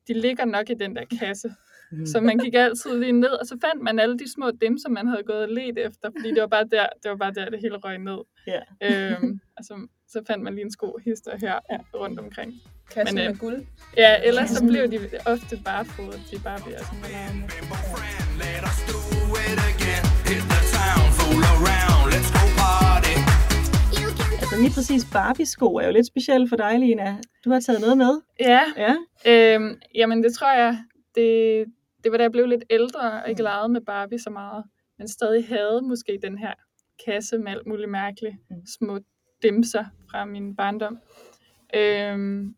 de 0.08 0.14
ligger 0.14 0.46
nok 0.46 0.70
i 0.70 0.74
den 0.74 0.96
der 0.96 1.06
kasse. 1.20 1.50
Så 2.06 2.22
man 2.22 2.38
gik 2.38 2.54
altid 2.54 3.00
lige 3.00 3.12
ned, 3.12 3.30
og 3.30 3.46
så 3.46 3.58
fandt 3.66 3.84
man 3.84 4.00
alle 4.00 4.20
de 4.20 4.32
små 4.34 4.52
dimser, 4.62 4.90
man 4.90 5.08
havde 5.08 5.24
gået 5.24 5.44
og 5.44 5.50
let 5.50 5.78
efter, 5.78 6.10
fordi 6.18 6.30
det 6.30 6.42
var 6.42 6.48
bare 6.48 6.68
der, 6.72 6.88
det, 7.04 7.12
var 7.12 7.18
bare 7.18 7.34
der, 7.34 7.50
det 7.50 7.60
hele 7.60 7.78
røg 7.78 7.98
ned. 7.98 8.18
Ja. 8.48 8.62
Øhm, 8.82 9.40
altså, 9.58 9.88
så 10.14 10.20
fandt 10.28 10.44
man 10.44 10.54
lige 10.56 10.66
en 10.66 10.72
sko 10.72 10.90
hister 11.06 11.38
her 11.38 11.56
ja. 11.72 11.78
rundt 12.02 12.20
omkring. 12.20 12.54
Kasse 12.94 13.16
Men, 13.16 13.24
øh, 13.24 13.30
med 13.30 13.40
guld. 13.40 13.66
Ja, 13.98 14.12
ellers 14.28 14.50
så 14.50 14.66
blev 14.66 14.92
de 14.92 14.98
ofte 15.26 15.56
bare 15.66 15.86
fodret, 15.86 16.22
de 16.32 16.38
bare 16.44 16.60
sådan 16.60 16.74
party. 22.62 23.14
You 24.02 24.10
can 24.18 24.28
Altså 24.42 24.56
lige 24.64 24.74
præcis 24.78 25.04
Barbie-sko 25.14 25.68
er 25.76 25.86
jo 25.86 25.92
lidt 25.92 26.08
specielt 26.08 26.50
for 26.50 26.56
dig, 26.56 26.80
Lina. 26.80 27.18
Du 27.46 27.50
har 27.54 27.60
taget 27.60 27.82
noget 27.82 27.98
med. 27.98 28.14
Ja, 28.40 28.62
Ja. 28.86 28.94
øhm, 29.32 29.70
jamen 29.96 30.24
det 30.24 30.34
tror 30.34 30.54
jeg, 30.54 30.78
det, 31.16 31.66
det 32.04 32.12
var 32.12 32.18
da 32.18 32.24
jeg 32.24 32.32
blev 32.32 32.46
lidt 32.46 32.64
ældre 32.70 33.12
og 33.24 33.30
ikke 33.30 33.44
legede 33.44 33.70
med 33.70 33.82
Barbie 33.82 34.20
så 34.20 34.30
meget, 34.30 34.64
men 34.98 35.08
stadig 35.08 35.48
havde 35.48 35.80
måske 35.82 36.20
den 36.24 36.38
her 36.38 36.54
kasse 37.06 37.38
med 37.38 37.52
alt 37.52 37.68
muligt 37.68 37.90
mærkeligt 37.92 38.36
Mm. 38.50 38.56
små 38.80 39.00
dimser 39.44 39.86
fra 40.12 40.26
min 40.26 40.56
barndom. 40.56 41.00
Øhm, 41.76 42.56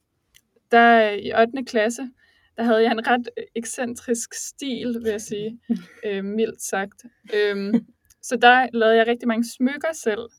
der 0.71 1.09
i 1.09 1.31
8. 1.41 1.65
klasse, 1.65 2.09
der 2.57 2.63
havde 2.63 2.83
jeg 2.83 2.91
en 2.91 3.07
ret 3.07 3.29
ekscentrisk 3.55 4.33
stil, 4.33 4.99
vil 5.03 5.11
jeg 5.11 5.21
sige, 5.21 5.59
øh, 6.05 6.25
mildt 6.25 6.61
sagt. 6.61 7.05
Øhm, 7.33 7.85
så 8.21 8.37
der 8.41 8.67
lavede 8.73 8.97
jeg 8.97 9.07
rigtig 9.07 9.27
mange 9.27 9.45
smykker 9.57 9.93
selv, 9.93 10.29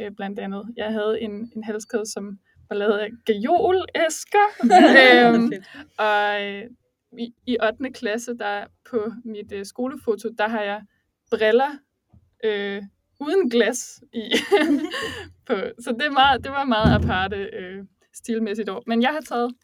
øh, 0.00 0.10
blandt 0.16 0.38
andet. 0.38 0.64
Jeg 0.76 0.92
havde 0.92 1.20
en, 1.20 1.52
en 1.56 1.64
halskæde, 1.64 2.06
som 2.06 2.38
var 2.68 2.76
lavet 2.76 2.98
af 2.98 3.08
gajolæsker. 3.24 4.46
øhm, 5.02 5.52
og 5.98 6.42
øh, 6.46 6.64
i, 7.18 7.34
i 7.46 7.56
8. 7.62 7.92
klasse, 7.92 8.34
der 8.38 8.64
på 8.90 9.12
mit 9.24 9.52
øh, 9.52 9.64
skolefoto, 9.64 10.28
der 10.38 10.48
har 10.48 10.62
jeg 10.62 10.82
briller 11.30 11.70
øh, 12.44 12.82
uden 13.20 13.50
glas 13.50 14.02
i. 14.12 14.20
på. 15.46 15.54
Så 15.80 15.92
det, 15.98 16.06
er 16.06 16.10
meget, 16.10 16.44
det 16.44 16.52
var 16.52 16.64
meget 16.64 16.94
aparte 17.04 17.36
øh, 17.36 17.84
stilmæssigt 18.14 18.68
år. 18.68 18.82
Men 18.86 19.02
jeg 19.02 19.10
har 19.10 19.20
taget 19.20 19.54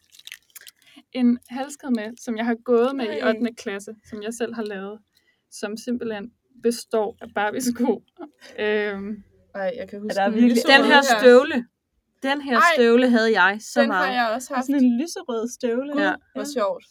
en 1.11 1.39
halskæde 1.49 1.91
med, 1.91 2.17
som 2.17 2.37
jeg 2.37 2.45
har 2.45 2.55
gået 2.65 2.95
med 2.95 3.05
i 3.05 3.19
Ej. 3.19 3.29
8. 3.37 3.53
klasse, 3.57 3.95
som 4.09 4.23
jeg 4.23 4.33
selv 4.33 4.53
har 4.53 4.63
lavet, 4.63 4.99
som 5.51 5.77
simpelthen 5.77 6.31
består 6.63 7.17
af 7.21 7.27
Barbie-sko. 7.35 8.03
Øhm, 8.59 9.23
Ej, 9.55 9.73
jeg 9.77 9.89
kan 9.89 9.99
huske 10.01 10.15
der 10.15 10.21
er 10.21 10.25
den 10.29 10.33
virkelig- 10.35 10.55
lyserøde 10.55 10.77
Den 10.83 10.85
her 10.91 11.01
støvle, 11.19 11.65
den 12.23 12.41
her 12.41 12.55
Ej, 12.57 12.61
støvle 12.75 13.09
havde 13.09 13.41
jeg 13.41 13.57
så 13.61 13.81
Den 13.81 13.91
har 13.91 13.99
meget. 14.05 14.15
jeg 14.15 14.29
også 14.29 14.53
Og 14.53 14.57
haft. 14.57 14.65
sådan 14.67 14.83
en 14.83 15.01
lyserød 15.01 15.47
støvle. 15.49 16.01
Ja. 16.01 16.13
Hvor 16.35 16.43
sjovt. 16.53 16.85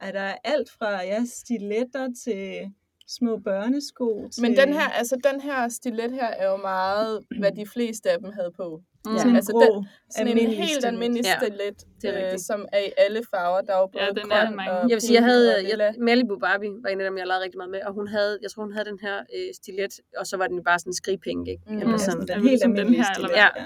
Er 0.00 0.12
der 0.12 0.20
er 0.20 0.36
alt 0.44 0.70
fra 0.78 0.90
ja, 1.02 1.24
stiletter 1.24 2.08
til 2.24 2.72
små 3.08 3.36
børnesko. 3.44 4.28
Til 4.34 4.42
Men 4.42 4.56
den 4.56 4.72
her, 4.72 4.88
altså 4.88 5.16
den 5.32 5.40
her 5.40 5.68
stilet 5.68 6.12
her 6.12 6.26
er 6.26 6.50
jo 6.50 6.56
meget, 6.56 7.24
hvad 7.38 7.52
de 7.52 7.66
fleste 7.66 8.10
af 8.10 8.18
dem 8.18 8.32
havde 8.32 8.52
på. 8.56 8.82
mm. 9.06 9.16
sådan 9.18 9.30
en 9.30 9.36
altså 9.36 9.52
grå, 9.52 9.60
den- 9.60 9.86
Sådan 10.10 10.26
en 10.26 10.28
almindelig 10.28 10.58
helt 10.58 10.70
stilet. 10.70 10.84
almindelig 10.84 11.24
Ja, 11.24 11.36
stilet, 11.38 11.84
det 12.02 12.10
er 12.24 12.32
øh, 12.32 12.38
som 12.38 12.66
er 12.72 12.78
i 12.78 12.90
alle 12.96 13.22
farver. 13.30 13.60
Der 13.60 13.74
er 13.74 13.78
jo 13.80 13.86
både 13.86 14.04
Ja, 14.04 14.10
den 14.10 14.32
er 14.32 14.44
grøn 14.46 14.56
mange. 14.56 14.72
og 14.72 14.88
Jeg 14.90 14.94
vil 14.94 15.00
sige, 15.02 15.14
jeg 15.14 15.24
havde, 15.24 15.68
jeg, 15.78 15.94
Malibu 15.98 16.38
Barbie 16.38 16.70
var 16.82 16.88
en 16.88 17.00
af 17.00 17.04
dem, 17.10 17.18
jeg 17.18 17.26
lavede 17.26 17.44
rigtig 17.44 17.58
meget 17.58 17.70
med, 17.70 17.80
og 17.82 17.92
hun 17.94 18.08
havde, 18.08 18.38
jeg 18.42 18.50
tror, 18.50 18.62
hun 18.62 18.72
havde 18.72 18.88
den 18.92 18.98
her 19.02 19.16
øh, 19.36 19.54
stilet, 19.54 19.92
og 20.18 20.26
så 20.26 20.36
var 20.36 20.46
den 20.46 20.56
jo 20.56 20.62
bare 20.62 20.78
sådan 20.78 20.90
en 20.90 20.94
skrigpink, 20.94 21.48
ikke? 21.48 21.62
Mm. 21.66 21.78
Eller 21.78 21.90
Ja, 21.90 21.98
sådan. 21.98 22.26
den 22.28 22.48
helt 22.48 22.62
den 22.62 22.70
almindelige 22.70 23.02
her, 23.04 23.10
eller 23.14 23.28
stilet. 23.28 23.30
hvad? 23.30 23.62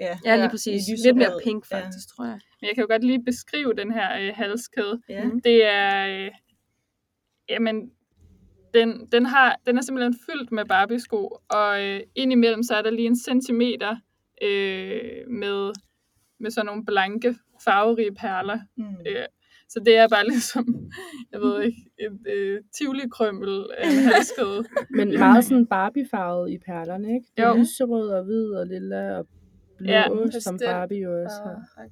Ja. 0.00 0.06
Ja. 0.06 0.18
Ja, 0.24 0.34
lige 0.34 0.44
Ja, 0.44 0.50
præcis. 0.50 0.82
i 0.88 0.92
Lidt 1.06 1.16
mere 1.16 1.40
pink, 1.44 1.64
ja. 1.70 1.76
faktisk, 1.80 2.08
tror 2.16 2.24
jeg. 2.24 2.38
Men 2.60 2.66
jeg 2.68 2.74
kan 2.74 2.82
jo 2.82 2.88
godt 2.90 3.04
lige 3.04 3.24
beskrive 3.24 3.72
den 3.74 3.92
her 3.92 4.08
øh, 4.20 4.32
halskæde. 4.36 5.00
ja. 5.08 5.22
Det 5.44 5.64
er, 5.66 6.06
øh, 6.26 6.30
jamen, 7.48 7.90
den, 8.76 9.06
den, 9.12 9.26
har, 9.26 9.56
den 9.66 9.78
er 9.78 9.82
simpelthen 9.82 10.14
fyldt 10.26 10.52
med 10.52 10.64
Barbie-sko, 10.64 11.22
og 11.50 11.84
øh, 11.84 12.00
indimellem 12.14 12.62
så 12.62 12.74
er 12.74 12.82
der 12.82 12.90
lige 12.90 13.06
en 13.06 13.16
centimeter 13.16 13.96
øh, 14.42 15.30
med, 15.30 15.72
med 16.40 16.50
sådan 16.50 16.66
nogle 16.66 16.84
blanke, 16.84 17.36
farverige 17.64 18.14
perler. 18.14 18.58
Mm. 18.76 18.96
Øh, 19.06 19.26
så 19.68 19.80
det 19.86 19.96
er 19.96 20.08
bare 20.08 20.26
ligesom, 20.28 20.66
jeg 21.32 21.40
ved 21.40 21.62
ikke, 21.62 21.78
et 21.98 22.32
øh, 22.34 22.60
tivoli-krømmel 22.78 23.66
af 23.78 23.86
en 23.88 23.98
halskæde. 24.08 24.64
Men 24.98 25.18
meget 25.18 25.44
sådan 25.44 25.66
Barbie-farvet 25.66 26.50
i 26.50 26.58
perlerne, 26.58 27.14
ikke? 27.14 27.26
Det 27.36 27.44
er 27.44 27.56
lyserød 27.56 28.08
og 28.08 28.24
hvid 28.24 28.50
og 28.50 28.66
lilla 28.66 29.18
og 29.18 29.26
blå, 29.78 29.88
Ja, 29.88 30.04
som. 30.40 30.58
Barbie 30.64 30.98
jo 30.98 31.22
også 31.22 31.40
har. 31.44 31.86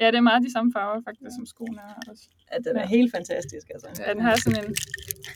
Ja, 0.00 0.06
det 0.06 0.14
er 0.16 0.20
meget 0.20 0.42
de 0.42 0.52
samme 0.52 0.72
farver 0.72 1.00
faktisk, 1.08 1.30
som 1.38 1.46
skoene 1.46 1.80
er 1.80 2.10
også. 2.10 2.24
Ja, 2.52 2.56
den 2.70 2.76
er 2.76 2.86
helt 2.86 3.10
fantastisk, 3.16 3.66
altså. 3.74 4.02
Ja, 4.06 4.12
den 4.14 4.22
har 4.22 4.34
sådan 4.36 4.64
en, 4.64 4.74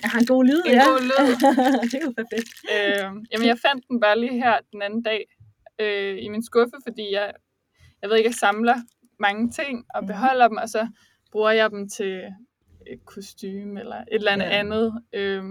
Jeg 0.02 0.10
har 0.10 0.18
en 0.20 0.26
god 0.26 0.44
lyd, 0.44 0.62
en 0.66 0.72
ja. 0.72 0.84
god 0.90 1.00
lyd. 1.10 1.26
det 1.90 1.94
er 2.00 2.04
jo 2.08 2.12
perfekt. 2.22 2.50
øh, 2.74 3.04
jamen, 3.32 3.46
jeg 3.52 3.58
fandt 3.66 3.84
den 3.88 4.00
bare 4.00 4.20
lige 4.20 4.32
her 4.44 4.54
den 4.72 4.82
anden 4.82 5.02
dag 5.02 5.22
øh, 5.80 6.16
i 6.24 6.28
min 6.28 6.42
skuffe, 6.44 6.76
fordi 6.86 7.12
jeg, 7.12 7.32
jeg 8.02 8.10
ved 8.10 8.16
ikke, 8.16 8.28
jeg 8.28 8.34
samler 8.34 8.76
mange 9.20 9.50
ting 9.50 9.84
og 9.94 10.02
Mhm. 10.02 10.06
beholder 10.06 10.48
dem, 10.48 10.56
og 10.56 10.68
så 10.68 10.88
bruger 11.32 11.50
jeg 11.50 11.70
dem 11.70 11.88
til 11.88 12.12
et 12.86 13.00
kostume 13.04 13.80
eller 13.80 13.96
et 13.96 14.06
eller 14.10 14.32
andet 14.32 14.46
ja. 14.46 14.58
andet. 14.58 15.02
Øh, 15.12 15.44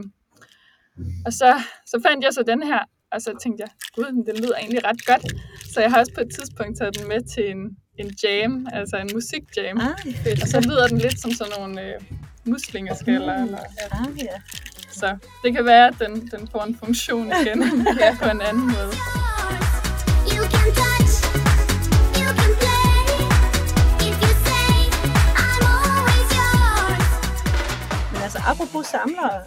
og 1.25 1.33
så, 1.33 1.49
så 1.85 2.01
fandt 2.05 2.23
jeg 2.25 2.33
så 2.33 2.43
den 2.43 2.63
her, 2.63 2.79
og 3.11 3.21
så 3.21 3.37
tænkte 3.43 3.63
jeg, 3.63 3.71
gud, 3.95 4.05
den 4.27 4.35
lyder 4.43 4.55
egentlig 4.57 4.85
ret 4.85 5.05
godt. 5.05 5.25
Så 5.73 5.81
jeg 5.81 5.91
har 5.91 5.99
også 5.99 6.13
på 6.15 6.21
et 6.21 6.31
tidspunkt 6.35 6.77
taget 6.77 6.99
den 6.99 7.07
med 7.07 7.21
til 7.21 7.49
en, 7.51 7.77
en 7.97 8.11
jam, 8.23 8.67
altså 8.73 8.97
en 8.97 9.09
musikjam. 9.13 9.77
Ah, 9.77 9.95
Og 10.41 10.47
så 10.47 10.59
lyder 10.59 10.87
den 10.87 10.97
lidt 10.97 11.19
som 11.21 11.31
sådan 11.31 11.53
nogle 11.57 11.81
øh, 11.81 12.01
muslingeskaller. 12.45 13.33
Eller, 13.43 13.57
ah, 13.91 14.17
ja. 14.17 14.41
så 14.91 15.17
det 15.43 15.53
kan 15.53 15.65
være, 15.65 15.87
at 15.87 15.95
den, 15.99 16.27
den 16.27 16.47
får 16.51 16.63
en 16.63 16.75
funktion 16.75 17.27
igen 17.27 17.59
på 18.23 18.29
en 18.29 18.41
anden 18.41 18.65
måde. 18.65 18.93
You 20.35 20.43
can 20.53 20.67
touch, 20.79 21.41
altså, 28.23 28.39
apropos 28.51 28.85
samlere, 28.87 29.37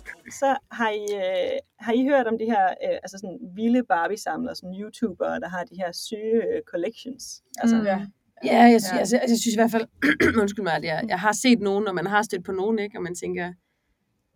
så 0.41 0.57
har 0.71 0.91
I, 0.91 1.05
øh, 1.25 1.59
har 1.81 1.93
I 1.93 2.03
hørt 2.11 2.27
om 2.27 2.39
de 2.39 2.45
her 2.45 2.65
øh, 2.85 2.97
altså 3.05 3.17
sådan 3.21 3.39
vilde 3.57 3.83
Barbie-samlere, 3.93 4.55
sådan 4.55 4.75
YouTubere, 4.81 5.41
der 5.41 5.49
har 5.49 5.65
de 5.65 5.77
her 5.83 5.93
syge 5.93 6.39
øh, 6.51 6.63
collections? 6.71 7.25
Altså, 7.59 7.77
Mm. 7.77 7.87
Ja. 7.87 7.99
Ja, 8.45 8.57
jeg, 8.63 8.81
ja. 8.93 8.99
Altså, 8.99 9.17
jeg 9.29 9.39
synes 9.39 9.47
i 9.47 9.57
hvert 9.59 9.71
fald, 9.71 9.87
undskyld 10.43 10.63
mig, 10.65 10.73
at 10.73 10.85
jeg, 10.85 11.05
jeg 11.09 11.19
har 11.21 11.33
set 11.33 11.61
nogen, 11.61 11.89
og 11.89 11.95
man 11.95 12.07
har 12.07 12.23
stødt 12.23 12.45
på 12.45 12.53
nogen, 12.53 12.79
ikke? 12.79 12.99
og 12.99 13.03
man 13.03 13.15
tænker, 13.15 13.53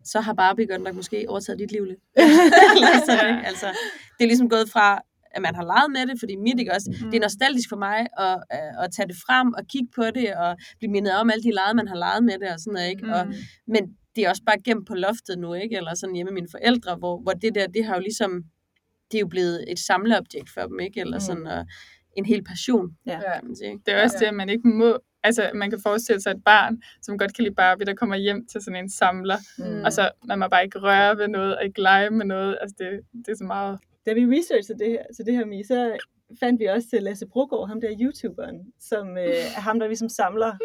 så 0.03 0.19
har 0.21 0.33
Barbie 0.33 0.67
godt 0.67 0.81
nok 0.81 0.95
måske 0.95 1.25
overtaget 1.27 1.59
dit 1.59 1.71
liv 1.71 1.83
lidt. 1.85 1.99
Eller 2.75 2.87
sådan, 3.05 3.35
ikke? 3.35 3.47
altså, 3.47 3.65
det 4.17 4.23
er 4.23 4.27
ligesom 4.27 4.49
gået 4.49 4.69
fra, 4.69 5.01
at 5.35 5.41
man 5.41 5.55
har 5.55 5.63
leget 5.63 5.91
med 5.91 6.03
det, 6.07 6.19
fordi 6.19 6.35
mit 6.35 6.59
ikke 6.59 6.71
også, 6.73 6.87
det 7.11 7.15
er 7.17 7.21
nostalgisk 7.21 7.69
for 7.69 7.75
mig 7.87 7.99
at, 8.25 8.35
øh, 8.53 8.83
at 8.83 8.89
tage 8.95 9.07
det 9.07 9.15
frem 9.27 9.47
og 9.57 9.63
kigge 9.73 9.87
på 9.95 10.03
det, 10.17 10.33
og 10.43 10.57
blive 10.79 10.91
mindet 10.91 11.13
om 11.13 11.29
alle 11.29 11.43
de 11.43 11.51
lege, 11.51 11.73
man 11.73 11.87
har 11.87 11.95
leget 11.95 12.23
med 12.23 12.33
det, 12.41 12.49
og 12.53 12.59
sådan 12.59 12.73
noget, 12.73 12.89
ikke? 12.89 13.05
Og, 13.15 13.25
Mm. 13.27 13.33
men 13.73 13.83
det 14.15 14.25
er 14.25 14.29
også 14.29 14.43
bare 14.45 14.59
gemt 14.65 14.87
på 14.87 14.95
loftet 14.95 15.39
nu, 15.39 15.53
ikke? 15.53 15.75
Eller 15.77 15.93
sådan 15.95 16.15
hjemme 16.15 16.31
med 16.31 16.41
mine 16.41 16.47
forældre, 16.51 16.95
hvor, 16.95 17.21
hvor 17.23 17.31
det 17.31 17.55
der, 17.55 17.67
det 17.67 17.85
har 17.85 17.95
jo 17.95 18.01
ligesom, 18.01 18.31
det 19.11 19.17
er 19.17 19.21
jo 19.21 19.27
blevet 19.27 19.65
et 19.71 19.79
samleobjekt 19.79 20.49
for 20.53 20.61
dem, 20.61 20.79
ikke? 20.79 20.99
Eller 20.99 21.17
Mm. 21.17 21.27
sådan, 21.27 21.47
og 21.47 21.65
en 22.19 22.25
hel 22.25 22.43
passion, 22.43 22.97
Ja. 23.05 23.19
kan 23.19 23.45
man 23.47 23.55
sige. 23.55 23.79
Det 23.85 23.93
er 23.93 24.03
også 24.03 24.17
det, 24.19 24.25
at 24.25 24.33
man 24.33 24.49
ikke 24.49 24.67
må... 24.67 24.99
Altså, 25.23 25.51
man 25.53 25.69
kan 25.69 25.79
forestille 25.83 26.21
sig 26.21 26.31
et 26.31 26.43
barn, 26.43 26.81
som 27.01 27.17
godt 27.17 27.35
kan 27.35 27.43
lide 27.43 27.55
Barbie, 27.55 27.85
der 27.85 27.93
kommer 27.93 28.15
hjem 28.15 28.47
til 28.51 28.61
sådan 28.61 28.75
en 28.83 28.89
samler, 28.89 29.37
Mm. 29.57 29.83
og 29.85 29.93
så 29.93 30.11
man 30.25 30.39
må 30.39 30.47
bare 30.47 30.63
ikke 30.63 30.79
røre 30.79 31.17
ved 31.17 31.27
noget, 31.27 31.57
og 31.57 31.65
ikke 31.65 31.81
lege 31.81 32.09
med 32.09 32.25
noget. 32.25 32.57
Altså, 32.61 32.75
det, 32.79 32.99
det 33.25 33.31
er 33.31 33.35
så 33.37 33.43
meget... 33.43 33.79
Da 34.05 34.13
vi 34.13 34.25
researchede 34.25 34.79
det 34.79 34.89
her, 34.91 35.03
til 35.15 35.25
det 35.25 35.33
her, 35.33 35.45
Mi, 35.45 35.63
så 35.63 35.97
fandt 36.39 36.59
vi 36.59 36.65
også 36.65 36.87
til 36.89 37.03
Lasse 37.03 37.25
Brogaard, 37.27 37.67
ham 37.67 37.81
der 37.81 37.89
YouTuberen, 38.01 38.73
som 38.79 39.17
øh, 39.17 39.23
er 39.25 39.59
ham, 39.61 39.79
der 39.79 39.87
ligesom 39.87 40.09
samler 40.09 40.57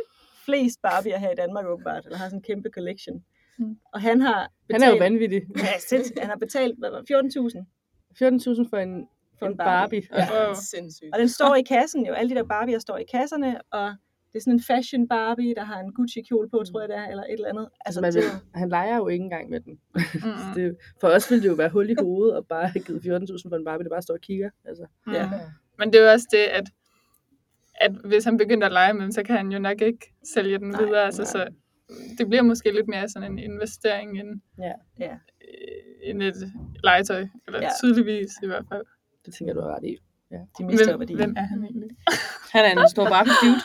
flest 0.44 0.82
Barbier 0.82 1.18
her 1.18 1.30
i 1.30 1.34
Danmark 1.34 1.64
åbenbart, 1.66 2.04
eller 2.04 2.18
har 2.18 2.24
sådan 2.26 2.38
en 2.38 2.42
kæmpe 2.42 2.68
collection. 2.74 3.24
Mm. 3.58 3.76
Og 3.92 4.00
han 4.00 4.20
har 4.20 4.50
Han 4.70 4.82
er 4.82 4.86
jo 4.86 4.92
betalt- 4.92 5.00
vanvittig. 5.00 5.42
Ja, 5.58 5.78
sindssygt. 5.88 6.18
han 6.18 6.28
har 6.28 6.36
betalt 6.36 6.78
hvad 6.78 6.90
var 6.90 7.00
det, 7.00 7.10
14.000 7.10 8.62
14.000 8.64 8.68
for 8.70 8.76
en, 8.76 9.06
En 9.46 9.52
en 9.52 9.56
Barbie. 9.56 10.02
Barbie. 10.10 10.36
Ja. 10.48 10.54
Sindssygt. 10.54 11.10
Og 11.12 11.18
den 11.18 11.28
står 11.28 11.54
i 11.54 11.62
kassen 11.74 12.06
jo. 12.06 12.12
Alle 12.12 12.30
de 12.30 12.34
der 12.34 12.44
Barbier 12.44 12.78
står 12.78 12.96
i 12.98 13.04
kasserne, 13.12 13.60
og 13.70 13.94
det 14.32 14.38
er 14.38 14.42
sådan 14.42 14.52
en 14.52 14.62
fashion 14.62 15.08
Barbie, 15.08 15.54
der 15.54 15.64
har 15.64 15.80
en 15.80 15.92
Gucci-kjole 15.92 16.48
på, 16.50 16.62
tror 16.70 16.80
jeg 16.80 16.88
det 16.88 16.96
er, 16.96 17.06
eller 17.08 17.22
et 17.22 17.32
eller 17.32 17.48
andet. 17.48 17.68
Altså, 17.86 18.00
man 18.00 18.12
det, 18.12 18.22
vil, 18.22 18.28
jo- 18.28 18.58
han 18.58 18.68
leger 18.68 18.96
jo 18.96 19.08
ikke 19.08 19.22
engang 19.22 19.50
med 19.50 19.60
den. 19.60 19.78
Mm. 20.14 20.54
det, 20.54 20.76
for 21.00 21.08
os 21.08 21.30
ville 21.30 21.42
det 21.42 21.48
jo 21.48 21.54
være 21.54 21.68
hul 21.68 21.90
i 21.90 21.94
hovedet, 22.00 22.36
og 22.36 22.46
bare 22.46 22.66
have 22.68 22.82
givet 22.84 23.00
14.000 23.00 23.48
for 23.48 23.56
en 23.56 23.64
Barbie, 23.64 23.84
der 23.84 23.90
bare 23.90 24.02
står 24.02 24.14
og 24.14 24.20
kigger. 24.20 24.50
Altså. 24.64 24.86
Ja. 25.12 25.26
Mm. 25.26 25.32
Men 25.78 25.92
det 25.92 26.00
er 26.00 26.04
jo 26.04 26.10
også 26.10 26.26
det, 26.30 26.38
at, 26.38 26.64
at 27.80 27.92
hvis 28.04 28.24
han 28.24 28.36
begynder 28.36 28.66
at 28.66 28.72
lege 28.72 28.94
med 28.94 29.02
dem, 29.02 29.12
så 29.12 29.22
kan 29.22 29.36
han 29.36 29.52
jo 29.52 29.58
nok 29.58 29.80
ikke 29.82 30.14
sælge 30.34 30.58
den 30.58 30.68
Nej, 30.68 30.84
videre. 30.84 31.04
Altså, 31.04 31.22
nej. 31.22 31.30
så 31.30 31.48
det 32.18 32.26
bliver 32.28 32.42
måske 32.42 32.72
lidt 32.72 32.88
mere 32.88 33.08
sådan 33.08 33.32
en 33.32 33.38
investering 33.38 34.20
end, 34.20 34.40
Ja. 34.58 34.72
Ja. 34.98 35.16
end 36.02 36.22
et 36.22 36.52
legetøj. 36.84 37.26
Eller 37.46 37.58
Ja. 37.60 37.64
ja. 37.64 37.70
tydeligvis 37.80 38.30
i 38.42 38.46
hvert 38.46 38.64
fald. 38.72 38.82
Det 39.26 39.34
tænker 39.34 39.50
jeg, 39.52 39.56
du 39.56 39.60
har 39.66 39.74
ret 39.76 39.84
i. 39.84 39.96
de 40.58 40.64
mister 40.64 40.84
jo 40.90 40.96
Hvem, 40.96 41.00
værdien. 41.00 41.18
hvem 41.18 41.34
er 41.36 41.46
han 41.52 41.58
egentlig? 41.64 41.90
Han 42.54 42.62
er 42.64 42.82
en 42.82 42.88
stor 42.88 43.04
Barbie-dude. 43.14 43.58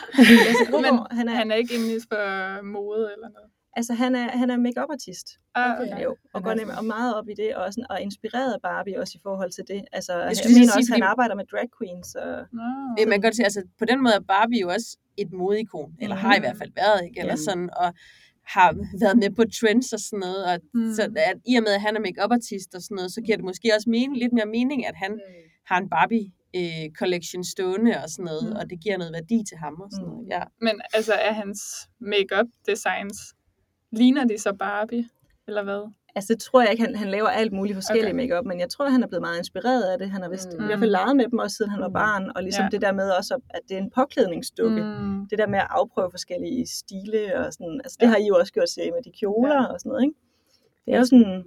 Lasse 0.46 0.64
Brogaard, 0.70 0.94
Men 1.10 1.18
han 1.18 1.28
er, 1.28 1.34
Han 1.34 1.50
er 1.50 1.54
ikke 1.54 1.74
inden 1.74 2.00
for 2.10 2.62
mode 2.76 3.04
eller 3.14 3.28
noget. 3.36 3.50
altså, 3.76 3.92
han 3.94 4.14
er, 4.14 4.26
han 4.40 4.50
er 4.50 4.56
make-up 4.56 4.90
artist. 4.96 5.26
Ah, 5.54 5.80
Okay. 5.80 5.92
okay. 5.92 6.04
Jo, 6.04 6.10
og 6.10 6.16
Han 6.34 6.42
går 6.42 6.50
er- 6.50 6.54
nemlig 6.54 6.78
og 6.78 6.84
meget 6.84 7.14
op 7.18 7.28
i 7.28 7.34
det, 7.42 7.54
og, 7.56 7.72
sådan, 7.74 7.86
og 7.90 8.00
inspireret 8.00 8.56
Barbie 8.62 9.00
også 9.00 9.12
i 9.18 9.20
forhold 9.22 9.50
til 9.50 9.64
det. 9.68 9.80
Altså, 9.92 10.12
jeg, 10.12 10.20
jeg 10.22 10.28
mener 10.28 10.36
sige, 10.44 10.64
også, 10.64 10.92
han 10.92 11.00
fordi- 11.00 11.10
arbejder 11.12 11.34
med 11.40 11.44
drag 11.52 11.68
queens. 11.78 12.14
Og. 12.14 12.30
Øh, 13.00 13.04
Man 13.10 13.14
kan 13.16 13.22
godt 13.26 13.36
sige, 13.36 13.44
altså 13.50 13.62
på 13.78 13.84
den 13.90 13.98
måde 14.04 14.14
er 14.14 14.24
Barbie 14.34 14.60
jo 14.60 14.68
også 14.76 14.90
et 15.22 15.32
modeikon, 15.32 15.90
eller 16.02 16.16
har 16.16 16.34
i 16.36 16.40
hvert 16.44 16.56
fald 16.60 16.72
været, 16.82 17.00
ikke? 17.06 17.20
Eller 17.20 17.32
Ja. 17.32 17.44
sådan, 17.46 17.70
og 17.82 17.88
har 18.54 18.70
været 19.02 19.18
med 19.22 19.30
på 19.38 19.44
trends 19.60 19.92
og 19.92 20.00
sådan 20.00 20.18
noget, 20.26 20.44
og 20.50 20.54
Mm. 20.74 20.80
mm. 20.80 20.94
så 20.94 21.02
at, 21.30 21.36
i 21.46 21.54
og 21.58 21.62
med, 21.62 21.72
at 21.78 21.80
han 21.86 21.96
er 21.96 22.00
make 22.00 22.22
artist 22.22 22.74
og 22.74 22.82
sådan 22.82 22.94
noget, 22.94 23.12
så 23.12 23.20
giver 23.24 23.36
det 23.36 23.44
måske 23.50 23.72
også 23.76 23.90
mening, 23.90 24.16
lidt 24.22 24.32
mere 24.32 24.46
mening, 24.58 24.86
at 24.86 24.96
han 25.04 25.12
har 25.70 25.78
en 25.80 25.88
Barbie 25.90 26.26
øh, 26.56 26.86
collection 26.98 27.44
stående 27.44 27.92
og 28.02 28.08
sådan 28.10 28.24
noget, 28.24 28.44
Mm. 28.44 28.50
mm. 28.50 28.56
og 28.58 28.70
det 28.70 28.78
giver 28.84 28.96
noget 28.98 29.12
værdi 29.12 29.38
til 29.48 29.56
ham 29.64 29.74
og 29.84 29.88
sådan 29.92 30.06
Mm. 30.06 30.12
noget. 30.12 30.28
Ja. 30.34 30.42
Men 30.60 30.74
altså, 30.96 31.12
er 31.12 31.32
hans 31.32 31.60
make-up 32.00 32.46
designs, 32.70 33.18
ligner 33.92 34.24
de 34.24 34.38
så 34.38 34.52
Barbie? 34.58 35.04
Eller 35.48 35.62
hvad? 35.62 35.82
Altså, 36.16 36.34
det 36.34 36.42
tror 36.42 36.60
jeg 36.62 36.70
ikke, 36.70 36.84
han, 36.84 36.94
han 36.96 37.08
laver 37.10 37.28
alt 37.28 37.52
muligt 37.52 37.76
forskellige 37.76 38.06
Okay. 38.14 38.22
makeup, 38.22 38.44
men 38.46 38.60
jeg 38.60 38.68
tror, 38.70 38.88
han 38.88 39.02
er 39.02 39.06
blevet 39.06 39.22
meget 39.22 39.38
inspireret 39.38 39.82
af 39.82 39.98
det. 39.98 40.10
Han 40.10 40.22
har 40.22 40.28
vist 40.28 40.48
Mm. 40.52 40.58
mm. 40.58 40.64
i 40.64 40.66
hvert 40.66 40.78
fald 40.78 40.90
leget 40.90 41.16
med 41.16 41.24
dem 41.30 41.38
også, 41.38 41.56
siden 41.56 41.70
han 41.70 41.80
var 41.80 41.88
Mm. 41.88 41.92
barn, 41.94 42.32
og 42.36 42.42
ligesom 42.42 42.62
Ja. 42.62 42.64
ja. 42.64 42.70
det 42.70 42.80
der 42.82 42.92
med 42.92 43.10
også, 43.10 43.34
at 43.50 43.60
det 43.68 43.74
er 43.74 43.80
en 43.82 43.90
påklædningsdukke. 43.90 44.82
Mm. 44.82 44.88
Mm. 44.88 45.26
Det 45.30 45.38
der 45.38 45.46
med 45.46 45.58
at 45.58 45.66
afprøve 45.70 46.10
forskellige 46.10 46.66
stile 46.66 47.38
og 47.46 47.52
sådan, 47.52 47.80
altså 47.84 47.96
det 48.00 48.08
har 48.08 48.16
I 48.16 48.26
jo 48.26 48.34
også 48.40 48.52
gjort 48.52 48.68
til 48.68 48.82
med 48.94 49.02
de 49.04 49.18
kjoler 49.20 49.66
og 49.66 49.80
sådan 49.80 49.90
noget, 49.90 50.02
ikke? 50.02 50.14
Det 50.86 50.94
er 50.94 50.98
jo 50.98 51.04
sådan, 51.04 51.44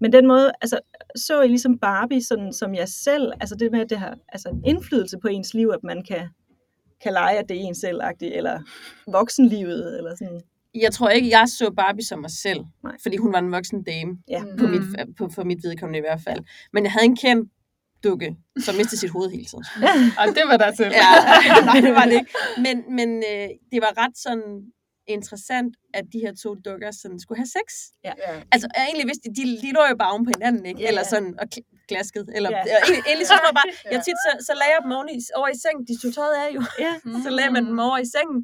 men 0.00 0.12
den 0.12 0.26
måde, 0.26 0.52
altså 0.62 0.78
så 1.16 1.42
I 1.42 1.48
ligesom 1.48 1.78
Barbie, 1.78 2.24
sådan, 2.24 2.52
som 2.52 2.74
jeg 2.74 2.88
selv, 2.88 3.32
altså 3.40 3.54
det 3.56 3.72
med, 3.72 3.80
at 3.80 3.90
det 3.90 3.98
har 3.98 4.18
altså, 4.28 4.56
indflydelse 4.66 5.18
på 5.18 5.28
ens 5.28 5.54
liv, 5.54 5.70
at 5.74 5.84
man 5.84 6.02
kan, 6.04 6.28
kan 7.02 7.12
lege, 7.12 7.38
at 7.38 7.48
det 7.48 7.56
er 7.56 7.60
en 7.60 7.74
selv 7.74 8.00
eller 8.20 8.60
voksenlivet, 9.10 9.96
eller 9.98 10.14
sådan. 10.16 10.40
Jeg 10.82 10.92
tror 10.92 11.08
ikke, 11.08 11.28
jeg 11.28 11.48
så 11.48 11.70
Barbie 11.76 12.04
som 12.04 12.18
mig 12.18 12.30
selv, 12.30 12.60
Nej. 12.84 12.92
fordi 13.02 13.16
hun 13.16 13.32
var 13.32 13.38
en 13.38 13.52
voksen 13.52 13.82
dame, 13.82 14.18
Ja. 14.28 14.42
på 14.58 14.66
Mm. 14.66 14.70
mit, 14.72 14.82
på, 15.18 15.28
for 15.34 15.44
mit 15.44 15.58
vedkommende 15.64 15.98
i 15.98 16.00
hvert 16.02 16.20
fald. 16.28 16.40
Men 16.72 16.84
jeg 16.84 16.92
havde 16.92 17.04
en 17.04 17.16
kendt 17.16 17.50
dukke, 18.04 18.36
som 18.64 18.74
mistede 18.74 18.96
sit 19.00 19.10
hoved 19.10 19.30
hele 19.30 19.44
tiden. 19.44 19.64
Og 20.20 20.26
det 20.26 20.42
var 20.46 20.56
der 20.56 20.70
til. 20.70 20.84
Ja, 20.84 21.10
nej, 21.70 21.80
det 21.80 21.92
var 21.94 22.04
det 22.04 22.12
ikke. 22.12 22.32
Men, 22.58 22.96
men 22.96 23.08
øh, 23.32 23.48
det 23.72 23.78
var 23.86 23.92
ret 24.04 24.18
sådan 24.18 24.62
interessant, 25.08 25.76
at 25.94 26.04
de 26.12 26.18
her 26.18 26.34
to 26.42 26.54
dukker 26.54 26.90
sådan 26.90 27.20
skulle 27.20 27.38
have 27.38 27.46
sex. 27.46 27.68
Ja. 28.04 28.12
Altså, 28.52 28.68
jeg 28.76 28.84
egentlig 28.84 29.06
vidste, 29.06 29.28
de, 29.36 29.42
de 29.62 29.72
lå 29.72 29.80
jo 29.90 29.96
bare 29.98 30.10
oven 30.12 30.24
på 30.24 30.30
hinanden, 30.36 30.66
ikke? 30.66 30.80
Ja, 30.80 30.88
Eller 30.88 31.00
ja. 31.04 31.08
sådan, 31.08 31.34
og 31.40 31.46
glasket. 31.90 32.24
Eller, 32.36 32.50
Ja. 32.56 32.60
ja. 32.72 32.76
egentlig, 32.84 33.02
egentlig 33.10 33.26
så 33.30 33.34
tror 33.38 33.48
jeg 33.50 33.56
bare, 33.60 33.70
jeg 33.94 34.00
tit 34.06 34.18
så, 34.26 34.30
så 34.48 34.52
lagde 34.60 34.72
jeg 34.76 34.82
dem 34.84 34.92
oven 34.98 35.08
i, 35.16 35.18
over 35.38 35.48
i 35.56 35.58
sengen. 35.64 35.82
De 35.88 35.94
tog 36.02 36.10
tøjet 36.18 36.36
af 36.44 36.48
jo. 36.56 36.62
Ja. 36.86 36.92
Så 37.24 37.30
lagde 37.38 37.50
man 37.56 37.64
dem 37.70 37.78
over 37.88 37.98
i 38.06 38.08
sengen, 38.14 38.38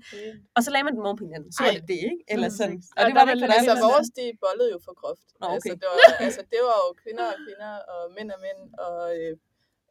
og 0.57 0.61
så 0.65 0.69
lagde 0.75 0.85
man 0.89 0.95
dem 0.97 1.05
oven 1.09 1.19
på 1.21 1.25
hinanden. 1.29 1.51
Så 1.55 1.59
var 1.65 1.71
det 1.77 1.85
det, 1.93 2.01
ikke? 2.13 2.23
Eller 2.33 2.49
sådan. 2.59 2.79
Og 2.97 2.99
Og 2.99 3.03
det 3.07 3.15
var 3.19 3.25
det 3.25 3.33
Altså, 3.59 3.73
anden 3.73 3.85
vores, 3.93 4.09
de 4.19 4.25
bollede 4.45 4.69
jo 4.75 4.79
for 4.87 4.95
groft. 5.01 5.29
Okay. 5.41 5.55
altså, 5.55 5.73
det, 5.83 5.89
var, 5.93 5.99
altså, 6.27 6.41
det 6.53 6.61
var 6.69 6.77
jo 6.85 6.89
kvinder 7.03 7.27
og 7.35 7.39
kvinder, 7.45 7.73
og 7.93 8.01
mænd 8.17 8.29
og 8.35 8.41
mænd, 8.47 8.61
og 8.87 8.99
øh, 9.19 9.33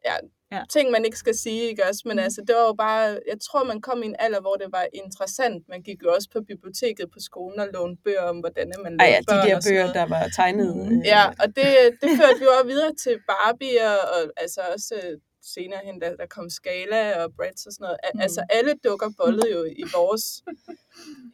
ja, 0.04 0.14
Ja. 0.56 0.62
ting, 0.70 0.90
man 0.90 1.04
ikke 1.04 1.16
skal 1.18 1.34
sige, 1.34 1.62
ikke 1.62 1.82
også? 1.88 2.02
Men 2.04 2.18
altså, 2.18 2.40
det 2.46 2.54
var 2.56 2.66
jo 2.66 2.74
bare, 2.86 3.06
jeg 3.32 3.38
tror, 3.46 3.64
man 3.64 3.80
kom 3.80 4.02
i 4.02 4.06
en 4.06 4.16
alder, 4.18 4.40
hvor 4.40 4.54
det 4.62 4.68
var 4.72 4.86
interessant. 4.92 5.68
Man 5.68 5.82
gik 5.82 6.02
jo 6.02 6.12
også 6.16 6.28
på 6.32 6.40
biblioteket 6.48 7.06
på 7.12 7.18
skolen 7.20 7.60
og 7.60 7.68
lånte 7.74 8.02
bøger 8.04 8.22
om, 8.22 8.38
hvordan 8.38 8.72
man 8.84 8.96
lavede 8.96 9.12
ja, 9.14 9.18
de 9.20 9.24
børn 9.28 9.48
der 9.48 9.60
bøger, 9.68 9.92
der 9.92 10.06
var 10.06 10.28
tegnet. 10.36 10.76
Mm. 10.76 10.98
øh, 10.98 11.06
Ja, 11.14 11.24
og 11.42 11.46
det, 11.56 11.66
det 12.02 12.08
førte 12.20 12.40
jo 12.46 12.50
også 12.58 12.66
videre 12.72 12.94
til 13.04 13.16
Barbie, 13.30 13.80
og, 13.94 14.00
og 14.16 14.22
altså 14.36 14.60
også 14.74 14.94
øh, 15.04 15.18
senere 15.54 15.80
hen, 15.84 16.00
da 16.00 16.06
der 16.20 16.26
kom 16.36 16.50
Scala 16.50 17.24
og 17.24 17.32
Bratz 17.36 17.66
og 17.66 17.72
sådan 17.72 17.84
noget. 17.84 17.98
Mm. 18.14 18.20
Altså 18.20 18.40
alle 18.50 18.72
dukker 18.84 19.10
bollede 19.18 19.52
jo 19.56 19.64
i 19.64 19.84
vores, 19.96 20.24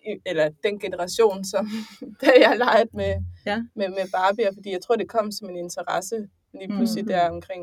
i, 0.08 0.10
eller 0.26 0.46
den 0.66 0.78
generation, 0.84 1.44
som 1.44 1.64
da 2.22 2.30
jeg 2.44 2.54
legede 2.64 2.90
med, 3.00 3.14
Ja. 3.46 3.56
med, 3.76 3.88
med 3.88 4.06
Barbie, 4.12 4.48
fordi 4.56 4.70
jeg 4.72 4.82
tror, 4.82 4.96
det 4.96 5.08
kom 5.08 5.32
som 5.32 5.50
en 5.50 5.56
interesse 5.56 6.16
lige 6.58 6.68
pludselig 6.76 7.04
Mhm. 7.04 7.12
mm. 7.12 7.18
der 7.18 7.30
omkring 7.30 7.62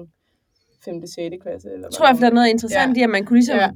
5. 0.86 1.08
6. 1.08 1.36
klasse. 1.44 1.68
Eller 1.74 1.88
Jeg 1.88 1.94
tror, 1.98 2.08
at 2.08 2.18
der 2.22 2.28
er 2.32 2.36
noget 2.40 2.50
interessant 2.50 2.98
Ja. 2.98 3.02
i, 3.02 3.04
at 3.04 3.10
man 3.10 3.26
kunne 3.26 3.38
ligesom 3.42 3.58
Ja. 3.58 3.70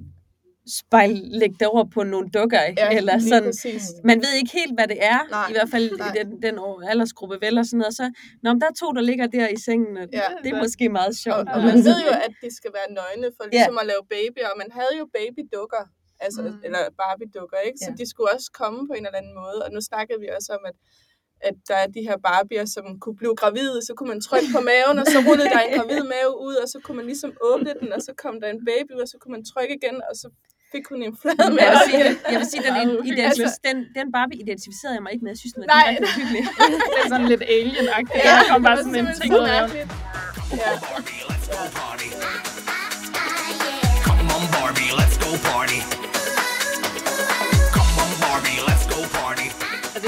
spejle, 0.82 1.18
lægge 1.42 1.56
det 1.60 1.68
over 1.74 1.86
på 1.96 2.02
nogle 2.14 2.28
dukker? 2.38 2.62
Ja, 2.82 2.88
Eller 3.00 3.16
sådan. 3.32 3.44
præcis. 3.50 3.84
Man 4.10 4.18
ved 4.26 4.32
ikke 4.42 4.52
helt, 4.60 4.74
hvad 4.78 4.88
det 4.94 5.00
er, 5.14 5.20
Nej, 5.38 5.48
i 5.52 5.54
hvert 5.58 5.70
fald 5.74 5.86
nej. 5.98 6.08
i 6.08 6.10
den, 6.20 6.28
den 6.48 6.56
år- 6.68 6.82
aldersgruppe, 6.92 7.36
vel, 7.46 7.56
og 7.62 7.66
sådan 7.70 7.80
noget. 7.84 7.94
Så, 8.00 8.06
Nå, 8.44 8.48
men 8.54 8.60
der 8.62 8.68
er 8.74 8.78
to, 8.84 8.88
der 8.98 9.04
ligger 9.12 9.28
der 9.38 9.48
i 9.58 9.60
sengen, 9.68 9.94
og 10.02 10.06
Ja. 10.20 10.28
det 10.44 10.50
er 10.54 10.60
måske 10.66 10.86
meget 11.00 11.14
Og, 11.16 11.22
sjovt. 11.26 11.46
og 11.56 11.60
man 11.70 11.78
ved 11.90 11.98
jo, 12.08 12.12
at 12.28 12.34
de 12.44 12.50
skal 12.60 12.72
være 12.80 12.90
nøgne 13.00 13.28
for 13.38 13.44
Ja. 13.46 13.50
ligesom 13.56 13.76
at 13.82 13.86
lave 13.92 14.04
babyer, 14.14 14.48
og 14.52 14.58
man 14.64 14.70
havde 14.80 14.94
jo 15.02 15.06
babydukker, 15.18 15.84
altså, 16.26 16.42
Mm. 16.42 16.48
mm. 16.56 16.66
eller 16.66 16.82
Barbie-dukker, 17.02 17.60
ikke? 17.68 17.78
Så 17.86 17.90
Ja. 17.92 17.96
de 18.02 18.06
skulle 18.12 18.30
også 18.36 18.50
komme 18.62 18.80
på 18.90 18.94
en 18.98 19.04
eller 19.08 19.20
anden 19.22 19.36
måde, 19.44 19.58
og 19.66 19.70
nu 19.76 19.80
snakkede 19.92 20.18
vi 20.24 20.28
også 20.38 20.50
om, 20.58 20.64
at 20.72 20.76
at 21.48 21.56
der 21.70 21.78
er 21.84 21.88
de 21.96 22.02
her 22.10 22.18
Barbier, 22.28 22.66
som 22.76 22.86
kunne 23.04 23.18
blive 23.22 23.36
gravide, 23.42 23.78
så 23.88 23.92
kunne 23.98 24.10
man 24.14 24.22
trykke 24.28 24.50
på 24.56 24.62
maven, 24.70 24.96
og 25.02 25.06
så 25.14 25.18
rullede 25.28 25.50
der 25.54 25.60
en 25.68 25.72
gravid 25.80 26.04
mave 26.16 26.32
ud, 26.48 26.56
og 26.64 26.68
så 26.74 26.78
kunne 26.84 26.98
man 27.00 27.06
ligesom 27.12 27.32
åbne 27.50 27.72
den, 27.82 27.90
og 27.96 28.02
så 28.08 28.12
kom 28.24 28.34
der 28.42 28.48
en 28.56 28.62
baby 28.70 28.92
ud, 28.98 29.02
og 29.06 29.10
så 29.14 29.18
kunne 29.22 29.34
man 29.38 29.44
trykke 29.52 29.74
igen, 29.80 29.96
og 30.10 30.14
så 30.22 30.28
fik 30.74 30.86
hun 30.92 31.00
en 31.08 31.16
flad 31.22 31.36
Men 31.38 31.46
jeg 31.48 31.56
mave 31.60 31.72
vil 31.76 31.82
sige, 31.90 32.04
jeg 32.34 32.40
vil 32.42 32.50
sige 32.54 32.64
den, 32.68 32.74
Meget 32.74 32.90
identif- 33.12 33.48
Altså- 33.50 33.62
den, 33.70 33.78
den 34.00 34.08
Barbie 34.16 34.38
identificerede 34.46 34.96
jeg 34.98 35.04
mig 35.06 35.12
ikke 35.16 35.24
med. 35.26 35.32
Jeg 35.36 35.40
synes, 35.44 35.54
den 35.58 35.62
var 35.64 35.70
Nej. 35.76 35.86
direkte 35.90 36.08
hyggelig. 36.18 36.44
Det 36.94 37.00
er 37.04 37.08
sådan 37.14 37.28
lidt 37.34 37.44
alien-agtigt. 37.58 38.22
Ja, 38.28 38.32
der 38.40 38.46
kom 38.52 38.62
bare 38.68 38.78
sådan 38.86 38.96
en 39.02 39.08
ting 39.22 39.32
ud 39.42 39.48
af. 39.58 39.62
Ja. 40.62 40.72
Barbie, 40.86 41.22
let's 41.32 41.48
go 41.56 41.62
party. 41.80 42.10
Come 44.08 44.28
on, 44.38 44.44
Barbie, 44.56 44.92
let's 45.00 45.16
go 45.26 45.32
party. 45.50 45.80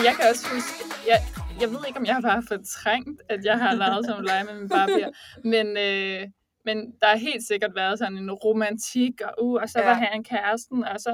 Altså, 0.02 0.10
jeg 0.10 0.16
kan 0.20 0.26
også 0.32 0.46
huske, 0.54 0.74
jeg, 1.08 1.18
jeg 1.62 1.70
ved 1.70 1.80
ikke, 1.88 2.00
om 2.00 2.06
jeg 2.06 2.16
har 2.16 2.44
fortrængt, 2.48 3.22
at 3.30 3.46
jeg 3.46 3.58
har 3.60 3.74
leget 3.76 4.06
som 4.06 4.24
lege 4.24 4.44
med 4.44 4.54
min 4.60 4.70
Barbie, 4.70 5.08
men, 5.54 5.68
øh, 5.78 6.22
men 6.66 6.78
der 7.02 7.08
har 7.08 7.18
helt 7.18 7.44
sikkert 7.48 7.76
været 7.76 8.00
sådan 8.00 8.18
en 8.18 8.32
romantik, 8.32 9.22
og, 9.22 9.34
uh, 9.46 9.62
og 9.62 9.70
så 9.70 9.80
Ja. 9.80 9.86
var 9.86 9.94
han 9.94 10.24
kæresten, 10.24 10.84
og 10.84 11.00
så... 11.00 11.14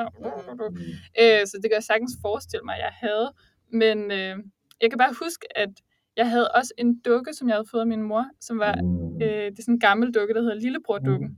Øh, 1.22 1.48
så 1.48 1.54
det 1.62 1.64
kan 1.70 1.76
jeg 1.80 1.84
sagtens 1.84 2.14
forestille 2.22 2.64
mig, 2.66 2.76
at 2.76 2.82
jeg 2.82 2.94
havde. 2.94 3.32
Men 3.72 4.12
øh, 4.12 4.36
jeg 4.82 4.90
kan 4.90 4.98
bare 4.98 5.14
huske, 5.24 5.58
at 5.58 5.70
jeg 6.18 6.30
havde 6.30 6.52
også 6.52 6.74
en 6.78 7.00
dukke, 7.00 7.34
som 7.34 7.48
jeg 7.48 7.56
havde 7.56 7.68
fået 7.72 7.82
af 7.82 7.88
min 7.88 8.02
mor, 8.02 8.26
som 8.42 8.60
var 8.60 8.76
øh, 9.22 9.28
det 9.52 9.60
er 9.60 9.64
sådan 9.64 9.74
en 9.74 9.80
gammel 9.80 10.12
dukke, 10.14 10.34
der 10.34 10.42
hedder 10.42 10.56
Lillebror-dukken. 10.56 11.38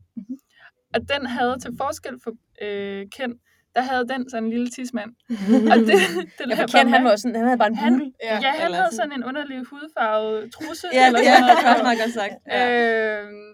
Og 0.94 1.00
den 1.10 1.26
havde 1.26 1.60
til 1.60 1.72
forskel 1.78 2.20
for 2.24 2.32
øh, 2.62 3.06
Ken, 3.16 3.40
der 3.76 3.82
havde 3.82 4.08
den 4.08 4.30
sådan 4.30 4.44
en 4.44 4.50
lille 4.50 4.70
tidsmand. 4.70 5.12
Og 5.72 5.78
det, 5.78 5.88
det 5.88 6.50
Jeg 6.50 6.68
bare 6.74 6.90
han 6.90 7.04
var 7.06 7.16
sådan, 7.16 7.36
han 7.36 7.46
havde 7.46 7.58
bare 7.58 7.68
en 7.68 7.76
Han- 7.76 7.94
bule. 8.00 8.14
Ja. 8.24 8.40
Ja, 8.46 8.52
han 8.52 8.74
havde 8.74 8.92
sådan. 8.92 9.10
sådan 9.12 9.12
en 9.14 9.24
underlig 9.24 9.64
hudfarvet 9.66 10.54
trusse. 10.54 10.88
Ja, 10.94 11.08
eller 11.08 11.20
ja, 11.20 11.26
sådan 11.36 11.42
noget 11.42 11.58
det 11.58 11.80
er 11.80 11.84
meget 11.84 12.00
godt 12.04 12.14
sagt. 12.14 12.34
Ja. 12.48 13.22
Øhm, 13.24 13.52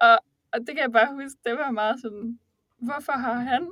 og, 0.00 0.18
og 0.52 0.58
det 0.60 0.68
kan 0.74 0.78
jeg 0.86 0.92
bare 0.92 1.08
huske, 1.20 1.38
det 1.44 1.52
var 1.62 1.70
meget 1.70 1.96
sådan, 2.04 2.38
hvorfor 2.88 3.12
har 3.12 3.34
han? 3.52 3.62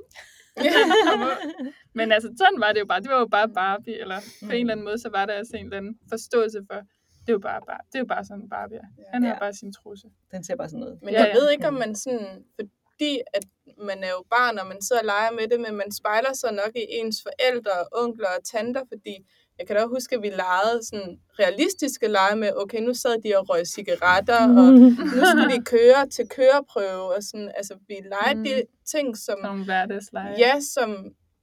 Men 1.97 2.11
altså, 2.11 2.29
sådan 2.37 2.59
var 2.59 2.71
det 2.71 2.79
jo 2.79 2.85
bare. 2.85 3.01
Det 3.01 3.09
var 3.11 3.19
jo 3.19 3.27
bare 3.37 3.49
Barbie, 3.49 4.01
eller 4.01 4.19
på 4.45 4.51
en 4.51 4.59
eller 4.59 4.71
anden 4.73 4.83
måde, 4.85 4.97
så 4.99 5.09
var 5.09 5.25
der 5.25 5.33
altså 5.33 5.57
en 5.57 5.65
eller 5.65 5.77
anden 5.77 5.95
forståelse 6.09 6.59
for, 6.71 6.79
det 7.21 7.29
er 7.29 7.33
jo 7.39 7.39
bare, 7.39 7.61
bare, 7.69 7.79
det 7.89 7.95
er 7.95 7.99
jo 7.99 8.05
bare 8.15 8.25
sådan 8.25 8.49
Barbie. 8.49 8.79
Han 9.13 9.23
har 9.23 9.33
Ja. 9.33 9.39
bare 9.39 9.53
sin 9.53 9.73
trusse. 9.73 10.07
Den 10.31 10.43
ser 10.43 10.55
bare 10.55 10.69
sådan 10.69 10.83
ud. 10.83 10.97
Men 11.03 11.13
Ja, 11.13 11.19
jeg 11.19 11.31
ja. 11.33 11.39
ved 11.39 11.51
ikke, 11.51 11.67
om 11.67 11.73
man 11.73 11.95
sådan, 11.95 12.27
fordi 12.55 13.11
at 13.33 13.43
man 13.77 14.03
er 14.03 14.09
jo 14.09 14.23
barn, 14.29 14.57
og 14.59 14.67
man 14.67 14.81
sidder 14.81 15.01
og 15.01 15.05
leger 15.05 15.31
med 15.31 15.47
det, 15.47 15.59
men 15.59 15.75
man 15.75 15.91
spejler 15.91 16.33
sig 16.33 16.51
nok 16.51 16.71
i 16.75 16.85
ens 16.89 17.17
forældre, 17.25 17.71
onkler 17.91 18.27
og 18.37 18.43
tanter, 18.53 18.81
fordi 18.93 19.15
jeg 19.59 19.67
kan 19.67 19.75
da 19.75 19.85
huske, 19.85 20.15
at 20.15 20.21
vi 20.21 20.29
legede 20.29 20.79
sådan 20.89 21.19
realistiske 21.39 22.07
lege 22.07 22.35
med, 22.35 22.51
okay, 22.55 22.79
nu 22.79 22.93
sad 22.93 23.21
de 23.23 23.37
og 23.37 23.49
røg 23.49 23.67
cigaretter, 23.67 24.41
og 24.59 24.67
nu 25.15 25.21
skulle 25.29 25.51
de 25.55 25.63
køre 25.65 26.07
til 26.07 26.27
køreprøve, 26.29 27.15
og 27.15 27.23
sådan, 27.23 27.51
altså 27.55 27.73
vi 27.87 27.95
legede 28.13 28.43
de 28.49 28.63
ting, 28.93 29.17
som, 29.17 29.37
Sådan 29.37 29.43
nogle 29.43 29.63
hverdagsleje. 29.65 30.35
ja, 30.37 30.53
som 30.73 30.89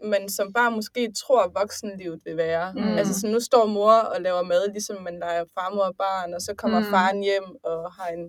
man 0.04 0.28
som 0.28 0.52
bare 0.52 0.70
måske 0.70 1.12
tror, 1.22 1.52
voksenlivet 1.60 2.20
vil 2.24 2.36
være. 2.36 2.72
Mm. 2.72 2.80
Mm. 2.80 2.98
Altså 2.98 3.20
så 3.20 3.26
nu 3.26 3.40
står 3.40 3.66
mor 3.66 3.92
og 3.92 4.20
laver 4.20 4.42
mad, 4.42 4.72
ligesom 4.72 5.02
man 5.02 5.18
leger 5.18 5.44
farmor 5.54 5.82
og 5.82 5.96
barn, 5.98 6.34
og 6.34 6.40
så 6.40 6.54
kommer 6.54 6.78
Mm. 6.80 6.84
mm. 6.86 6.90
faren 6.90 7.20
hjem 7.22 7.44
og 7.64 7.92
har 7.92 8.08
en, 8.08 8.24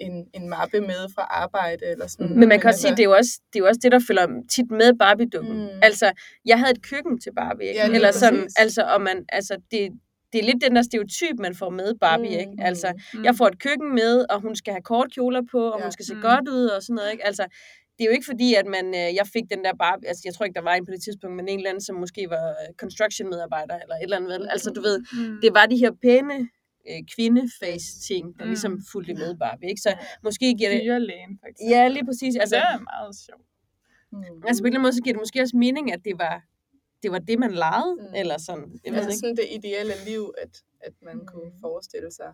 en, 0.00 0.26
en 0.34 0.48
mappe 0.48 0.80
med 0.80 1.02
fra 1.14 1.22
arbejde, 1.22 1.84
eller 1.86 2.06
sådan. 2.06 2.38
Men 2.38 2.48
man 2.48 2.60
kan 2.60 2.68
også 2.68 2.76
altså, 2.76 2.82
sige, 2.82 2.90
det 2.90 3.00
er 3.00 3.04
jo 3.04 3.12
også 3.16 3.40
det, 3.52 3.58
er 3.58 3.62
jo 3.64 3.66
også 3.68 3.80
det 3.82 3.92
der 3.92 4.00
følger 4.08 4.26
tit 4.50 4.70
med 4.70 4.92
Barbie-dukken. 4.98 5.56
Mm. 5.62 5.68
Altså, 5.82 6.12
jeg 6.44 6.58
havde 6.58 6.70
et 6.72 6.82
køkken 6.82 7.20
til 7.20 7.32
Barbie, 7.36 7.68
ikke? 7.68 7.80
Ja, 7.80 7.90
Eller 7.94 8.10
sådan, 8.10 8.38
præcis. 8.40 8.56
altså, 8.58 8.82
og 8.94 9.00
man, 9.02 9.24
altså, 9.28 9.56
det, 9.70 9.90
det 10.32 10.40
er 10.40 10.44
lidt 10.44 10.62
den 10.64 10.76
der 10.76 10.82
stereotyp, 10.82 11.38
man 11.38 11.54
får 11.54 11.70
med 11.70 11.94
Barbie, 12.00 12.28
Mm. 12.36 12.40
ikke? 12.40 12.52
Altså, 12.58 12.88
Mm. 13.14 13.24
jeg 13.24 13.34
får 13.36 13.46
et 13.46 13.58
køkken 13.58 13.94
med, 13.94 14.24
og 14.30 14.40
hun 14.40 14.56
skal 14.56 14.72
have 14.72 14.82
kort 14.82 15.12
kjoler 15.14 15.42
på, 15.50 15.60
og 15.70 15.78
Ja. 15.78 15.84
hun 15.84 15.92
skal 15.92 16.04
se 16.04 16.14
Mm. 16.14 16.20
godt 16.20 16.48
ud, 16.48 16.66
og 16.66 16.82
sådan 16.82 16.94
noget, 16.94 17.12
ikke? 17.12 17.26
Altså, 17.26 17.42
det 17.98 18.04
er 18.04 18.08
jo 18.10 18.12
ikke 18.12 18.24
fordi, 18.32 18.54
at 18.54 18.66
man, 18.66 18.86
øh, 18.86 19.08
jeg 19.20 19.26
fik 19.32 19.42
den 19.54 19.64
der 19.64 19.74
Barbie, 19.78 20.08
altså 20.08 20.22
jeg 20.24 20.34
tror 20.34 20.44
ikke, 20.44 20.54
der 20.60 20.62
var 20.70 20.74
en 20.74 20.86
på 20.86 20.92
det 20.94 21.02
tidspunkt, 21.02 21.36
men 21.36 21.48
en 21.48 21.58
eller 21.58 21.70
anden, 21.70 21.84
som 21.88 21.96
måske 21.96 22.26
var 22.30 22.46
øh, 22.48 22.68
construction 22.82 23.28
medarbejder, 23.30 23.74
eller 23.82 23.94
et 23.94 24.02
eller 24.02 24.16
andet, 24.16 24.30
vel? 24.34 24.48
Altså, 24.50 24.70
du 24.70 24.80
ved, 24.80 24.98
Mm. 24.98 25.38
det 25.42 25.50
var 25.54 25.66
de 25.66 25.76
her 25.76 25.90
pæne 26.02 26.48
øh, 26.90 27.00
kvindeface-ting, 27.14 28.38
der 28.38 28.44
Mm. 28.44 28.48
ligesom 28.50 28.80
fulgte 28.92 29.14
med 29.14 29.36
Barbie, 29.38 29.68
ikke? 29.68 29.80
Så 29.80 29.92
måske 30.22 30.54
giver 30.58 30.70
det... 30.70 30.80
Dyrlægen, 30.84 31.38
for 31.40 31.46
eksempel. 31.46 31.70
Ja, 31.74 31.88
lige 31.88 32.04
præcis. 32.04 32.36
Altså, 32.36 32.56
det 32.56 32.62
er 32.62 32.78
meget 32.78 33.16
sjovt. 33.26 33.46
Altså 34.48 34.62
på 34.62 34.66
en 34.66 34.72
eller 34.72 34.78
anden 34.78 34.82
måde, 34.82 34.92
så 34.92 35.02
giver 35.02 35.14
det 35.14 35.20
måske 35.20 35.40
også 35.40 35.56
mening, 35.56 35.92
at 35.92 36.00
det 36.04 36.18
var 36.18 36.42
det, 37.02 37.12
var 37.12 37.18
det 37.18 37.38
man 37.38 37.52
legede, 37.52 37.94
Mm. 37.98 38.02
mm. 38.08 38.14
eller 38.20 38.38
sådan. 38.38 38.80
Jeg 38.84 38.92
ved 38.92 38.98
Altså 38.98 39.10
ikke. 39.10 39.18
sådan 39.18 39.36
det 39.36 39.46
ideelle 39.58 39.92
liv, 40.06 40.34
at, 40.42 40.62
at 40.80 40.92
man 41.02 41.26
kunne 41.26 41.50
forestille 41.60 42.10
sig. 42.12 42.32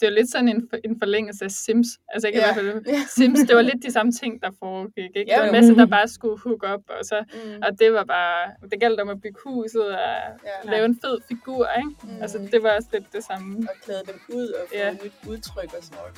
Det 0.00 0.06
er 0.06 0.10
jo 0.10 0.14
lidt 0.14 0.30
sådan 0.30 0.48
en, 0.48 0.66
for- 0.70 0.78
en 0.84 0.98
forlængelse 0.98 1.44
af 1.44 1.50
Sims. 1.50 1.86
Altså 2.08 2.26
ikke 2.28 2.38
Ja. 2.38 2.44
i 2.50 2.54
hvert 2.54 2.64
fald 2.74 2.86
Ja. 2.96 3.00
Sims, 3.16 3.38
det 3.48 3.56
var 3.56 3.62
lidt 3.62 3.82
de 3.86 3.92
samme 3.92 4.12
ting, 4.12 4.42
der 4.42 4.50
foregik. 4.58 5.10
Ikke? 5.16 5.30
Ja, 5.30 5.34
det 5.34 5.40
var 5.42 5.46
en 5.46 5.52
masse, 5.52 5.74
der 5.74 5.86
bare 5.86 6.08
skulle 6.08 6.38
hook 6.44 6.62
op, 6.64 6.80
og, 6.88 7.04
så, 7.04 7.24
Mm. 7.34 7.62
og 7.62 7.78
det 7.78 7.92
var 7.92 8.04
bare, 8.04 8.50
det 8.70 8.80
galt 8.80 9.00
om 9.00 9.08
at 9.08 9.20
bygge 9.20 9.38
huset 9.46 9.86
og 9.86 9.98
Ja. 10.44 10.70
lave 10.70 10.84
en 10.84 10.98
fed 11.04 11.18
figur, 11.28 11.68
ikke? 11.78 11.90
Mm. 12.02 12.22
Altså 12.22 12.38
det 12.52 12.62
var 12.62 12.70
også 12.76 12.88
lidt 12.92 13.04
det 13.12 13.24
samme. 13.24 13.58
Og 13.70 13.74
klæde 13.84 14.02
dem 14.06 14.20
ud 14.38 14.48
og 14.48 14.60
få 14.68 14.74
Ja. 14.74 14.90
et 14.90 14.98
nyt 15.04 15.12
udtryk 15.28 15.70
og 15.78 15.82
sådan 15.84 15.98
noget. 15.98 16.14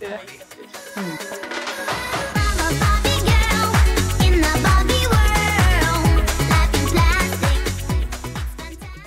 Det 0.00 0.08
var 0.08 0.14
Ja. 0.14 0.18
mega 0.32 0.44
fedt. 0.54 0.72
I'm 0.96 1.63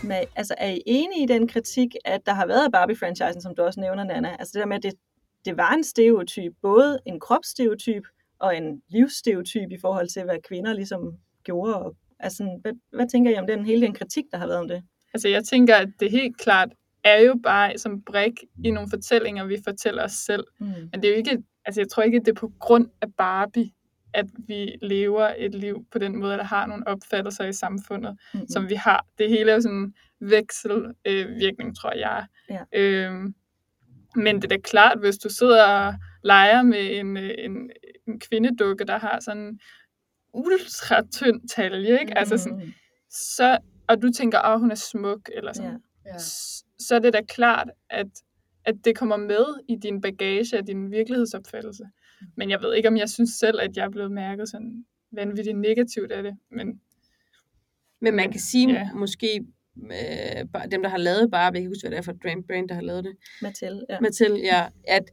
Men, 0.08 0.18
altså, 0.36 0.56
er 0.58 0.70
I 0.70 0.82
enige 0.86 1.24
i 1.24 1.26
den 1.26 1.48
kritik, 1.48 1.96
at 2.06 2.26
der 2.26 2.34
har 2.34 2.48
været 2.48 2.64
af 2.64 2.72
Barbie-franchisen, 2.72 3.42
som 3.42 3.56
du 3.56 3.62
også 3.62 3.80
nævner, 3.80 4.04
Nana? 4.04 4.36
Altså 4.40 4.52
det 4.54 4.60
der 4.60 4.66
med, 4.66 4.78
at 4.78 4.84
det, 4.84 4.94
det 5.46 5.58
var 5.58 5.74
en 5.74 5.84
stereotyp, 5.84 6.54
både 6.62 7.00
en 7.06 7.20
kropsstereotyp 7.20 8.04
og 8.40 8.58
en 8.58 8.82
livsstereotyp 8.88 9.72
i 9.72 9.78
forhold 9.82 10.08
til, 10.08 10.24
hvad 10.24 10.38
kvinder 10.48 10.74
ligesom 10.74 11.18
gjorde. 11.44 11.76
Og, 11.76 11.96
altså, 12.20 12.60
hvad, 12.62 12.74
hvad 12.94 13.10
tænker 13.10 13.32
I 13.32 13.38
om 13.38 13.48
den, 13.48 13.66
hele 13.66 13.82
den 13.82 13.94
kritik, 13.94 14.26
der 14.32 14.38
har 14.38 14.48
været 14.48 14.60
om 14.60 14.68
det? 14.68 14.84
Altså 15.14 15.30
jeg 15.30 15.44
tænker, 15.44 15.76
at 15.76 15.90
det 16.00 16.12
helt 16.12 16.38
klart 16.38 16.70
er 17.04 17.22
jo 17.22 17.36
bare 17.44 17.78
som 17.78 18.02
brik 18.02 18.34
i 18.64 18.72
nogle 18.72 18.90
fortællinger, 18.90 19.46
vi 19.46 19.58
fortæller 19.64 20.04
os 20.04 20.12
selv. 20.12 20.44
Mm. 20.60 20.66
Men 20.66 21.02
det 21.02 21.06
er 21.06 21.10
jo 21.10 21.18
ikke, 21.18 21.44
altså 21.66 21.82
jeg 21.82 21.90
tror 21.90 22.04
ikke, 22.04 22.20
det 22.20 22.28
er 22.28 22.34
på 22.34 22.52
grund 22.60 22.88
af 23.02 23.08
Barbie, 23.18 23.72
at 24.14 24.26
vi 24.48 24.78
lever 24.82 25.34
et 25.38 25.56
liv 25.56 25.86
på 25.92 25.98
den 26.00 26.20
måde, 26.20 26.38
der 26.38 26.44
har 26.44 26.66
nogle 26.66 26.88
opfattelser 26.88 27.46
i 27.46 27.54
samfundet, 27.54 28.18
Mm. 28.34 28.48
som 28.50 28.70
vi 28.70 28.76
har. 28.76 29.06
Det 29.18 29.30
hele 29.30 29.52
er 29.52 29.56
jo 29.56 29.62
sådan 29.62 29.78
en 29.78 29.94
vekselvirkning, 30.20 31.70
øh, 31.70 31.76
tror 31.76 31.94
jeg. 31.98 32.26
Ja. 32.50 32.60
Øhm, 32.74 33.36
men 34.16 34.36
det 34.36 34.44
er 34.44 34.48
da 34.48 34.58
klart, 34.64 35.00
hvis 35.00 35.18
du 35.18 35.30
sidder 35.30 35.64
og 35.66 35.94
leger 36.24 36.62
med 36.64 36.98
en, 37.00 37.18
øh, 37.18 37.32
en, 37.38 37.70
en 38.08 38.20
kvindedukke, 38.20 38.86
der 38.86 38.98
har 38.98 39.20
sådan 39.20 39.44
en 39.44 39.60
ultra 40.34 41.02
tynd 41.14 41.50
talje, 41.50 42.00
ikke? 42.02 42.18
Altså 42.18 42.38
sådan, 42.38 42.58
Mm. 42.58 42.74
så 43.10 43.58
og 43.90 44.02
du 44.02 44.12
tænker, 44.12 44.40
at 44.40 44.60
hun 44.60 44.72
er 44.72 44.76
smuk, 44.76 45.30
eller 45.36 45.54
sådan, 45.54 45.80
Ja. 46.06 46.12
Ja. 46.12 46.18
s- 46.20 46.64
så 46.80 46.96
er 46.96 47.00
det 47.00 47.14
da 47.14 47.22
klart, 47.30 47.70
at, 47.90 48.08
at 48.66 48.76
det 48.86 48.98
kommer 48.98 49.18
med 49.18 49.46
i 49.70 49.76
din 49.76 50.02
bagage 50.02 50.58
og 50.60 50.68
din 50.68 50.92
virkelighedsopfattelse. 50.92 51.84
Men 52.38 52.50
jeg 52.50 52.62
ved 52.62 52.76
ikke, 52.76 52.90
om 52.90 52.98
jeg 52.98 53.10
synes 53.10 53.30
selv, 53.30 53.60
at 53.62 53.78
jeg 53.78 53.86
er 53.86 53.90
blevet 53.90 54.12
mærket 54.12 54.50
sådan 54.50 54.86
vanvittigt 55.12 55.58
negativt 55.60 56.12
af 56.12 56.24
det. 56.24 56.38
Men 56.52 56.82
Men 58.02 58.16
man 58.16 58.32
kan 58.32 58.40
sige, 58.42 58.74
Ja. 58.74 58.90
måske 58.94 59.46
øh, 59.92 60.70
dem, 60.72 60.82
der 60.84 60.90
har 60.90 60.98
lavet 60.98 61.32
Barbie, 61.32 61.58
jeg 61.58 61.62
kan 61.62 61.62
ikke 61.62 61.70
huske, 61.70 61.82
hvad 61.84 61.92
det 61.92 61.98
er 61.98 62.02
for 62.02 62.12
et 62.12 62.20
brand, 62.22 62.44
brand 62.44 62.70
der 62.70 62.76
har 62.76 62.82
lavet 62.82 63.04
det, 63.04 63.16
Mattel, 63.42 63.84
ja. 63.90 64.00
Mathilde, 64.02 64.40
ja, 64.40 64.68
at 64.88 65.04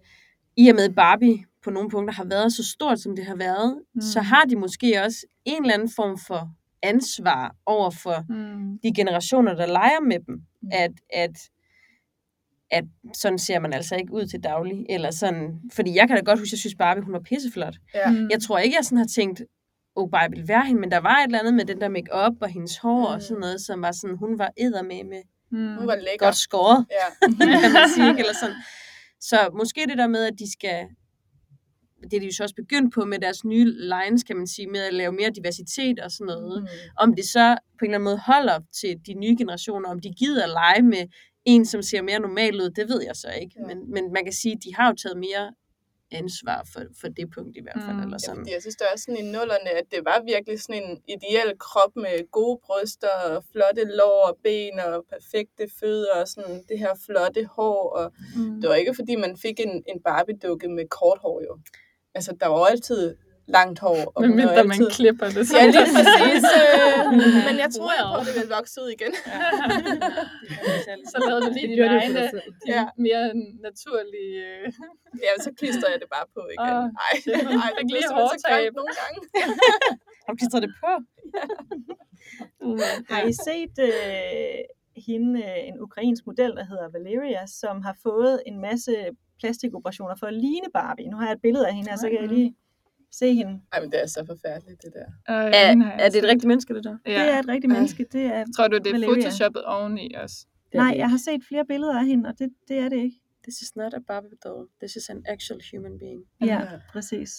i 0.56 0.68
og 0.68 0.74
med 0.74 0.88
Barbie 0.94 1.44
på 1.64 1.70
nogle 1.70 1.90
punkter 1.90 2.14
har 2.14 2.24
været 2.24 2.52
så 2.52 2.64
stort, 2.64 3.00
som 3.00 3.16
det 3.16 3.24
har 3.24 3.36
været, 3.36 3.82
Mm. 3.94 4.00
så 4.00 4.20
har 4.20 4.44
de 4.44 4.56
måske 4.56 5.02
også 5.02 5.26
en 5.44 5.62
eller 5.62 5.74
anden 5.74 5.90
form 5.96 6.18
for 6.26 6.50
ansvar 6.82 7.56
over 7.66 7.90
for 7.90 8.24
mm, 8.28 8.78
de 8.82 8.92
generationer, 8.96 9.54
der 9.54 9.66
leger 9.66 10.00
med 10.00 10.18
dem, 10.26 10.34
mm. 10.62 10.68
at, 10.72 10.92
at, 11.12 11.36
at 12.74 12.84
sådan 13.14 13.38
ser 13.38 13.58
man 13.58 13.72
altså 13.72 13.96
ikke 13.96 14.12
ud 14.12 14.26
til 14.26 14.40
daglig, 14.44 14.86
eller 14.88 15.10
sådan, 15.10 15.60
fordi 15.72 15.94
jeg 15.96 16.08
kan 16.08 16.16
da 16.16 16.22
godt 16.22 16.38
huske, 16.38 16.48
at 16.48 16.52
jeg 16.52 16.58
synes 16.58 16.74
Barbie, 16.74 17.04
hun 17.04 17.12
var 17.12 17.20
pisseflot. 17.20 17.74
Ja. 17.94 18.10
mm, 18.10 18.28
Jeg 18.30 18.40
tror 18.42 18.58
ikke, 18.58 18.76
jeg 18.76 18.84
sådan 18.84 18.98
har 18.98 19.06
tænkt, 19.06 19.42
oh, 19.96 20.10
bare 20.10 20.30
ville 20.30 20.48
være 20.48 20.64
hende, 20.66 20.80
men 20.80 20.90
der 20.90 20.98
var 21.00 21.16
et 21.18 21.24
eller 21.24 21.38
andet 21.38 21.54
med 21.54 21.64
den 21.64 21.80
der 21.80 21.88
make-up 21.88 22.32
og 22.40 22.48
hendes 22.48 22.76
hår 22.78 22.98
mm. 23.08 23.14
og 23.14 23.22
sådan 23.22 23.40
noget, 23.40 23.60
som 23.60 23.82
var 23.82 23.92
sådan, 23.92 24.16
hun 24.16 24.38
var 24.38 24.50
eddermame 24.56 25.08
med 25.08 25.22
mm, 25.50 25.76
Hun 25.78 25.86
var 25.86 25.96
lækker. 25.96 26.26
godt 26.26 26.36
skåret, 26.36 26.86
Ja. 26.90 27.28
kan 27.62 27.72
man 27.72 27.88
sige, 27.94 28.08
ikke? 28.08 28.20
eller 28.20 28.34
sådan. 28.42 28.56
Så 29.20 29.36
måske 29.58 29.80
det 29.88 29.98
der 29.98 30.06
med, 30.06 30.24
at 30.24 30.32
de 30.38 30.52
skal, 30.52 30.78
det 32.10 32.16
er 32.16 32.20
de 32.20 32.26
jo 32.26 32.32
så 32.32 32.42
også 32.42 32.54
begyndt 32.54 32.94
på 32.94 33.04
med 33.04 33.18
deres 33.18 33.44
nye 33.44 33.64
lines, 33.64 34.22
kan 34.24 34.36
man 34.36 34.46
sige, 34.46 34.66
med 34.66 34.80
at 34.80 34.94
lave 34.94 35.12
mere 35.12 35.30
diversitet 35.30 36.00
og 36.00 36.10
sådan 36.10 36.26
noget. 36.26 36.62
Mm. 36.62 36.68
Om 36.98 37.14
det 37.14 37.24
så 37.24 37.56
på 37.78 37.84
en 37.84 37.90
eller 37.90 37.94
anden 37.98 38.04
måde 38.04 38.18
holder 38.26 38.58
til 38.80 38.94
de 39.06 39.14
nye 39.14 39.34
generationer, 39.38 39.88
om 39.88 40.00
de 40.00 40.10
gider 40.18 40.42
at 40.44 40.50
lege 40.50 40.82
med 40.82 41.04
en, 41.44 41.66
som 41.66 41.82
ser 41.82 42.02
mere 42.02 42.18
normal 42.20 42.54
ud, 42.60 42.70
det 42.70 42.88
ved 42.88 43.02
jeg 43.02 43.16
så 43.16 43.28
ikke. 43.40 43.54
Ja. 43.56 43.62
Ja. 43.68 43.74
Men, 43.74 43.90
men 43.90 44.12
man 44.12 44.24
kan 44.24 44.32
sige, 44.32 44.52
at 44.52 44.58
de 44.64 44.74
har 44.74 44.88
jo 44.90 44.94
taget 45.02 45.18
mere 45.18 45.52
ansvar 46.10 46.66
for, 46.72 46.80
for 47.00 47.08
det 47.08 47.26
punkt 47.34 47.56
i 47.56 47.62
hvert 47.62 47.80
fald. 47.86 47.96
Mm. 47.96 48.02
Eller 48.02 48.18
Ja, 48.20 48.26
sådan. 48.26 48.40
fordi 48.40 48.52
jeg 48.52 48.60
synes, 48.60 48.76
det 48.76 48.86
er 48.92 48.96
sådan 48.98 49.16
i 49.24 49.26
nullerne, 49.34 49.70
at 49.80 49.86
det 49.90 50.00
var 50.04 50.22
virkelig 50.32 50.60
sådan 50.62 50.82
en 50.82 51.02
ideel 51.14 51.50
krop 51.58 51.92
med 51.96 52.30
gode 52.30 52.58
bryster 52.66 53.14
og 53.28 53.44
flotte 53.52 53.84
lår 53.98 54.20
og 54.28 54.38
ben 54.44 54.78
og 54.78 55.04
perfekte 55.12 55.64
fødder 55.80 56.14
og 56.20 56.28
sådan 56.28 56.62
det 56.68 56.78
her 56.78 56.94
flotte 57.06 57.44
hår. 57.56 57.80
Og 57.98 58.12
mm. 58.36 58.60
det 58.60 58.68
var 58.70 58.74
ikke, 58.74 58.94
fordi 58.94 59.14
man 59.16 59.36
fik 59.36 59.60
en, 59.60 59.74
en 59.92 59.98
Barbie-dukke 60.06 60.68
med 60.68 60.84
kort 60.88 61.18
hår 61.24 61.42
jo. 61.48 61.58
Altså, 62.14 62.36
der 62.40 62.46
var 62.46 62.64
altid 62.64 63.16
langt 63.46 63.78
hår. 63.84 64.12
Og 64.14 64.20
Men 64.22 64.30
mindre 64.36 64.54
altid... 64.56 64.68
man 64.82 64.90
klipper 64.98 65.26
det. 65.36 65.42
Ja, 65.58 65.62
lige 65.76 65.88
præcis. 65.96 66.44
Øh, 66.58 66.98
men 67.48 67.54
jeg 67.64 67.70
tror 67.76 67.88
well. 67.90 68.06
på, 68.14 68.20
at 68.20 68.26
det 68.28 68.34
vil 68.40 68.48
vokse 68.58 68.76
ud 68.84 68.88
igen. 68.96 69.12
så 71.12 71.16
lavede 71.26 71.42
du 71.46 71.50
lige 71.56 71.68
Det 71.68 71.76
dine 71.76 71.88
det 71.94 72.02
egne, 72.02 72.22
Ja. 72.74 72.82
mere 73.06 73.24
naturlige... 73.68 74.36
Øh, 74.50 74.66
Ja, 75.26 75.32
så 75.46 75.50
klister 75.60 75.86
jeg 75.92 75.98
det 76.02 76.08
bare 76.16 76.26
på 76.36 76.40
igen. 76.56 76.74
Ej, 77.06 77.14
shit, 77.22 77.46
hun 77.48 77.56
ej, 77.64 77.70
det 77.76 77.82
lige 77.82 77.88
bliver 77.90 78.08
simpelthen 78.08 78.40
så 78.44 78.48
grimt 78.52 78.76
nogle 78.80 78.94
gange. 79.02 79.18
Har 80.24 80.30
du 80.32 80.36
klistret 80.40 80.62
det 80.66 80.72
på? 80.82 80.92
Har 83.12 83.20
I 83.30 83.32
set 83.48 83.76
øh, 83.90 84.58
hende, 85.06 85.32
øh, 85.48 85.68
en 85.70 85.76
ukrainsk 85.86 86.22
model, 86.30 86.50
der 86.58 86.64
hedder 86.70 86.88
Valeria, 86.96 87.42
som 87.60 87.82
har 87.82 87.96
fået 88.02 88.42
en 88.46 88.56
masse 88.68 88.94
plastikoperationer 89.40 90.16
for 90.20 90.26
at 90.26 90.34
ligne 90.34 90.68
Barbie? 90.74 91.08
Nu 91.10 91.16
har 91.16 91.26
jeg 91.26 91.32
et 91.38 91.42
billede 91.46 91.66
af 91.68 91.74
hende 91.74 91.90
her, 91.90 91.96
så 91.96 92.08
kan 92.08 92.18
jeg 92.20 92.28
lige 92.28 92.50
se 93.18 93.34
hende. 93.34 93.60
Ej, 93.72 93.80
men 93.80 93.90
det 93.92 94.02
er 94.02 94.06
så 94.06 94.24
forfærdeligt, 94.26 94.82
det 94.82 94.92
der. 94.94 95.06
øh, 95.46 95.52
Er, 95.54 95.90
er 96.04 96.08
det 96.08 96.18
et 96.18 96.24
rigtigt 96.24 96.44
menneske, 96.48 96.74
det 96.74 96.84
der? 96.84 96.96
Ja. 97.06 97.12
Det 97.12 97.34
er 97.34 97.38
et 97.38 97.48
rigtigt 97.48 97.72
Ej. 97.72 97.76
menneske. 97.78 98.06
Det 98.12 98.24
er, 98.24 98.44
Tror 98.56 98.68
du, 98.68 98.78
det 98.78 98.86
er 98.86 98.92
Valeria. 98.92 99.12
photoshoppet 99.14 99.64
oveni 99.64 100.14
os? 100.24 100.46
nej, 100.74 100.94
jeg 100.96 101.10
har 101.10 101.16
set 101.18 101.40
flere 101.48 101.64
billeder 101.66 101.98
af 101.98 102.06
hende, 102.06 102.28
og 102.28 102.38
det, 102.38 102.48
det 102.68 102.78
er 102.78 102.88
det 102.88 102.96
ikke. 102.96 103.16
This 103.42 103.60
is 103.60 103.76
not 103.76 103.94
a 103.94 103.98
Barbie 104.08 104.30
doll. 104.44 104.68
This 104.82 104.96
is 104.96 105.08
an 105.10 105.22
actual 105.28 105.60
human 105.72 105.98
being. 105.98 106.22
Ja, 106.40 106.46
Ja. 106.46 106.68
præcis. 106.92 107.30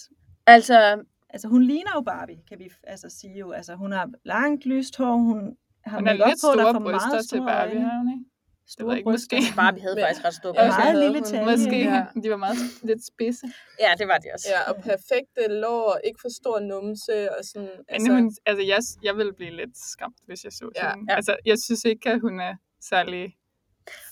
Altså, 0.46 1.02
Altså, 1.30 1.48
hun 1.48 1.62
ligner 1.62 1.90
jo 1.94 2.00
Barbie, 2.00 2.38
kan 2.48 2.58
vi 2.58 2.70
altså 2.84 3.08
sige 3.20 3.38
jo. 3.38 3.50
Altså, 3.50 3.74
hun 3.74 3.92
har 3.92 4.10
langt, 4.24 4.66
lyst 4.66 4.96
hår, 4.96 5.16
hun 5.16 5.56
har 5.84 5.96
Hun 5.98 6.04
makeup 6.04 6.26
lidt 6.28 6.38
på, 6.44 6.48
der 6.58 6.62
store 6.62 6.72
får 6.74 6.80
bryster 6.80 7.08
meget 7.08 7.20
til 7.22 7.28
store 7.28 7.46
Barbie, 7.46 7.76
øjne. 7.76 7.88
har 7.90 7.98
hun 7.98 8.08
ikke? 8.12 8.24
Det 8.66 8.72
Store 8.72 8.88
jeg 8.90 8.98
ikke, 8.98 9.10
bryster. 9.10 9.36
måske. 9.36 9.56
Barbie 9.56 9.82
havde 9.82 9.96
faktisk 10.00 10.24
ret 10.24 10.34
stor 10.34 10.48
Ja, 10.48 10.60
bryst. 10.66 10.78
meget 10.78 10.92
havde 10.92 11.04
lille 11.12 11.20
tale. 11.30 11.44
Måske. 11.50 11.78
Ja. 11.84 12.06
De 12.22 12.30
var 12.30 12.36
meget 12.36 12.56
lidt 12.82 13.06
spidse. 13.06 13.46
Ja, 13.80 13.90
det 13.98 14.06
var 14.08 14.18
de 14.18 14.28
også. 14.34 14.48
Ja, 14.54 14.60
og 14.70 14.74
perfekte 14.82 15.42
lår, 15.62 16.00
ikke 16.04 16.18
for 16.22 16.28
stor 16.40 16.60
numse, 16.60 17.16
og 17.38 17.44
sådan, 17.44 17.68
Altså, 17.68 17.84
altså, 17.88 18.12
hun, 18.12 18.32
altså 18.46 18.62
jeg, 18.72 18.80
jeg 19.02 19.16
ville 19.16 19.32
blive 19.32 19.50
lidt 19.50 19.78
skræmt, 19.92 20.16
hvis 20.26 20.44
jeg 20.44 20.52
så 20.52 20.70
Ja. 20.76 20.90
hende. 20.94 21.12
Ja. 21.12 21.16
Altså, 21.16 21.36
jeg 21.44 21.58
synes 21.58 21.84
ikke, 21.84 22.10
at 22.10 22.20
hun 22.20 22.40
er 22.40 22.54
særlig 22.80 23.36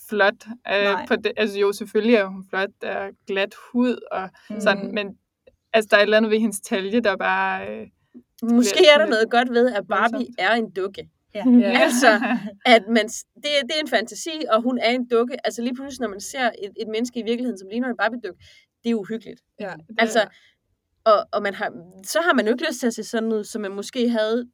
flot. 0.08 0.40
Øh, 0.72 0.82
Nej. 0.84 1.06
på 1.06 1.16
det, 1.16 1.32
altså 1.36 1.58
jo, 1.58 1.72
selvfølgelig 1.72 2.14
er 2.14 2.26
hun 2.26 2.44
flot, 2.50 2.70
der 2.82 2.88
er 2.88 3.10
glat 3.26 3.54
hud 3.72 3.96
og 4.12 4.28
Mm. 4.50 4.60
sådan, 4.60 4.94
men 4.94 5.18
altså, 5.72 5.88
der 5.90 5.96
er 5.96 6.00
et 6.00 6.04
eller 6.04 6.16
andet 6.16 6.30
ved 6.30 6.38
hendes 6.40 6.60
talje, 6.60 7.00
der 7.00 7.16
bare... 7.16 7.68
Øh, 7.68 7.86
Måske 8.42 8.86
er 8.94 8.98
der 8.98 9.06
noget 9.06 9.30
godt 9.30 9.50
ved, 9.50 9.72
at 9.74 9.82
Barbie 9.88 10.26
er 10.38 10.52
en 10.52 10.70
dukke. 10.70 11.08
Ja. 11.34 11.44
Ja. 11.64 11.78
Altså, 11.84 12.08
at 12.66 12.82
man, 12.88 13.06
det, 13.08 13.44
det 13.62 13.70
er 13.76 13.80
en 13.80 13.88
fantasi, 13.88 14.30
og 14.52 14.62
hun 14.62 14.78
er 14.78 14.90
en 14.90 15.06
dukke. 15.08 15.46
Altså 15.46 15.62
lige 15.62 15.74
pludselig, 15.74 16.00
når 16.00 16.08
man 16.08 16.20
ser 16.20 16.46
et, 16.46 16.72
et 16.80 16.88
menneske 16.88 17.20
i 17.20 17.22
virkeligheden, 17.22 17.58
som 17.58 17.68
ligner 17.68 17.88
en 17.88 17.96
Barbie-dukke, 17.96 18.44
det 18.84 18.90
er 18.90 18.94
uhyggeligt. 18.94 19.40
ja. 19.60 19.72
Altså, 19.98 20.28
og, 21.04 21.26
og 21.32 21.42
man 21.42 21.54
har, 21.54 21.72
så 22.04 22.20
har 22.20 22.32
man 22.34 22.46
jo 22.46 22.52
ikke 22.52 22.66
lyst 22.68 22.80
til 22.80 22.86
at 22.86 22.94
se 22.94 23.04
sådan 23.04 23.32
ud, 23.32 23.44
som 23.44 23.62
man 23.62 23.72
måske 23.74 24.08
havde, 24.08 24.48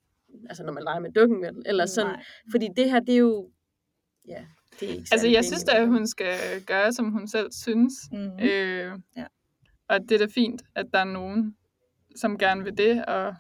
altså 0.49 0.63
når 0.65 0.73
man 0.73 0.83
leger 0.83 1.01
med 1.01 1.13
dukken, 1.13 1.43
vel? 1.43 1.63
eller 1.67 1.87
sådan. 1.87 2.11
Nej. 2.13 2.23
Fordi 2.51 2.69
det 2.77 2.91
her, 2.91 3.01
det 3.01 3.15
er 3.15 3.19
jo, 3.19 3.51
ja, 4.29 4.45
det 4.81 4.89
er 4.89 4.93
ikke 4.93 5.09
altså, 5.13 5.29
jeg 5.29 5.45
synes 5.45 5.65
da, 5.65 5.73
at 5.77 5.87
hun 5.89 6.07
skal 6.07 6.35
gøre, 6.67 6.93
som 6.93 7.11
hun 7.11 7.29
selv 7.29 7.53
synes. 7.53 7.93
Mm. 8.13 8.39
Øh, 8.43 8.93
Ja. 9.17 9.25
Og 9.89 10.01
det 10.09 10.13
er 10.13 10.19
da 10.19 10.27
fint, 10.35 10.63
at 10.75 10.87
der 10.93 10.99
er 10.99 11.05
nogen, 11.05 11.57
som 12.17 12.39
gerne 12.39 12.65
vil 12.65 12.79
det. 12.79 13.05
Og, 13.05 13.35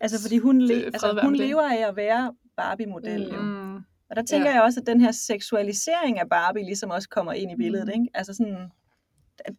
Altså, 0.00 0.22
fordi 0.22 0.38
hun, 0.38 0.60
le- 0.62 0.74
Det 0.74 0.80
er 0.82 0.84
altså, 0.86 1.18
hun 1.22 1.32
det. 1.32 1.40
lever 1.40 1.62
af 1.62 1.88
at 1.88 1.96
være 1.96 2.34
Barbie-model. 2.56 3.32
Mm. 3.32 3.74
jo. 3.74 3.80
Og 4.10 4.16
der 4.16 4.22
tænker 4.22 4.48
Ja. 4.48 4.54
jeg 4.54 4.62
også, 4.62 4.80
at 4.80 4.86
den 4.86 5.00
her 5.00 5.12
seksualisering 5.12 6.18
af 6.20 6.28
Barbie 6.28 6.64
ligesom 6.64 6.90
også 6.90 7.08
kommer 7.08 7.32
ind 7.32 7.52
i 7.52 7.56
billedet. 7.56 7.86
Mm. 7.86 7.92
Ikke? 7.92 8.10
Altså 8.14 8.34
sådan, 8.34 8.68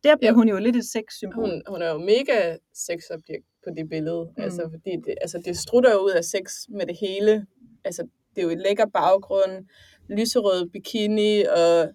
der 0.03 0.15
bliver 0.15 0.31
Ja. 0.31 0.31
hun 0.31 0.49
jo 0.49 0.57
lidt 0.57 0.75
et 0.75 0.85
sexsymbol. 0.85 1.43
Hun, 1.49 1.61
hun 1.67 1.81
er 1.81 1.89
jo 1.91 1.97
mega 1.97 2.57
sexobjekt 2.73 3.45
på 3.63 3.69
det 3.77 3.89
billede. 3.89 4.29
Mm. 4.37 4.43
Altså, 4.43 4.69
fordi 4.73 4.91
det, 5.05 5.15
altså, 5.21 5.41
det 5.45 5.57
strutter 5.57 5.91
jo 5.91 5.97
ud 5.99 6.11
af 6.11 6.23
sex 6.23 6.53
med 6.69 6.85
det 6.85 6.97
hele. 7.01 7.45
Altså, 7.85 8.01
det 8.35 8.41
er 8.41 8.45
jo 8.45 8.49
et 8.49 8.57
lækker 8.57 8.85
baggrund, 8.85 9.65
lyserød 10.09 10.69
bikini 10.69 11.43
og 11.43 11.89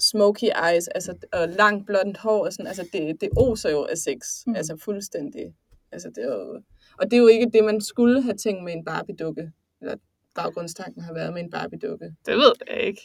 smoky 0.00 0.44
eyes, 0.70 0.88
altså, 0.88 1.14
og 1.32 1.48
langt 1.48 1.86
blondt 1.86 2.18
hår. 2.18 2.44
Og 2.46 2.52
sådan, 2.52 2.66
altså, 2.66 2.88
det, 2.92 3.20
det 3.20 3.28
oser 3.36 3.70
jo 3.70 3.84
af 3.84 3.98
sex. 3.98 4.16
Mm. 4.46 4.54
Altså, 4.54 4.76
fuldstændig. 4.76 5.54
Altså, 5.92 6.08
det 6.14 6.24
er 6.24 6.34
jo, 6.36 6.62
og 6.98 7.04
det 7.10 7.12
er 7.12 7.20
jo 7.20 7.26
ikke 7.26 7.50
det, 7.54 7.64
man 7.64 7.80
skulle 7.80 8.22
have 8.22 8.36
tænkt 8.36 8.64
med 8.64 8.72
en 8.72 8.84
Barbie-dukke. 8.84 9.52
Eller 9.80 9.96
baggrundstanken 10.34 11.02
har 11.02 11.14
været 11.14 11.32
med 11.32 11.42
en 11.42 11.50
Barbie-dukke. 11.50 12.04
det 12.26 12.36
ved 12.36 12.52
jeg 12.70 12.80
ikke. 12.80 13.00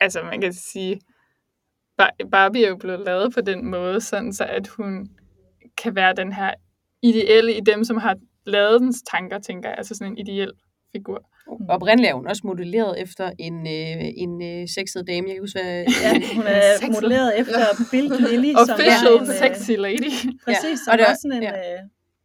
Altså, 0.00 0.22
man 0.22 0.40
kan 0.40 0.52
sige, 0.52 1.00
Bar- 1.98 2.16
Barbie 2.30 2.64
er 2.64 2.68
jo 2.68 2.76
blevet 2.76 3.00
lavet 3.00 3.34
på 3.34 3.40
den 3.40 3.66
måde, 3.66 4.00
sådan 4.00 4.32
så 4.32 4.44
at 4.44 4.68
hun 4.68 5.08
kan 5.82 5.94
være 5.96 6.14
den 6.14 6.32
her 6.32 6.54
ideelle 7.02 7.56
i 7.56 7.60
dem, 7.60 7.84
som 7.84 7.96
har 7.96 8.16
lavet 8.46 8.80
dens 8.80 9.02
tanker, 9.10 9.38
tænker 9.38 9.68
jeg. 9.68 9.78
Altså 9.78 9.94
sådan 9.94 10.12
en 10.12 10.18
ideel 10.18 10.52
figur. 10.92 11.28
Oprindeligt 11.68 12.10
er 12.10 12.14
hun 12.14 12.26
også 12.26 12.42
modelleret 12.44 13.02
efter 13.02 13.30
en, 13.38 13.66
øh, 13.66 14.04
en 14.16 14.42
øh, 14.42 14.68
sexet 14.68 15.06
dame. 15.06 15.26
Jeg 15.28 15.34
kan 15.34 15.42
huske, 15.42 15.58
hvad... 15.62 15.84
Ja, 16.02 16.12
hun 16.36 16.44
er 16.46 16.92
modelleret 16.94 17.40
efter 17.40 17.58
Bill 17.90 18.08
Lilly, 18.30 18.52
som 18.52 18.74
Official 18.74 19.12
er 19.14 19.20
en, 19.20 19.28
øh, 19.28 19.34
sexy 19.42 19.70
lady. 19.70 20.10
Præcis, 20.44 20.64
Ja, 20.70 20.76
som 20.84 20.92
og 20.92 20.98
det 20.98 21.06
også- 21.06 21.22
sådan 21.22 21.36
en, 21.36 21.42
ja. 21.42 21.72
øh, 21.74 21.80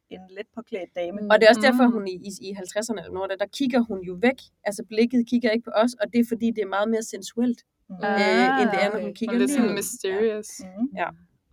en 0.10 0.20
let 0.38 0.47
påklædt 0.55 0.89
dame. 0.95 1.20
Og 1.32 1.36
det 1.39 1.45
er 1.45 1.49
også 1.49 1.62
derfor, 1.62 1.86
Mm. 1.88 1.91
hun 1.93 2.08
i, 2.08 2.12
i, 2.12 2.32
i 2.49 2.51
50'erne 2.53 2.97
eller 2.99 3.14
noget, 3.14 3.30
der, 3.30 3.36
der 3.36 3.45
kigger 3.53 3.80
hun 3.80 3.99
jo 4.01 4.14
væk. 4.22 4.39
Altså 4.64 4.84
blikket 4.89 5.28
kigger 5.30 5.49
ikke 5.49 5.66
på 5.66 5.72
os, 5.76 5.93
og 6.01 6.05
det 6.14 6.20
er 6.20 6.26
fordi, 6.28 6.47
det 6.55 6.62
er 6.62 6.68
meget 6.68 6.89
mere 6.89 7.03
sensuelt, 7.03 7.60
Mm. 7.89 7.95
øh, 7.95 8.62
end 8.62 8.70
det 8.74 8.80
er, 8.84 8.89
når 8.89 8.95
okay. 8.95 9.01
hun 9.05 9.14
kigger 9.14 9.36
er 9.36 9.39
lidt 9.39 9.51
sådan 9.51 9.66
lige. 9.66 9.76
mysterious. 9.76 10.47
Mm. 10.60 10.88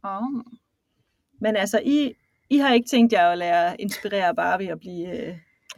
Oh. 0.02 0.22
Men 1.40 1.56
altså, 1.56 1.80
I, 1.84 2.12
I 2.50 2.56
har 2.58 2.74
ikke 2.74 2.88
tænkt 2.88 3.12
jer 3.12 3.28
at 3.28 3.38
lære 3.38 3.80
inspirere 3.80 4.34
Barbie 4.34 4.72
og 4.72 4.78
blive 4.80 5.26
øh, 5.28 5.36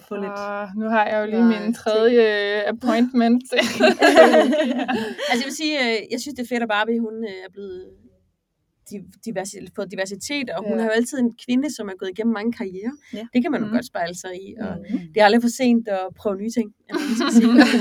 få 0.09 0.17
lidt... 0.17 0.33
Og 0.33 0.69
nu 0.77 0.87
har 0.89 1.07
jeg 1.07 1.21
jo 1.21 1.27
lige 1.31 1.49
Nej, 1.49 1.61
min 1.65 1.75
tredje 1.75 2.25
appointment. 2.69 3.43
Altså 5.31 5.43
jeg 5.43 5.45
vil 5.47 5.57
sige, 5.57 5.75
øh, 5.81 5.97
jeg 6.13 6.21
synes, 6.21 6.35
det 6.35 6.43
er 6.43 6.49
fedt, 6.49 6.63
at 6.63 6.69
Barbie 6.69 7.01
hun 7.01 7.15
øh, 7.25 7.31
er 7.47 7.51
blevet 7.53 7.87
diversi, 9.25 9.57
fået 9.77 9.91
diversitet, 9.91 10.51
og 10.51 10.65
hun 10.69 10.73
Ja. 10.73 10.81
er 10.81 10.85
jo 10.85 10.91
altid 10.91 11.19
en 11.19 11.33
kvinde, 11.47 11.75
som 11.77 11.89
er 11.89 11.93
gået 11.99 12.11
igennem 12.11 12.33
mange 12.35 12.53
karrierer. 12.53 12.93
Ja. 13.13 13.27
Det 13.35 13.43
kan 13.43 13.51
man 13.53 13.61
jo 13.61 13.67
Mhm. 13.67 13.75
godt 13.77 13.87
spejle 13.87 14.15
sig 14.15 14.31
i, 14.35 14.55
og 14.61 14.77
Mm. 14.91 14.99
det 15.15 15.21
er 15.21 15.25
aldrig 15.25 15.43
for 15.43 15.49
sent 15.49 15.89
at 15.89 16.01
prøve 16.17 16.37
nye 16.37 16.51
ting. 16.51 16.69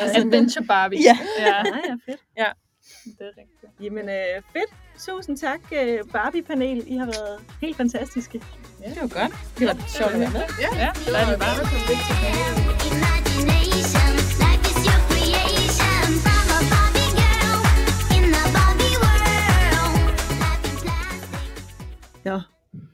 Altså, 0.04 0.20
Adventure 0.22 0.66
Barbie. 0.66 1.00
Ja. 1.10 1.18
ja. 1.40 1.46
Ja, 1.46 1.56
ja, 1.90 1.94
fedt. 2.12 2.22
Det 3.06 3.14
er 3.20 3.26
rigtigt. 3.38 3.72
Jamen, 3.82 4.10
øh, 4.10 4.42
fedt. 4.54 4.72
Tusind 5.00 5.38
tak, 5.38 5.60
øh, 5.72 6.00
Barbie-panel. 6.14 6.84
I 6.88 6.96
har 6.98 7.06
været 7.06 7.40
helt 7.62 7.78
fantastiske. 7.78 8.42
det 8.80 8.98
var 9.02 9.08
godt. 9.08 9.34
Det 9.60 9.68
var 9.68 9.78
sjovt 9.98 10.12
at 10.14 10.20
være 10.20 10.32
med. 10.32 10.42
Ja, 10.62 10.70
Ja, 10.84 10.90
det 10.96 11.08
er 11.08 11.26
var 11.26 11.32
det 11.32 11.40
bare. 11.40 13.25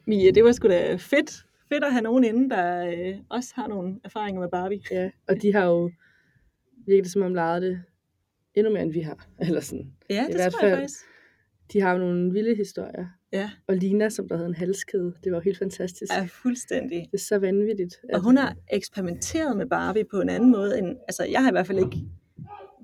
Mia, 0.08 0.32
det 0.32 0.44
var 0.44 0.52
sgu 0.52 0.68
da 0.68 0.96
fedt, 0.96 1.46
fedt 1.70 1.84
at 1.84 1.92
have 1.92 2.02
nogen 2.02 2.24
inde, 2.24 2.50
der 2.50 2.86
øh, 2.88 3.16
også 3.30 3.52
har 3.56 3.68
nogle 3.68 4.00
erfaringer 4.04 4.42
med 4.42 4.50
Barbie. 4.50 4.82
Ja, 4.92 5.10
og 5.28 5.42
de 5.42 5.54
har 5.54 5.66
jo 5.66 5.92
virkelig 6.88 7.12
som 7.12 7.22
om 7.22 7.34
lejet 7.34 7.62
det 7.62 7.82
endnu 8.56 8.74
mere, 8.74 8.84
end 8.84 8.94
vi 8.94 9.00
har. 9.00 9.28
Eller 9.48 9.62
sådan. 9.62 9.92
Ja, 10.10 10.24
I 10.24 10.28
det 10.28 10.36
hvert 10.36 10.52
tror 10.52 10.68
jeg 10.68 10.78
faktisk. 10.78 11.00
De 11.74 11.82
har 11.82 11.92
jo 11.92 11.98
nogle 11.98 12.32
vilde 12.34 12.56
historier. 12.56 13.08
Ja, 13.34 13.52
Og 13.68 13.76
Lina, 13.76 14.10
som 14.10 14.28
der 14.28 14.36
havde 14.36 14.48
en 14.50 14.56
halskæde, 14.56 15.14
det 15.24 15.32
var 15.32 15.38
jo 15.38 15.42
helt 15.42 15.58
fantastisk. 15.58 16.12
er 16.16 16.28
fuldstændig. 16.28 16.98
Det 17.12 17.18
er 17.18 17.24
så 17.24 17.38
vanvittigt. 17.38 17.96
Og 18.14 18.22
hun 18.24 18.38
har 18.38 18.56
eksperimenteret 18.72 19.58
med 19.58 19.66
Barbie 19.66 20.04
på 20.12 20.22
en 20.22 20.30
anden 20.30 20.52
måde 20.52 20.78
end, 20.80 20.98
altså 21.08 21.24
jeg 21.32 21.42
har 21.42 21.50
i 21.50 21.54
hvert 21.54 21.68
fald 21.68 21.80
ikke 21.80 21.98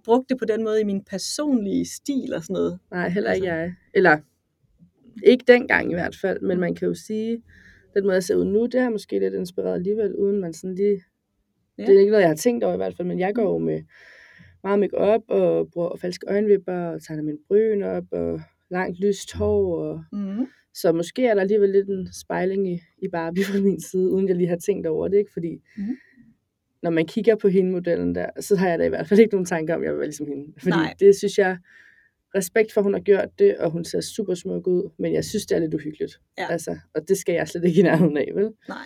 brugt 0.03 0.29
det 0.29 0.37
på 0.39 0.45
den 0.45 0.63
måde 0.63 0.81
i 0.81 0.83
min 0.83 1.03
personlige 1.03 1.85
stil 1.85 2.33
og 2.35 2.43
sådan 2.43 2.53
noget. 2.53 2.79
Nej, 2.91 3.09
heller 3.09 3.31
ikke 3.31 3.51
Altså- 3.51 3.61
jeg. 3.61 3.73
Eller 3.93 4.17
ikke 5.23 5.43
dengang 5.47 5.91
i 5.91 5.93
hvert 5.93 6.15
fald, 6.21 6.41
men 6.41 6.59
man 6.59 6.75
kan 6.75 6.87
jo 6.87 6.93
sige, 6.93 7.43
den 7.93 8.03
måde 8.03 8.13
jeg 8.13 8.23
ser 8.23 8.35
ud 8.35 8.45
nu, 8.45 8.65
det 8.65 8.81
har 8.81 8.89
måske 8.89 9.19
lidt 9.19 9.33
inspireret 9.33 9.73
alligevel, 9.75 10.15
uden 10.15 10.41
man 10.41 10.53
sådan 10.53 10.75
lige... 10.75 11.01
Ja. 11.77 11.85
Det 11.85 11.95
er 11.95 11.99
ikke 11.99 12.11
noget, 12.11 12.21
jeg 12.21 12.29
har 12.29 12.35
tænkt 12.35 12.63
over 12.63 12.73
i 12.73 12.77
hvert 12.77 12.95
fald, 12.95 13.07
men 13.07 13.19
jeg 13.19 13.35
går 13.35 13.43
jo 13.43 13.57
med 13.57 13.81
meget 14.63 14.79
make 14.79 14.97
og 14.97 15.71
bruger 15.71 15.97
falske 15.97 16.25
øjenvipper 16.29 16.73
og 16.87 17.03
tegner 17.03 17.23
min 17.23 17.37
bryn 17.47 17.81
op 17.83 18.03
og 18.11 18.41
langt 18.71 18.99
lyst 18.99 19.33
hår. 19.33 19.77
Og... 19.83 20.03
Mm. 20.11 20.47
Så 20.73 20.91
måske 20.91 21.25
er 21.27 21.33
der 21.33 21.41
alligevel 21.41 21.69
lidt 21.69 21.89
en 21.89 22.07
spejling 22.13 22.73
i, 22.73 22.79
i 22.97 23.07
Barbie 23.11 23.43
fra 23.43 23.59
min 23.61 23.81
side, 23.81 24.11
uden 24.11 24.27
jeg 24.27 24.35
lige 24.35 24.49
har 24.49 24.57
tænkt 24.57 24.87
over 24.87 25.07
det, 25.07 25.17
ikke? 25.17 25.33
Fordi 25.33 25.61
Mhm. 25.77 25.97
når 26.83 26.89
man 26.89 27.05
kigger 27.05 27.35
på 27.35 27.47
hende 27.47 27.71
modellen 27.71 28.15
der, 28.15 28.29
så 28.39 28.55
har 28.55 28.69
jeg 28.69 28.79
da 28.79 28.85
i 28.85 28.89
hvert 28.89 29.07
fald 29.07 29.19
ikke 29.19 29.33
nogen 29.33 29.45
tanker 29.45 29.75
om, 29.75 29.81
at 29.81 29.85
jeg 29.85 29.91
vil 29.91 29.99
være 29.99 30.07
ligesom 30.07 30.27
hende. 30.27 30.53
Fordi 30.57 30.69
Nej. 30.69 30.95
det 30.99 31.15
synes 31.15 31.37
jeg, 31.37 31.57
respekt 32.37 32.73
for, 32.73 32.81
at 32.81 32.85
hun 32.85 32.93
har 32.93 33.01
gjort 33.01 33.39
det, 33.39 33.57
og 33.57 33.71
hun 33.71 33.85
ser 33.85 34.01
super 34.01 34.35
smuk 34.35 34.67
ud, 34.67 34.89
men 34.99 35.13
jeg 35.13 35.25
synes, 35.25 35.45
det 35.45 35.55
er 35.55 35.59
lidt 35.59 35.73
uhyggeligt. 35.73 36.19
Ja. 36.37 36.51
Altså, 36.51 36.77
og 36.95 37.07
det 37.07 37.17
skal 37.17 37.35
jeg 37.35 37.47
slet 37.47 37.63
ikke 37.65 37.79
i 37.79 37.83
nærheden 37.83 38.17
af, 38.17 38.31
vel? 38.35 38.49
Nej. 38.67 38.77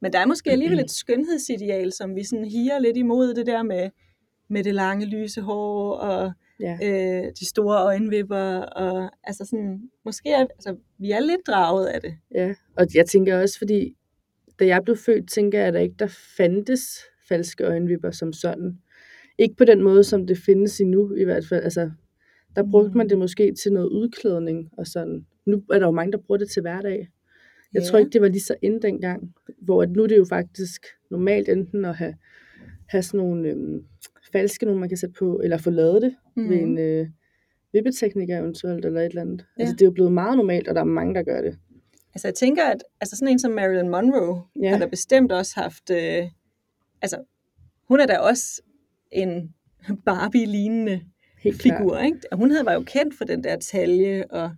Men 0.00 0.12
der 0.12 0.18
er 0.18 0.26
måske 0.26 0.50
alligevel 0.50 0.80
et 0.80 0.90
skønhedsideal, 0.90 1.92
som 1.92 2.16
vi 2.16 2.24
sådan 2.24 2.44
higer 2.44 2.78
lidt 2.78 2.96
imod 2.96 3.34
det 3.34 3.46
der 3.46 3.62
med, 3.62 3.90
med 4.50 4.64
det 4.64 4.74
lange 4.74 5.06
lyse 5.06 5.40
hår 5.40 5.94
og 5.94 6.32
Ja. 6.60 6.78
øh, 6.82 7.32
de 7.40 7.48
store 7.48 7.82
øjenvipper. 7.82 8.58
Og, 8.60 9.10
altså 9.24 9.44
sådan, 9.44 9.80
måske 10.04 10.28
er, 10.30 10.40
altså, 10.40 10.76
vi 10.98 11.10
er 11.10 11.20
lidt 11.20 11.40
draget 11.46 11.86
af 11.86 12.00
det. 12.00 12.14
Ja, 12.34 12.54
og 12.76 12.86
jeg 12.94 13.06
tænker 13.06 13.38
også, 13.40 13.58
fordi 13.58 13.96
da 14.58 14.66
jeg 14.66 14.82
blev 14.84 14.96
født, 14.96 15.30
tænker 15.30 15.58
jeg, 15.58 15.68
at 15.68 15.74
der 15.74 15.80
ikke 15.80 15.94
der 15.98 16.18
fandtes 16.36 16.80
falske 17.28 17.64
øjenvipper 17.64 18.10
som 18.10 18.32
sådan. 18.32 18.78
Ikke 19.38 19.56
på 19.56 19.64
den 19.64 19.82
måde, 19.82 20.04
som 20.04 20.26
det 20.26 20.38
findes 20.38 20.80
endnu 20.80 21.14
i 21.14 21.24
hvert 21.24 21.44
fald. 21.48 21.64
Altså, 21.64 21.90
der 22.56 22.70
brugte 22.70 22.96
man 22.96 23.08
det 23.08 23.18
måske 23.18 23.54
til 23.62 23.72
noget 23.72 23.88
udklædning 23.88 24.70
og 24.78 24.86
sådan. 24.86 25.26
Nu 25.46 25.62
er 25.72 25.78
der 25.78 25.86
jo 25.86 25.92
mange, 25.92 26.12
der 26.12 26.18
bruger 26.18 26.38
det 26.38 26.50
til 26.50 26.62
hverdag. 26.62 27.08
Jeg 27.74 27.82
Ja. 27.82 27.86
tror 27.86 27.98
ikke, 27.98 28.10
det 28.10 28.20
var 28.20 28.28
lige 28.28 28.42
så 28.42 28.54
ind 28.62 28.80
dengang, 28.80 29.34
hvor 29.62 29.82
at 29.82 29.90
nu 29.90 30.02
er 30.02 30.06
det 30.06 30.16
jo 30.16 30.24
faktisk 30.24 30.86
normalt 31.10 31.48
enten 31.48 31.84
at 31.84 31.96
have, 31.96 32.14
have 32.88 33.02
sådan 33.02 33.18
nogle 33.18 33.48
øhm, 33.48 33.84
falske, 34.32 34.64
nogle 34.64 34.80
man 34.80 34.88
kan 34.88 34.98
sætte 34.98 35.14
på, 35.18 35.40
eller 35.44 35.58
få 35.58 35.70
lavet 35.70 36.02
det 36.02 36.14
mm. 36.36 36.48
ved 36.50 36.56
en 36.56 36.78
øh, 36.78 37.06
vippetekniker 37.72 38.38
eventuelt, 38.38 38.84
eller 38.84 39.00
et 39.00 39.06
eller 39.06 39.22
andet. 39.22 39.44
Ja. 39.58 39.62
Altså, 39.62 39.72
det 39.74 39.82
er 39.82 39.86
jo 39.86 39.92
blevet 39.92 40.12
meget 40.12 40.36
normalt, 40.36 40.68
og 40.68 40.74
der 40.74 40.80
er 40.80 40.84
mange, 40.84 41.14
der 41.14 41.22
gør 41.22 41.42
det. 41.42 41.58
Altså 42.14 42.28
jeg 42.28 42.34
tænker, 42.34 42.64
at 42.64 42.84
altså 43.00 43.16
sådan 43.16 43.32
en 43.32 43.38
som 43.38 43.52
Marilyn 43.52 43.88
Monroe 43.88 44.42
ja. 44.62 44.70
har 44.70 44.78
da 44.78 44.86
bestemt 44.86 45.32
også 45.32 45.52
haft, 45.56 45.90
øh, 45.90 46.24
altså 47.02 47.24
hun 47.88 48.00
er 48.00 48.06
da 48.06 48.18
også 48.18 48.62
en 49.12 49.54
Barbie-lignende 50.06 51.00
Helt 51.42 51.62
figur, 51.62 51.98
ikke? 51.98 52.18
Og 52.32 52.38
hun 52.38 52.50
havde 52.50 52.64
var 52.66 52.72
jo 52.72 52.82
kendt 52.86 53.14
for 53.18 53.24
den 53.24 53.44
der 53.44 53.56
talje 53.56 54.24
og 54.30 54.50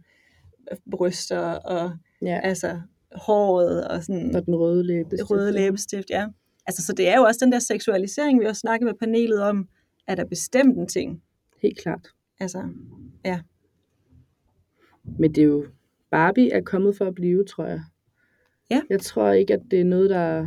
bryster 0.90 1.38
og 1.40 1.96
Ja. 2.22 2.40
altså 2.42 2.80
håret 3.14 3.88
og 3.88 4.04
sådan 4.04 4.36
Og 4.36 4.46
den 4.46 4.54
røde 4.56 4.84
læbe. 4.84 5.16
det 5.16 5.30
røde 5.30 5.52
læbestift, 5.52 6.10
ja. 6.10 6.26
Altså, 6.66 6.86
så 6.86 6.92
det 6.92 7.08
er 7.08 7.16
jo 7.16 7.22
også 7.22 7.44
den 7.44 7.52
der 7.52 7.58
seksualisering, 7.58 8.40
vi 8.40 8.44
også 8.44 8.60
snakkede 8.60 8.86
med 8.90 8.94
panelet 8.98 9.42
om, 9.42 9.68
at 10.06 10.18
der 10.18 10.24
bestemt 10.24 10.78
en 10.78 10.86
ting. 10.86 11.22
Helt 11.62 11.78
klart. 11.78 12.08
Altså, 12.40 12.62
Men 15.18 15.34
det 15.34 15.42
er 15.42 15.46
jo, 15.46 15.66
Barbie 16.10 16.52
er 16.52 16.60
kommet 16.60 16.96
for 16.96 17.04
at 17.04 17.14
blive, 17.14 17.44
tror 17.44 17.66
jeg. 17.66 17.80
Ja. 18.70 18.82
Jeg 18.90 19.00
tror 19.00 19.30
ikke, 19.30 19.54
at 19.54 19.60
det 19.70 19.80
er 19.80 19.84
noget, 19.84 20.10
der 20.10 20.46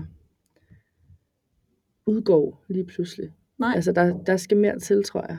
udgår 2.05 2.63
lige 2.67 2.85
pludselig. 2.85 3.33
nej, 3.57 3.71
altså, 3.75 3.89
Altså, 3.89 4.03
der, 4.03 4.23
der 4.23 4.37
skal 4.37 4.57
mere 4.57 4.79
til, 4.79 5.03
tror 5.03 5.25
jeg. 5.29 5.37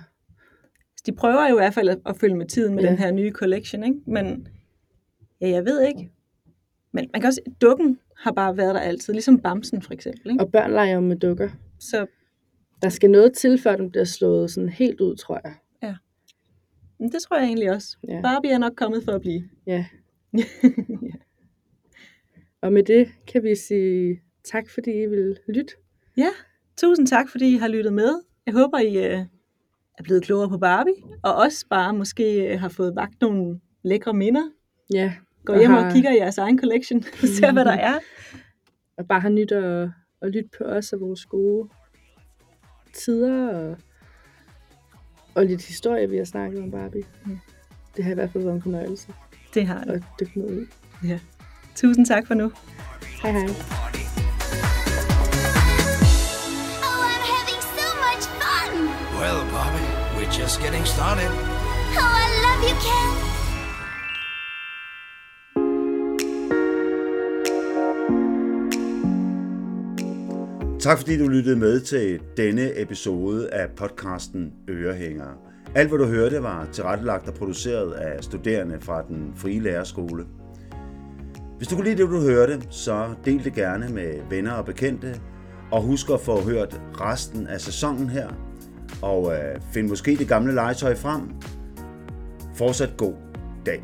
De 1.09 1.12
prøver 1.12 1.48
jo 1.48 1.54
i 1.56 1.59
hvert 1.59 1.74
fald 1.74 1.88
at, 1.88 1.98
at 2.06 2.16
følge 2.16 2.34
med 2.36 2.46
tiden 2.46 2.74
med 2.74 2.82
Ja. 2.82 2.88
ja. 2.90 2.92
den 2.96 3.02
her 3.02 3.11
nye 3.11 3.30
collection, 3.30 3.84
ikke? 3.84 3.96
Men, 4.06 4.48
ja, 5.40 5.48
jeg 5.48 5.64
ved 5.64 5.82
ikke. 5.88 6.11
Men 6.92 7.11
man 7.12 7.20
kan 7.20 7.28
også, 7.28 7.40
dukken 7.61 7.98
har 8.16 8.32
bare 8.32 8.56
været 8.56 8.74
der 8.74 8.80
altid, 8.80 9.12
ligesom 9.12 9.38
Bamsen 9.40 9.82
for 9.82 9.92
eksempel, 9.92 10.30
ikke? 10.30 10.44
Og 10.44 10.52
børn 10.52 10.70
leger 10.70 10.94
jo 10.94 11.00
med 11.00 11.16
dukker. 11.16 11.48
Så 11.78 12.06
Der 12.82 12.88
skal 12.88 13.11
noget 13.11 13.32
til, 13.32 13.59
før 13.59 13.76
den 13.76 13.90
bliver 13.90 14.04
slået 14.04 14.50
sådan 14.50 14.68
helt 14.68 15.00
ud, 15.00 15.16
tror 15.16 15.40
jeg. 15.44 15.54
men 17.00 17.12
det 17.12 17.22
tror 17.22 17.36
jeg 17.36 17.46
egentlig 17.46 17.70
også. 17.70 17.96
Ja. 18.09 18.20
Barbie 18.22 18.50
er 18.50 18.59
nok 18.59 18.72
kommet 18.76 19.04
for 19.04 19.12
at 19.12 19.20
blive. 19.20 19.48
Ja. 19.66 19.84
Og 22.62 22.72
med 22.72 22.82
det 22.82 23.09
kan 23.26 23.42
vi 23.42 23.54
sige 23.54 24.20
tak, 24.44 24.70
fordi 24.70 24.90
I 24.90 25.06
vil 25.06 25.38
lytte. 25.48 25.72
Ja, 26.16 26.28
tusind 26.76 27.06
tak, 27.06 27.28
fordi 27.28 27.54
I 27.54 27.56
har 27.56 27.68
lyttet 27.68 27.92
med. 27.92 28.20
Jeg 28.46 28.54
håber, 28.54 28.78
I 28.78 29.06
øh, 29.12 29.20
er 29.99 30.03
blevet 30.03 30.22
klogere 30.22 30.49
på 30.49 30.59
Barbie, 30.59 30.94
og 31.22 31.34
også 31.34 31.66
bare 31.70 31.92
måske 31.94 32.53
øh, 32.53 32.61
har 32.61 32.68
fået 32.68 32.96
vagt 32.96 33.20
nogle 33.20 33.61
lækre 33.84 34.14
minder. 34.14 34.42
Ja. 34.94 35.12
Gå 35.44 35.53
Og 35.53 35.59
hjem 35.59 35.74
og 35.74 35.84
har- 35.84 35.92
kigger 35.92 36.11
i 36.11 36.16
jeres 36.16 36.38
egen 36.38 36.59
collection, 36.59 36.99
og 37.22 37.28
ser, 37.28 37.53
hvad 37.53 37.64
der 37.64 37.72
er. 37.72 37.99
Og 38.99 39.09
bare 39.09 39.20
har 39.20 39.28
nyt 39.28 39.53
at, 39.53 39.88
at 40.22 40.30
lytte 40.30 40.51
på 40.59 40.64
os 40.64 40.92
og 40.92 41.01
vores 41.01 41.26
gode 41.26 41.68
tider 42.94 43.49
og, 43.59 43.76
og 45.34 45.44
lidt 45.46 45.66
historie, 45.66 46.11
vi 46.11 46.16
har 46.16 46.24
snakket 46.24 46.62
om 46.62 46.70
Barbie. 46.70 47.03
Mm. 47.26 47.38
Det 47.96 48.05
har 48.05 48.11
i 48.11 48.14
hvert 48.14 48.30
fald 48.30 48.44
været 48.44 48.57
en 48.57 48.62
fornøjelse 48.62 49.12
Det 49.55 49.66
har 49.66 49.84
det. 49.84 49.92
at 49.92 50.03
dykke 50.20 50.40
ned 50.40 50.62
i. 50.62 50.66
Ja. 51.07 51.20
Tusind 51.74 52.07
tak 52.07 52.26
for 52.26 52.34
nu. 52.34 52.53
Hej 53.22 53.32
hej. 53.32 53.97
We're 60.29 60.43
just 60.43 60.61
getting 60.61 60.85
started. 60.87 61.31
Oh, 61.31 62.24
I 62.24 62.29
love 62.45 62.62
you, 62.68 62.74
Ken. 62.85 63.09
Tak 70.81 70.99
fordi 70.99 71.18
du 71.18 71.29
lyttede 71.29 71.57
med 71.57 71.81
til 71.81 72.20
denne 72.37 72.81
episode 72.81 73.51
af 73.55 73.70
podcasten 73.76 74.53
Ørehængere. 74.68 75.35
Alt 75.74 75.89
hvad 75.89 75.99
du 75.99 76.07
hørte 76.07 76.43
var 76.43 76.68
tilrettelagt 76.72 77.29
og 77.29 77.35
produceret 77.35 77.93
af 77.93 78.24
studerende 78.24 78.81
fra 78.81 79.03
den 79.03 79.33
frie 79.37 79.61
lærerskole. 79.61 80.26
Hvis 81.57 81.68
du 81.68 81.74
kunne 81.74 81.85
lide 81.85 82.03
det, 82.03 82.11
du 82.11 82.20
hørte, 82.20 82.62
så 82.70 83.14
del 83.24 83.45
det 83.45 83.55
gerne 83.55 83.89
med 83.89 84.14
venner 84.31 84.53
og 84.53 84.64
bekendte. 84.64 85.20
Og 85.72 85.83
husk 85.83 86.11
at 86.11 86.20
få 86.20 86.41
hørt 86.41 86.81
resten 87.01 87.47
af 87.47 87.61
sæsonen 87.61 88.11
her. 88.11 88.47
Og 89.03 89.34
øh, 89.34 89.61
find 89.72 89.89
måske 89.89 90.16
det 90.16 90.28
gamle 90.28 90.55
legetøj 90.55 90.97
frem. 90.97 91.22
Fortsat 92.55 92.97
god 92.97 93.14
dag. 93.66 93.82